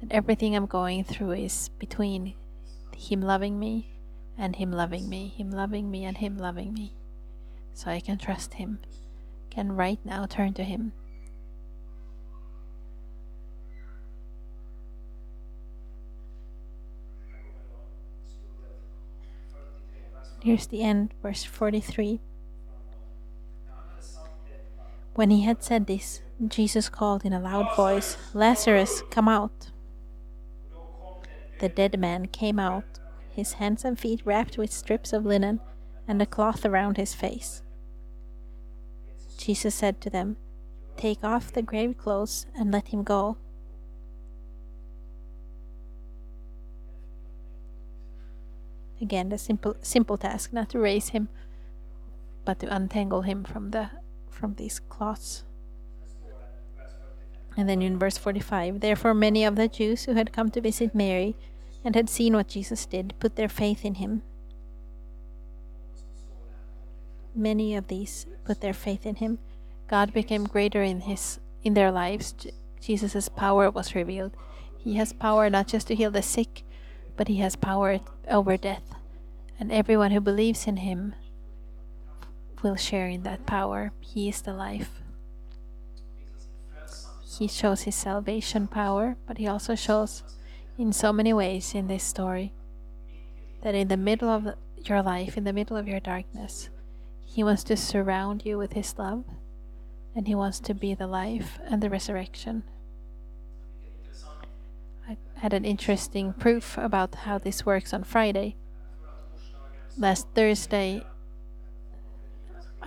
that 0.00 0.12
everything 0.12 0.56
I'm 0.56 0.66
going 0.66 1.04
through 1.04 1.32
is 1.32 1.70
between 1.78 2.34
him 2.96 3.20
loving 3.20 3.58
me 3.58 3.96
and 4.38 4.56
Him 4.56 4.70
loving 4.70 5.08
me, 5.08 5.28
Him 5.36 5.50
loving 5.50 5.90
me 5.90 6.04
and 6.04 6.18
Him 6.18 6.36
loving 6.36 6.72
me. 6.74 6.94
So 7.72 7.90
I 7.90 8.00
can 8.00 8.18
trust 8.18 8.54
Him, 8.54 8.78
can 9.50 9.72
right 9.72 9.98
now 10.04 10.26
turn 10.26 10.54
to 10.54 10.64
Him. 10.64 10.92
Here's 20.42 20.66
the 20.68 20.82
end, 20.82 21.12
verse 21.22 21.42
43. 21.42 22.20
When 25.14 25.30
he 25.30 25.42
had 25.42 25.64
said 25.64 25.86
this, 25.86 26.20
Jesus 26.46 26.88
called 26.88 27.24
in 27.24 27.32
a 27.32 27.40
loud 27.40 27.74
voice, 27.74 28.16
Lazarus, 28.32 29.02
come 29.10 29.28
out. 29.28 29.70
The 31.58 31.68
dead 31.68 31.98
man 31.98 32.26
came 32.26 32.58
out, 32.58 32.84
his 33.30 33.54
hands 33.54 33.84
and 33.84 33.98
feet 33.98 34.22
wrapped 34.24 34.58
with 34.58 34.72
strips 34.72 35.12
of 35.12 35.24
linen 35.24 35.60
and 36.06 36.20
a 36.20 36.26
cloth 36.26 36.64
around 36.64 36.96
his 36.96 37.14
face. 37.14 37.62
Jesus 39.36 39.74
said 39.74 40.00
to 40.00 40.10
them, 40.10 40.36
Take 40.96 41.22
off 41.22 41.52
the 41.52 41.62
grave 41.62 41.96
clothes 41.98 42.46
and 42.54 42.72
let 42.72 42.88
him 42.88 43.02
go. 43.02 43.36
Again, 49.00 49.28
the 49.28 49.36
simple 49.36 49.76
simple 49.82 50.16
task 50.16 50.52
not 50.54 50.70
to 50.70 50.78
raise 50.78 51.10
him, 51.10 51.28
but 52.46 52.58
to 52.60 52.74
untangle 52.74 53.22
him 53.22 53.44
from 53.44 53.70
the 53.72 53.90
from 54.30 54.54
these 54.54 54.80
cloths. 54.80 55.44
And 57.56 57.68
then 57.68 57.80
in 57.80 57.98
verse 57.98 58.18
45, 58.18 58.80
therefore 58.80 59.14
many 59.14 59.44
of 59.44 59.56
the 59.56 59.68
Jews 59.68 60.04
who 60.04 60.14
had 60.14 60.32
come 60.32 60.50
to 60.50 60.60
visit 60.60 60.94
Mary 60.94 61.34
and 61.84 61.94
had 61.94 62.10
seen 62.10 62.34
what 62.34 62.48
Jesus 62.48 62.84
did 62.84 63.14
put 63.18 63.36
their 63.36 63.48
faith 63.48 63.84
in 63.84 63.94
him. 63.94 64.22
Many 67.34 67.74
of 67.74 67.88
these 67.88 68.26
put 68.44 68.60
their 68.60 68.74
faith 68.74 69.06
in 69.06 69.16
him. 69.16 69.38
God 69.88 70.12
became 70.12 70.44
greater 70.44 70.82
in 70.82 71.02
his 71.02 71.38
in 71.62 71.74
their 71.74 71.90
lives. 71.90 72.34
Jesus' 72.80 73.28
power 73.28 73.70
was 73.70 73.94
revealed. 73.94 74.32
He 74.78 74.94
has 74.94 75.12
power 75.12 75.48
not 75.50 75.66
just 75.66 75.88
to 75.88 75.94
heal 75.94 76.10
the 76.10 76.22
sick, 76.22 76.62
but 77.16 77.28
he 77.28 77.36
has 77.36 77.56
power 77.56 78.00
over 78.28 78.56
death. 78.56 78.94
And 79.58 79.72
everyone 79.72 80.10
who 80.10 80.20
believes 80.20 80.66
in 80.66 80.78
him 80.78 81.14
will 82.62 82.76
share 82.76 83.08
in 83.08 83.22
that 83.22 83.46
power. 83.46 83.92
He 84.00 84.28
is 84.28 84.42
the 84.42 84.52
life 84.52 85.02
he 87.38 87.48
shows 87.48 87.82
his 87.82 87.94
salvation 87.94 88.66
power, 88.66 89.16
but 89.26 89.38
he 89.38 89.46
also 89.46 89.74
shows 89.74 90.22
in 90.78 90.92
so 90.92 91.12
many 91.12 91.32
ways 91.32 91.74
in 91.74 91.86
this 91.86 92.04
story 92.04 92.52
that 93.62 93.74
in 93.74 93.88
the 93.88 93.96
middle 93.96 94.28
of 94.28 94.54
your 94.76 95.02
life, 95.02 95.36
in 95.36 95.44
the 95.44 95.52
middle 95.52 95.76
of 95.76 95.88
your 95.88 96.00
darkness, 96.00 96.70
he 97.24 97.42
wants 97.42 97.64
to 97.64 97.76
surround 97.76 98.44
you 98.44 98.56
with 98.56 98.72
his 98.72 98.96
love 98.98 99.24
and 100.14 100.26
he 100.26 100.34
wants 100.34 100.60
to 100.60 100.74
be 100.74 100.94
the 100.94 101.06
life 101.06 101.58
and 101.66 101.82
the 101.82 101.90
resurrection. 101.90 102.62
I 105.08 105.16
had 105.34 105.52
an 105.52 105.64
interesting 105.64 106.32
proof 106.32 106.78
about 106.78 107.14
how 107.14 107.38
this 107.38 107.66
works 107.66 107.92
on 107.92 108.04
Friday. 108.04 108.56
Last 109.98 110.26
Thursday, 110.34 111.04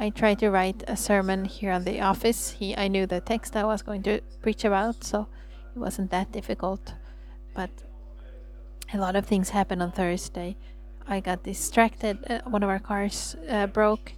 I 0.02 0.10
tried 0.10 0.40
to 0.40 0.50
write 0.50 0.82
a 0.88 0.96
sermon 0.96 1.44
here 1.44 1.74
on 1.74 1.84
the 1.84 2.00
office. 2.00 2.52
He, 2.52 2.76
I 2.78 2.88
knew 2.88 3.06
the 3.06 3.20
text 3.20 3.58
I 3.58 3.66
was 3.66 3.82
going 3.82 4.02
to 4.04 4.22
preach 4.42 4.64
about, 4.64 5.04
so 5.04 5.28
it 5.76 5.80
wasn't 5.80 6.10
that 6.12 6.32
difficult. 6.32 6.94
But 7.54 7.70
a 8.94 8.98
lot 8.98 9.18
of 9.18 9.26
things 9.26 9.50
happened 9.50 9.84
on 9.84 9.92
Thursday. 9.92 10.56
I 11.06 11.20
got 11.20 11.44
distracted. 11.44 12.18
Uh, 12.30 12.40
one 12.46 12.64
of 12.64 12.70
our 12.70 12.80
cars 12.80 13.36
uh, 13.50 13.68
broke. 13.68 14.14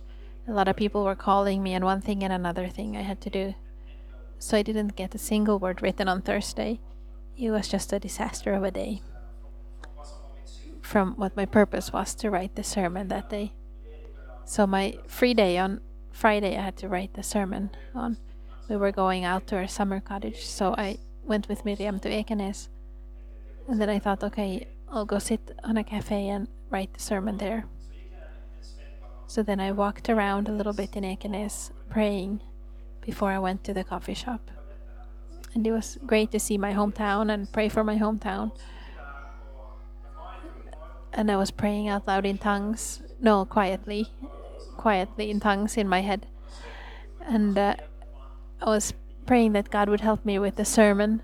A 0.48 0.52
lot 0.52 0.68
of 0.68 0.76
people 0.76 1.04
were 1.04 1.16
calling 1.16 1.64
me, 1.64 1.74
and 1.74 1.84
one 1.84 2.02
thing 2.02 2.24
and 2.24 2.32
another 2.32 2.68
thing 2.68 2.96
I 2.96 3.02
had 3.02 3.20
to 3.22 3.32
do. 3.32 3.56
So 4.38 4.58
I 4.58 4.62
didn't 4.62 4.96
get 4.96 5.16
a 5.16 5.18
single 5.18 5.58
word 5.58 5.82
written 5.82 6.08
on 6.08 6.22
Thursday. 6.22 6.80
it 7.36 7.50
was 7.50 7.68
just 7.68 7.92
a 7.92 8.00
disaster 8.00 8.54
of 8.54 8.64
a 8.64 8.72
day 8.72 9.02
from 10.82 11.16
what 11.16 11.36
my 11.36 11.46
purpose 11.46 11.94
was 11.94 12.14
to 12.16 12.30
write 12.30 12.56
the 12.56 12.64
sermon 12.64 13.08
that 13.08 13.30
day. 13.30 13.54
So 14.52 14.68
my 14.68 14.98
free 15.08 15.34
day 15.34 15.58
on 15.58 15.80
Friday, 16.12 16.58
I 16.58 16.62
had 16.62 16.76
to 16.80 16.90
write 16.90 17.14
the 17.14 17.24
sermon 17.24 17.70
on. 17.96 18.18
We 18.68 18.76
were 18.76 18.92
going 18.92 19.24
out 19.24 19.48
to 19.48 19.56
our 19.56 19.66
summer 19.66 20.02
cottage, 20.02 20.44
so 20.44 20.76
I 20.78 20.98
went 21.24 21.48
with 21.48 21.64
Miriam 21.64 22.02
to 22.02 22.10
Ekenäs. 22.10 22.68
And 23.70 23.80
then 23.80 23.90
I 23.90 23.98
thought, 23.98 24.26
okay, 24.26 24.68
I'll 24.90 25.06
go 25.06 25.20
sit 25.20 25.40
on 25.64 25.78
a 25.78 25.86
cafe 25.86 26.28
and 26.28 26.50
write 26.70 26.94
the 26.94 27.00
sermon 27.00 27.38
there. 27.38 27.64
So 29.26 29.42
then 29.42 29.62
I 29.62 29.72
walked 29.72 30.10
around 30.10 30.50
a 30.50 30.52
little 30.52 30.74
bit 30.74 30.98
in 30.98 31.06
Ekenäs 31.06 31.72
praying 31.90 32.42
before 33.00 33.32
I 33.32 33.40
went 33.40 33.64
to 33.64 33.74
the 33.74 33.86
coffee 33.86 34.14
shop. 34.14 34.52
And 35.54 35.66
it 35.66 35.72
was 35.72 35.98
great 36.06 36.30
to 36.32 36.42
see 36.42 36.58
my 36.58 36.74
hometown 36.74 37.34
and 37.34 37.50
pray 37.54 37.70
for 37.70 37.86
my 37.86 37.98
hometown. 37.98 38.52
And 41.14 41.32
I 41.32 41.38
was 41.38 41.52
praying 41.52 41.88
out 41.88 42.06
loud 42.06 42.26
in 42.26 42.38
tongues, 42.38 43.02
no, 43.22 43.46
quietly, 43.46 44.10
quietly 44.82 45.30
in 45.30 45.40
tongues 45.40 45.78
in 45.78 45.88
my 45.88 46.02
head. 46.02 46.26
And 47.22 47.58
uh, 47.58 47.76
I 48.62 48.66
was 48.66 48.94
praying 49.28 49.54
that 49.54 49.70
God 49.70 49.90
would 49.90 50.02
help 50.02 50.26
me 50.26 50.40
with 50.40 50.56
the 50.56 50.66
sermon 50.66 51.22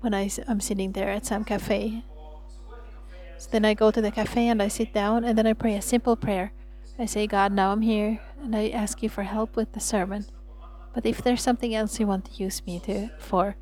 when 0.00 0.12
I, 0.12 0.28
am 0.48 0.60
sitting 0.60 0.92
there 0.92 1.10
at 1.10 1.24
some 1.24 1.44
cafe. 1.44 2.02
So 3.38 3.48
then 3.50 3.64
I 3.64 3.74
go 3.74 3.90
to 3.92 4.02
the 4.02 4.10
cafe 4.10 4.48
and 4.48 4.60
I 4.60 4.66
sit 4.66 4.92
down 4.92 5.24
and 5.24 5.38
then 5.38 5.46
I 5.46 5.52
pray 5.52 5.76
a 5.76 5.82
simple 5.82 6.16
prayer. 6.16 6.52
I 6.98 7.06
say, 7.06 7.26
God, 7.26 7.52
now 7.52 7.70
I'm 7.70 7.82
here 7.82 8.20
and 8.42 8.54
I 8.54 8.68
ask 8.70 9.02
you 9.02 9.08
for 9.08 9.22
help 9.22 9.54
with 9.54 9.72
the 9.72 9.80
sermon. 9.80 10.26
But 10.92 11.06
if 11.06 11.22
there's 11.22 11.42
something 11.42 11.74
else 11.74 12.00
you 12.00 12.06
want 12.06 12.26
to 12.26 12.42
use 12.42 12.66
me 12.66 12.80
to 12.80 13.10
for, 13.18 13.56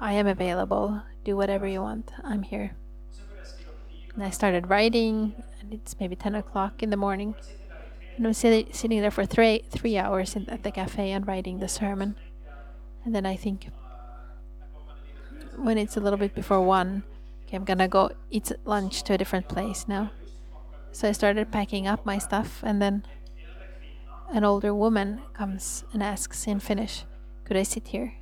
I 0.00 0.14
am 0.14 0.26
available. 0.26 1.02
Do 1.24 1.36
whatever 1.36 1.66
you 1.66 1.80
want. 1.80 2.10
I'm 2.22 2.42
here. 2.42 2.76
And 4.14 4.22
I 4.22 4.30
started 4.30 4.68
writing, 4.68 5.34
and 5.60 5.72
it's 5.72 5.98
maybe 5.98 6.14
10 6.14 6.34
o'clock 6.34 6.82
in 6.82 6.90
the 6.90 6.96
morning. 6.96 7.34
And 8.16 8.26
I 8.26 8.28
was 8.28 8.38
sitting 8.38 9.00
there 9.00 9.10
for 9.10 9.26
three 9.26 9.64
three 9.70 9.98
hours 9.98 10.36
in, 10.36 10.48
at 10.48 10.62
the 10.62 10.70
cafe 10.70 11.10
and 11.10 11.26
writing 11.26 11.58
the 11.58 11.68
sermon. 11.68 12.16
And 13.04 13.14
then 13.14 13.26
I 13.26 13.36
think 13.36 13.68
when 15.56 15.78
it's 15.78 15.96
a 15.96 16.00
little 16.00 16.18
bit 16.18 16.34
before 16.34 16.60
one, 16.60 17.02
okay, 17.44 17.56
I'm 17.56 17.64
gonna 17.64 17.88
go 17.88 18.10
eat 18.30 18.52
lunch 18.64 19.02
to 19.04 19.14
a 19.14 19.18
different 19.18 19.48
place 19.48 19.86
now. 19.88 20.10
So 20.92 21.08
I 21.08 21.12
started 21.12 21.50
packing 21.50 21.88
up 21.88 22.06
my 22.06 22.18
stuff, 22.18 22.62
and 22.62 22.80
then 22.80 23.04
an 24.32 24.44
older 24.44 24.72
woman 24.72 25.20
comes 25.32 25.84
and 25.92 26.02
asks 26.02 26.46
in 26.46 26.60
Finnish, 26.60 27.04
"Could 27.44 27.56
I 27.56 27.64
sit 27.64 27.88
here?" 27.88 28.14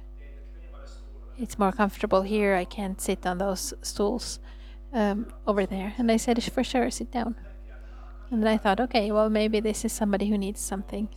It's 1.39 1.59
more 1.59 1.73
comfortable 1.73 2.23
here. 2.23 2.55
I 2.55 2.65
can't 2.65 3.01
sit 3.01 3.27
on 3.27 3.39
those 3.39 3.75
stools 3.83 4.39
um, 4.93 5.27
over 5.47 5.67
there. 5.67 5.95
And 5.99 6.11
I 6.11 6.17
said, 6.17 6.43
"For 6.43 6.65
sure, 6.65 6.91
sit 6.91 7.11
down." 7.11 7.37
And 8.31 8.43
then 8.43 8.49
I 8.49 8.57
thought, 8.57 8.81
okay, 8.81 9.11
well, 9.11 9.29
maybe 9.29 9.61
this 9.61 9.85
is 9.85 9.93
somebody 9.93 10.29
who 10.29 10.39
needs 10.39 10.61
something. 10.61 11.09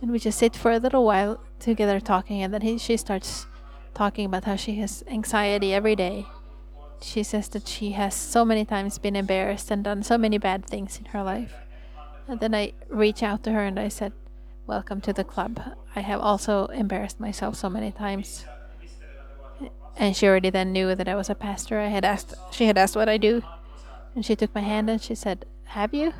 And 0.00 0.10
we 0.10 0.18
just 0.18 0.38
sit 0.38 0.54
for 0.54 0.70
a 0.70 0.78
little 0.78 1.04
while 1.04 1.40
together 1.58 1.98
talking, 1.98 2.42
and 2.42 2.52
then 2.52 2.60
he, 2.60 2.78
she 2.78 2.96
starts 2.96 3.46
talking 3.94 4.26
about 4.26 4.44
how 4.44 4.56
she 4.56 4.74
has 4.76 5.02
anxiety 5.06 5.72
every 5.72 5.96
day. 5.96 6.26
She 7.00 7.22
says 7.22 7.48
that 7.50 7.66
she 7.68 7.92
has 7.92 8.14
so 8.14 8.44
many 8.44 8.64
times 8.64 8.98
been 8.98 9.16
embarrassed 9.16 9.70
and 9.70 9.84
done 9.84 10.02
so 10.02 10.18
many 10.18 10.38
bad 10.38 10.66
things 10.66 10.98
in 10.98 11.06
her 11.06 11.22
life. 11.22 11.54
And 12.28 12.40
then 12.40 12.54
I 12.54 12.72
reach 12.88 13.22
out 13.22 13.42
to 13.44 13.52
her 13.52 13.64
and 13.64 13.78
I 13.78 13.88
said, 13.88 14.12
Welcome 14.66 15.02
to 15.02 15.12
the 15.12 15.24
club. 15.24 15.60
I 15.94 16.00
have 16.00 16.20
also 16.20 16.66
embarrassed 16.66 17.20
myself 17.20 17.54
so 17.54 17.68
many 17.68 17.92
times. 17.92 18.46
And 19.96 20.16
she 20.16 20.26
already 20.26 20.50
then 20.50 20.72
knew 20.72 20.94
that 20.94 21.08
I 21.08 21.14
was 21.14 21.28
a 21.28 21.34
pastor. 21.34 21.80
I 21.80 21.88
had 21.88 22.04
asked 22.04 22.34
she 22.50 22.66
had 22.66 22.78
asked 22.78 22.96
what 22.96 23.08
I 23.08 23.18
do. 23.18 23.42
And 24.14 24.24
she 24.24 24.34
took 24.36 24.54
my 24.54 24.62
hand 24.62 24.88
and 24.88 25.02
she 25.02 25.14
said, 25.14 25.44
have 25.74 25.92
you? 25.92 26.12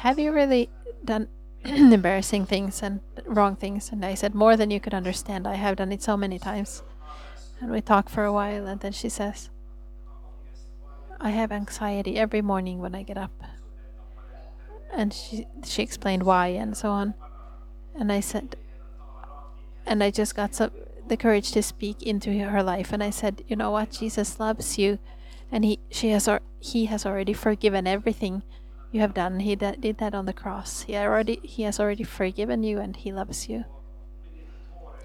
Have 0.00 0.18
you 0.18 0.32
really 0.32 0.70
done 1.04 1.28
embarrassing 1.64 2.46
things 2.46 2.82
and 2.82 3.00
wrong 3.26 3.54
things? 3.54 3.92
And 3.92 4.02
i 4.02 4.14
said 4.14 4.34
more 4.34 4.56
than 4.56 4.70
you 4.70 4.80
could 4.80 4.94
understand. 4.94 5.46
I 5.46 5.56
have 5.56 5.76
done 5.76 5.92
it 5.92 6.02
so 6.02 6.16
many 6.16 6.38
times. 6.38 6.82
And 7.60 7.70
we 7.70 7.82
talk 7.82 8.08
for 8.08 8.24
a 8.24 8.32
while 8.32 8.66
and 8.66 8.80
then 8.80 8.92
she 8.92 9.10
says 9.10 9.50
i 11.20 11.30
have 11.30 11.50
anxiety 11.50 12.16
every 12.16 12.40
morning 12.40 12.78
when 12.78 12.94
i 12.94 13.02
get 13.02 13.18
up. 13.18 13.36
And 14.90 15.12
she 15.12 15.46
she 15.66 15.82
explained 15.82 16.22
why 16.22 16.46
and 16.46 16.74
so 16.74 16.88
on. 16.88 17.12
And 17.94 18.10
i 18.10 18.20
said 18.20 18.56
and 19.84 20.02
i 20.02 20.10
just 20.10 20.34
got 20.34 20.54
some 20.54 20.70
the 21.06 21.16
courage 21.18 21.52
to 21.52 21.62
speak 21.62 22.02
into 22.02 22.32
her 22.32 22.62
life. 22.62 22.94
And 22.94 23.02
i 23.02 23.10
said 23.10 23.44
you 23.48 23.56
know 23.56 23.70
what? 23.70 23.90
Jesus 23.90 24.40
loves 24.40 24.78
you 24.78 24.98
and 25.52 25.62
he 25.62 25.78
she 25.90 26.08
has 26.08 26.26
he 26.60 26.86
has 26.86 27.04
already 27.04 27.34
forgiven 27.34 27.86
everything 27.86 28.42
you 28.90 29.00
have 29.00 29.14
done. 29.14 29.40
He 29.40 29.54
did 29.54 29.98
that 29.98 30.14
on 30.14 30.26
the 30.26 30.32
cross. 30.32 30.82
He 30.82 30.96
already 30.96 31.40
he 31.42 31.62
has 31.64 31.78
already 31.78 32.04
forgiven 32.04 32.62
you 32.62 32.78
and 32.78 32.96
he 32.96 33.12
loves 33.12 33.48
you. 33.48 33.64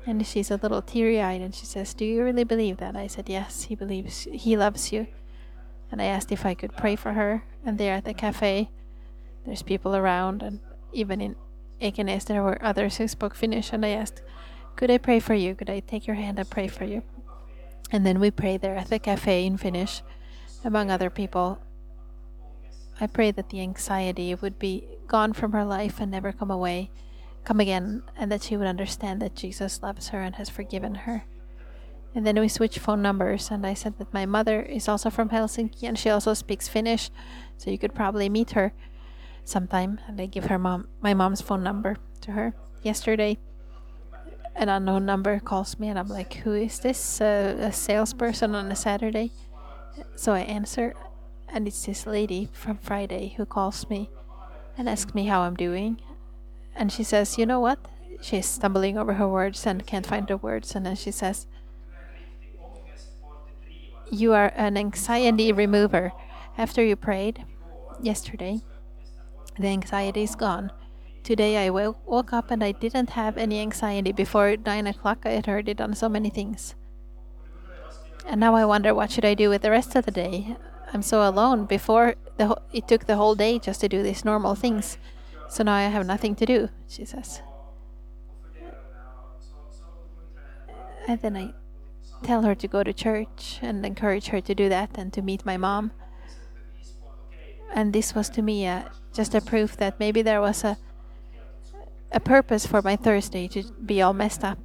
And 0.06 0.26
she's 0.26 0.52
a 0.52 0.60
little 0.62 0.82
teary-eyed 0.82 1.42
and 1.42 1.56
she 1.56 1.66
says, 1.66 1.94
"Do 1.94 2.06
you 2.06 2.24
really 2.24 2.44
believe 2.44 2.78
that?" 2.78 2.96
I 2.96 3.08
said, 3.08 3.30
"Yes, 3.30 3.64
he 3.64 3.76
believes 3.76 4.28
he 4.32 4.58
loves 4.58 4.92
you." 4.92 5.08
And 5.92 6.02
I 6.02 6.06
asked 6.06 6.32
if 6.32 6.46
I 6.46 6.54
could 6.54 6.76
pray 6.76 6.96
for 6.96 7.14
her. 7.14 7.44
And 7.66 7.78
there 7.78 7.94
at 7.96 8.06
the 8.06 8.14
cafe, 8.14 8.70
there's 9.46 9.64
people 9.64 9.96
around 9.96 10.42
and 10.44 10.60
even 10.92 11.22
in 11.22 11.36
Ekenäs 11.82 12.26
there 12.26 12.44
were 12.44 12.64
others 12.64 12.98
who 12.98 13.08
spoke 13.08 13.36
Finnish 13.36 13.74
and 13.74 13.86
I 13.86 13.90
asked, 13.90 14.22
"Could 14.76 14.92
I 14.92 14.98
pray 14.98 15.20
for 15.20 15.34
you? 15.34 15.56
Could 15.56 15.70
I 15.70 15.80
take 15.82 16.08
your 16.08 16.16
hand 16.16 16.40
and 16.40 16.50
pray 16.50 16.68
for 16.68 16.86
you?" 16.86 17.04
And 17.92 18.06
then 18.06 18.20
we 18.20 18.32
prayed 18.32 18.62
there 18.62 18.76
at 18.76 18.88
the 18.88 19.00
cafe 19.00 19.46
in 19.46 19.58
Finnish 19.58 20.02
among 20.64 20.90
other 20.90 21.10
people 21.10 21.60
I 23.00 23.08
pray 23.08 23.32
that 23.32 23.50
the 23.50 23.62
anxiety 23.62 24.34
would 24.36 24.60
be 24.60 24.88
gone 25.08 25.34
from 25.34 25.52
her 25.52 25.66
life 25.66 26.00
and 26.00 26.12
never 26.12 26.32
come 26.32 26.52
away, 26.52 26.92
come 27.44 27.60
again, 27.60 28.04
and 28.16 28.32
that 28.32 28.44
she 28.44 28.56
would 28.56 28.68
understand 28.68 29.22
that 29.22 29.36
Jesus 29.36 29.82
loves 29.82 30.10
her 30.10 30.22
and 30.22 30.36
has 30.36 30.50
forgiven 30.50 30.96
her. 30.96 31.26
And 32.16 32.28
then 32.28 32.40
we 32.40 32.48
switched 32.48 32.80
phone 32.80 33.02
numbers, 33.02 33.50
and 33.50 33.66
I 33.66 33.74
said 33.74 33.98
that 33.98 34.14
my 34.14 34.26
mother 34.26 34.62
is 34.62 34.88
also 34.88 35.10
from 35.10 35.30
Helsinki 35.30 35.84
and 35.84 35.98
she 35.98 36.10
also 36.10 36.34
speaks 36.34 36.68
Finnish, 36.68 37.10
so 37.58 37.72
you 37.72 37.78
could 37.78 37.96
probably 37.96 38.30
meet 38.30 38.52
her 38.52 38.74
sometime. 39.44 40.00
And 40.08 40.22
I 40.22 40.28
give 40.28 40.46
her 40.46 40.60
mom 40.60 40.88
my 41.02 41.14
mom's 41.14 41.42
phone 41.42 41.64
number 41.64 41.98
to 42.22 42.32
her. 42.32 42.54
Yesterday, 42.84 43.40
an 44.56 44.70
unknown 44.70 45.06
number 45.06 45.40
calls 45.40 45.80
me, 45.80 45.90
and 45.90 45.98
I'm 45.98 46.08
like, 46.08 46.36
"Who 46.36 46.54
is 46.54 46.80
this? 46.80 47.20
Uh, 47.20 47.58
a 47.60 47.72
salesperson 47.72 48.54
on 48.54 48.72
a 48.72 48.76
Saturday?" 48.76 49.32
So 50.16 50.34
I 50.34 50.42
answer, 50.42 50.94
and 51.54 51.68
it's 51.68 51.86
this 51.86 52.08
lady 52.08 52.50
from 52.52 52.78
Friday 52.80 53.36
who 53.38 53.46
calls 53.46 53.88
me 53.88 54.10
and 54.76 54.90
asks 54.90 55.14
me 55.14 55.28
how 55.28 55.42
I'm 55.42 55.56
doing. 55.56 56.02
And 56.76 56.92
she 56.92 57.04
says, 57.04 57.38
You 57.38 57.46
know 57.46 57.60
what? 57.60 57.80
She's 58.22 58.48
stumbling 58.48 58.98
over 58.98 59.14
her 59.14 59.28
words 59.28 59.68
and 59.68 59.86
can't 59.86 60.08
find 60.08 60.28
the 60.28 60.38
words. 60.38 60.76
And 60.76 60.86
then 60.86 60.96
she 60.96 61.12
says, 61.12 61.46
You 64.12 64.34
are 64.34 64.52
an 64.56 64.78
anxiety 64.78 65.52
remover. 65.52 66.12
After 66.58 66.84
you 66.84 66.96
prayed 66.96 67.46
yesterday, 68.02 68.62
the 69.60 69.68
anxiety 69.68 70.24
is 70.24 70.36
gone. 70.36 70.72
Today 71.24 71.66
I 71.66 71.70
woke 71.70 72.34
up 72.34 72.50
and 72.50 72.64
I 72.64 72.72
didn't 72.72 73.12
have 73.12 73.38
any 73.38 73.62
anxiety. 73.62 74.12
Before 74.12 74.58
9 74.58 74.88
o'clock, 74.88 75.20
I 75.26 75.32
had 75.32 75.46
heard 75.46 75.70
it 75.70 75.80
on 75.80 75.94
so 75.94 76.10
many 76.10 76.30
things. 76.30 76.74
And 78.26 78.40
now 78.40 78.56
I 78.56 78.66
wonder 78.66 78.94
what 78.96 79.12
should 79.12 79.26
I 79.26 79.36
do 79.36 79.50
with 79.50 79.62
the 79.62 79.72
rest 79.72 79.96
of 79.96 80.06
the 80.06 80.12
day? 80.12 80.58
I'm 80.94 81.02
so 81.02 81.28
alone. 81.28 81.66
Before 81.66 82.16
the 82.38 82.56
it 82.72 82.88
took 82.88 83.06
the 83.06 83.16
whole 83.16 83.36
day 83.36 83.60
just 83.60 83.82
to 83.82 83.90
do 83.90 84.04
these 84.04 84.24
normal 84.24 84.56
things, 84.56 84.98
so 85.50 85.64
now 85.64 85.74
I 85.74 85.84
have 85.84 86.06
nothing 86.06 86.36
to 86.36 86.46
do. 86.46 86.70
She 86.88 87.04
says, 87.06 87.42
and 91.08 91.20
then 91.22 91.36
I 91.36 91.54
tell 92.22 92.44
her 92.44 92.56
to 92.56 92.68
go 92.68 92.84
to 92.84 92.94
church 92.94 93.60
and 93.62 93.86
encourage 93.86 94.28
her 94.28 94.40
to 94.42 94.56
do 94.56 94.70
that 94.70 94.98
and 94.98 95.12
to 95.14 95.22
meet 95.22 95.46
my 95.46 95.58
mom. 95.58 95.92
And 97.74 97.92
this 97.92 98.14
was 98.14 98.30
to 98.30 98.42
me 98.44 98.68
a, 98.68 98.92
just 99.14 99.34
a 99.34 99.42
proof 99.42 99.76
that 99.78 100.00
maybe 100.00 100.22
there 100.22 100.42
was 100.42 100.64
a 100.64 100.78
a 102.14 102.20
purpose 102.20 102.68
for 102.68 102.82
my 102.84 102.96
Thursday 102.96 103.48
to 103.48 103.64
be 103.84 104.00
all 104.00 104.14
messed 104.14 104.44
up 104.44 104.60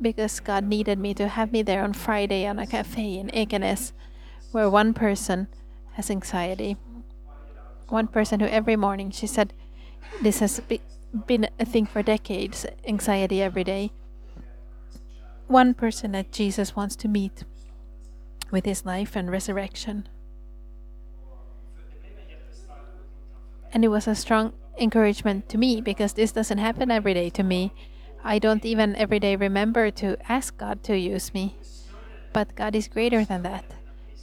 because 0.00 0.40
God 0.40 0.64
needed 0.64 0.98
me 0.98 1.12
to 1.14 1.28
have 1.28 1.52
me 1.52 1.62
there 1.62 1.84
on 1.84 1.92
Friday 1.92 2.46
on 2.46 2.58
a 2.58 2.66
cafe 2.66 3.18
in 3.18 3.28
Ekenäs 3.28 3.92
where 4.52 4.70
one 4.70 4.94
person 4.94 5.48
has 5.92 6.10
anxiety. 6.10 6.76
One 7.88 8.06
person 8.06 8.40
who 8.40 8.46
every 8.46 8.76
morning 8.76 9.10
she 9.10 9.26
said, 9.26 9.52
This 10.22 10.40
has 10.40 10.60
be, 10.60 10.80
been 11.26 11.48
a 11.58 11.64
thing 11.64 11.86
for 11.86 12.02
decades 12.02 12.66
anxiety 12.86 13.42
every 13.42 13.64
day. 13.64 13.92
One 15.46 15.74
person 15.74 16.12
that 16.12 16.32
Jesus 16.32 16.76
wants 16.76 16.96
to 16.96 17.08
meet 17.08 17.44
with 18.50 18.64
his 18.64 18.84
life 18.84 19.16
and 19.16 19.30
resurrection. 19.30 20.08
And 23.72 23.84
it 23.84 23.88
was 23.88 24.06
a 24.06 24.14
strong 24.14 24.52
encouragement 24.78 25.48
to 25.50 25.58
me 25.58 25.80
because 25.80 26.12
this 26.12 26.32
doesn't 26.32 26.58
happen 26.58 26.90
every 26.90 27.14
day 27.14 27.30
to 27.30 27.42
me. 27.42 27.72
I 28.24 28.38
don't 28.38 28.64
even 28.64 28.96
every 28.96 29.20
day 29.20 29.36
remember 29.36 29.90
to 29.92 30.16
ask 30.30 30.56
God 30.56 30.82
to 30.84 30.96
use 30.96 31.34
me. 31.34 31.56
But 32.32 32.54
God 32.54 32.74
is 32.74 32.88
greater 32.88 33.24
than 33.24 33.42
that. 33.42 33.64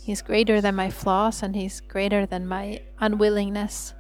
He's 0.06 0.22
greater 0.22 0.62
than 0.62 0.76
my 0.76 0.92
flaws 0.92 1.42
and 1.42 1.56
He's 1.56 1.82
greater 1.82 2.28
than 2.28 2.46
my 2.48 2.84
unwillingness 3.00 3.96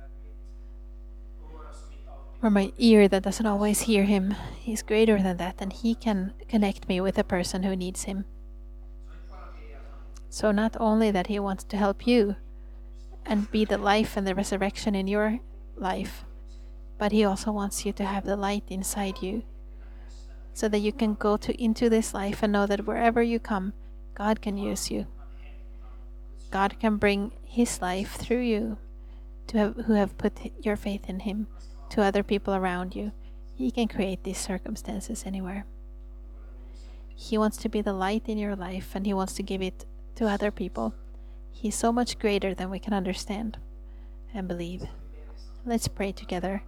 or 2.44 2.52
my 2.52 2.72
ear 2.78 3.08
that 3.08 3.24
doesn't 3.24 3.48
always 3.48 3.82
hear 3.82 4.04
Him. 4.04 4.36
He's 4.60 4.84
greater 4.84 5.20
than 5.20 5.38
that 5.38 5.56
and 5.58 5.74
He 5.74 5.96
can 5.96 6.34
connect 6.48 6.88
me 6.88 7.02
with 7.02 7.18
a 7.18 7.24
person 7.24 7.64
who 7.64 7.76
needs 7.76 8.04
Him. 8.04 8.26
So, 10.30 10.52
not 10.52 10.78
only 10.80 11.10
that 11.10 11.26
He 11.26 11.40
wants 11.40 11.64
to 11.64 11.78
help 11.78 12.06
you 12.06 12.36
and 13.26 13.50
be 13.50 13.66
the 13.66 13.80
life 13.80 14.16
and 14.16 14.28
the 14.28 14.36
resurrection 14.36 14.94
in 14.94 15.08
your 15.08 15.40
life, 15.76 16.24
but 17.00 17.14
He 17.14 17.26
also 17.26 17.52
wants 17.52 17.84
you 17.84 17.92
to 17.94 18.06
have 18.06 18.26
the 18.26 18.38
light 18.38 18.66
inside 18.68 19.24
you 19.24 19.42
so 20.54 20.70
that 20.70 20.86
you 20.86 20.94
can 20.94 21.16
go 21.16 21.36
to 21.36 21.60
into 21.60 21.90
this 21.90 22.14
life 22.14 22.44
and 22.44 22.54
know 22.54 22.68
that 22.68 22.86
wherever 22.86 23.24
you 23.24 23.40
come, 23.40 23.74
God 24.14 24.40
can 24.40 24.56
use 24.56 24.92
you. 24.92 25.08
God 26.52 26.80
can 26.80 26.98
bring 26.98 27.32
His 27.44 27.82
life 27.82 28.16
through 28.16 28.42
you 28.42 28.78
to 29.48 29.58
have, 29.58 29.76
who 29.86 29.94
have 29.94 30.18
put 30.18 30.34
your 30.62 30.76
faith 30.76 31.10
in 31.10 31.22
Him 31.22 31.48
to 31.90 32.02
other 32.02 32.24
people 32.24 32.54
around 32.54 32.96
you. 32.96 33.12
He 33.56 33.72
can 33.72 33.88
create 33.88 34.24
these 34.24 34.38
circumstances 34.38 35.24
anywhere. 35.26 35.66
He 37.16 37.38
wants 37.38 37.58
to 37.58 37.70
be 37.70 37.82
the 37.82 37.94
light 37.94 38.24
in 38.28 38.38
your 38.38 38.56
life 38.56 38.92
and 38.96 39.06
He 39.06 39.14
wants 39.14 39.34
to 39.34 39.44
give 39.44 39.62
it 39.62 39.86
to 40.16 40.28
other 40.28 40.52
people. 40.52 40.94
He's 41.52 41.76
so 41.76 41.92
much 41.92 42.20
greater 42.20 42.54
than 42.54 42.70
we 42.70 42.80
can 42.80 42.94
understand 42.94 43.58
and 44.34 44.48
believe. 44.48 44.84
Let's 45.66 45.88
pray 45.88 46.12
together 46.12 46.64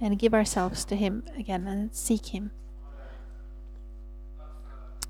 and 0.00 0.18
give 0.18 0.34
ourselves 0.34 0.84
to 0.86 0.96
Him 0.96 1.24
again 1.36 1.66
and 1.66 1.94
seek 1.94 2.26
Him. 2.26 2.50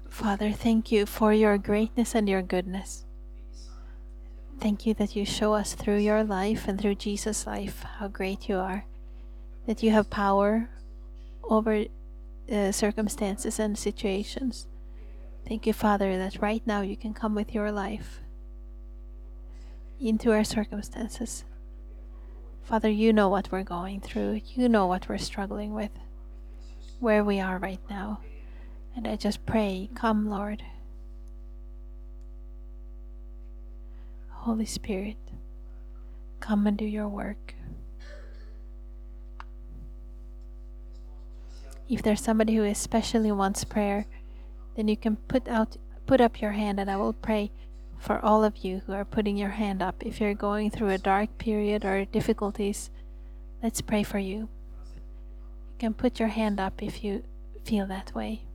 Father, 0.08 0.52
thank 0.52 0.90
you 0.90 1.04
for 1.04 1.32
your 1.32 1.58
greatness 1.58 2.14
and 2.14 2.28
your 2.28 2.42
goodness. 2.42 3.05
Thank 4.60 4.86
you 4.86 4.94
that 4.94 5.14
you 5.14 5.24
show 5.24 5.54
us 5.54 5.74
through 5.74 5.98
your 5.98 6.24
life 6.24 6.66
and 6.66 6.80
through 6.80 6.96
Jesus' 6.96 7.46
life 7.46 7.82
how 7.98 8.08
great 8.08 8.48
you 8.48 8.56
are, 8.56 8.84
that 9.66 9.82
you 9.82 9.90
have 9.90 10.10
power 10.10 10.70
over 11.44 11.84
uh, 12.50 12.72
circumstances 12.72 13.58
and 13.58 13.78
situations. 13.78 14.66
Thank 15.46 15.66
you, 15.66 15.72
Father, 15.72 16.18
that 16.18 16.42
right 16.42 16.62
now 16.66 16.80
you 16.80 16.96
can 16.96 17.14
come 17.14 17.34
with 17.34 17.54
your 17.54 17.70
life 17.70 18.20
into 20.00 20.32
our 20.32 20.44
circumstances. 20.44 21.44
Father, 22.62 22.90
you 22.90 23.12
know 23.12 23.28
what 23.28 23.52
we're 23.52 23.62
going 23.62 24.00
through, 24.00 24.40
you 24.54 24.68
know 24.68 24.86
what 24.86 25.08
we're 25.08 25.18
struggling 25.18 25.74
with, 25.74 25.92
where 26.98 27.22
we 27.22 27.38
are 27.40 27.58
right 27.58 27.80
now. 27.88 28.20
And 28.96 29.06
I 29.06 29.16
just 29.16 29.46
pray, 29.46 29.88
come, 29.94 30.28
Lord. 30.28 30.62
Holy 34.46 34.64
Spirit, 34.64 35.16
come 36.38 36.68
and 36.68 36.78
do 36.78 36.84
your 36.84 37.08
work. 37.08 37.56
If 41.88 42.04
there's 42.04 42.20
somebody 42.20 42.54
who 42.54 42.62
especially 42.62 43.32
wants 43.32 43.64
prayer, 43.64 44.06
then 44.76 44.86
you 44.86 44.96
can 44.96 45.16
put 45.16 45.48
out 45.48 45.78
put 46.06 46.20
up 46.20 46.40
your 46.40 46.52
hand 46.52 46.78
and 46.78 46.88
I 46.88 46.96
will 46.96 47.12
pray 47.12 47.50
for 47.98 48.24
all 48.24 48.44
of 48.44 48.58
you 48.58 48.82
who 48.86 48.92
are 48.92 49.04
putting 49.04 49.36
your 49.36 49.58
hand 49.58 49.82
up. 49.82 50.06
If 50.06 50.20
you're 50.20 50.34
going 50.34 50.70
through 50.70 50.90
a 50.90 50.98
dark 50.98 51.38
period 51.38 51.84
or 51.84 52.04
difficulties, 52.04 52.90
let's 53.64 53.80
pray 53.80 54.04
for 54.04 54.20
you. 54.20 54.48
You 55.72 55.78
can 55.80 55.92
put 55.92 56.20
your 56.20 56.28
hand 56.28 56.60
up 56.60 56.84
if 56.84 57.02
you 57.02 57.24
feel 57.64 57.88
that 57.88 58.14
way. 58.14 58.45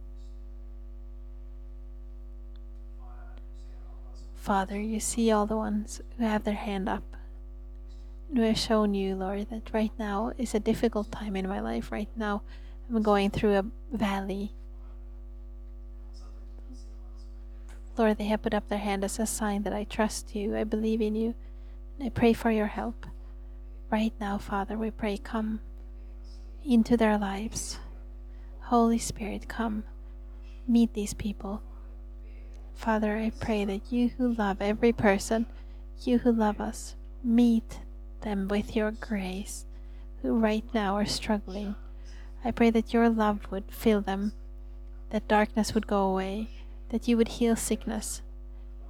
Father, 4.42 4.82
you 4.82 5.00
see 5.00 5.32
all 5.32 5.46
the 5.46 5.56
ones 5.56 6.02
who 6.18 6.24
have 6.24 6.46
their 6.46 6.56
hand 6.56 6.90
up. 6.90 7.04
And 8.28 8.40
we 8.40 8.48
have 8.48 8.58
shown 8.58 8.96
you, 8.96 9.14
Lord, 9.14 9.52
that 9.52 9.70
right 9.72 9.92
now 10.00 10.34
is 10.36 10.56
a 10.56 10.60
difficult 10.60 11.12
time 11.12 11.36
in 11.36 11.48
my 11.48 11.60
life. 11.60 11.92
Right 11.92 12.10
now, 12.16 12.42
I'm 12.90 13.04
going 13.04 13.30
through 13.30 13.54
a 13.58 13.66
valley. 13.92 14.52
Lord, 17.96 18.18
they 18.18 18.26
have 18.26 18.42
put 18.42 18.56
up 18.56 18.68
their 18.68 18.80
hand 18.80 19.04
as 19.04 19.20
a 19.20 19.28
sign 19.28 19.62
that 19.62 19.74
I 19.74 19.84
trust 19.84 20.34
you, 20.34 20.58
I 20.58 20.64
believe 20.64 21.02
in 21.02 21.14
you, 21.14 21.36
and 22.00 22.08
I 22.08 22.10
pray 22.10 22.34
for 22.34 22.50
your 22.50 22.66
help. 22.66 23.06
Right 23.92 24.14
now, 24.20 24.40
Father, 24.40 24.76
we 24.76 24.90
pray, 24.90 25.18
come 25.18 25.60
into 26.66 26.98
their 26.98 27.20
lives. 27.20 27.78
Holy 28.62 28.98
Spirit, 28.98 29.48
come 29.48 29.84
meet 30.68 30.96
these 30.96 31.14
people. 31.14 31.62
Father, 32.82 33.16
I 33.16 33.30
pray 33.30 33.64
that 33.66 33.92
you 33.92 34.10
who 34.18 34.34
love 34.34 34.58
every 34.60 34.92
person, 34.92 35.46
you 36.04 36.18
who 36.18 36.32
love 36.32 36.60
us, 36.60 36.96
meet 37.24 37.78
them 38.22 38.48
with 38.48 38.76
your 38.76 38.90
grace, 38.90 39.68
who 40.24 40.40
right 40.40 40.66
now 40.74 40.96
are 40.96 41.06
struggling. 41.06 41.76
I 42.44 42.50
pray 42.50 42.72
that 42.72 42.92
your 42.92 43.08
love 43.08 43.42
would 43.52 43.66
fill 43.70 44.02
them, 44.02 44.34
that 45.12 45.28
darkness 45.28 45.76
would 45.76 45.86
go 45.86 46.06
away, 46.06 46.50
that 46.90 47.08
you 47.08 47.18
would 47.18 47.28
heal 47.28 47.56
sickness, 47.56 48.24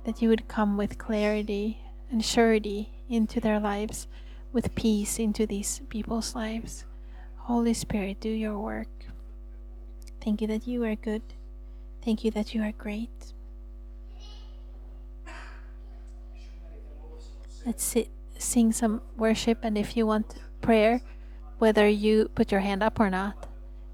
that 0.06 0.22
you 0.22 0.30
would 0.30 0.48
come 0.48 0.78
with 0.78 0.98
clarity 0.98 1.82
and 2.10 2.24
surety 2.24 2.94
into 3.10 3.42
their 3.42 3.60
lives, 3.60 4.08
with 4.54 4.74
peace 4.74 5.20
into 5.20 5.46
these 5.46 5.82
people's 5.90 6.34
lives. 6.34 6.86
Holy 7.36 7.74
Spirit, 7.74 8.22
do 8.22 8.30
your 8.30 8.58
work. 8.58 8.88
Thank 10.24 10.40
you 10.40 10.48
that 10.48 10.66
you 10.66 10.82
are 10.86 10.96
good. 10.96 11.24
Thank 12.02 12.24
you 12.24 12.32
that 12.32 12.56
you 12.56 12.64
are 12.64 12.72
great. 12.72 13.34
Let's 17.66 17.84
sit, 17.84 18.10
sing 18.38 18.72
some 18.72 19.02
worship, 19.18 19.60
and 19.62 19.78
if 19.78 19.96
you 19.96 20.08
want 20.08 20.36
prayer, 20.62 21.02
whether 21.60 21.88
you 21.88 22.30
put 22.34 22.52
your 22.52 22.62
hand 22.62 22.82
up 22.82 23.00
or 23.00 23.10
not, 23.10 23.48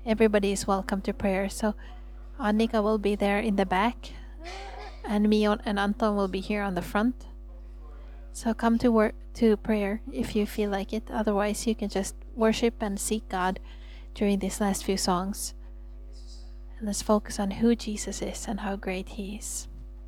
everybody 0.06 0.52
is 0.52 0.68
welcome 0.68 1.02
to 1.02 1.14
prayer. 1.14 1.50
So, 1.50 1.76
Annika 2.40 2.82
will 2.82 2.98
be 2.98 3.16
there 3.16 3.40
in 3.40 3.58
the 3.58 3.66
back, 3.66 4.14
and 5.04 5.28
me 5.28 5.46
and 5.46 5.62
Anton 5.66 6.16
will 6.16 6.28
be 6.28 6.40
here 6.40 6.62
on 6.62 6.76
the 6.76 6.82
front. 6.82 7.26
So 8.38 8.54
come 8.54 8.78
to 8.80 8.92
work 8.92 9.16
to 9.42 9.58
prayer 9.58 10.02
if 10.14 10.36
you 10.36 10.46
feel 10.46 10.70
like 10.70 10.94
it. 10.94 11.10
Otherwise, 11.10 11.66
you 11.66 11.74
can 11.74 11.90
just 11.90 12.14
worship 12.36 12.76
and 12.82 13.00
seek 13.00 13.28
God 13.30 13.60
during 14.14 14.38
these 14.38 14.62
last 14.62 14.84
few 14.84 14.96
songs. 14.96 15.56
And 16.78 16.86
let's 16.86 17.02
focus 17.02 17.40
on 17.40 17.50
who 17.50 17.76
Jesus 17.76 18.22
is 18.22 18.46
and 18.48 18.60
how 18.60 18.76
great 18.76 19.10
He 19.10 19.38
is. 19.38 19.68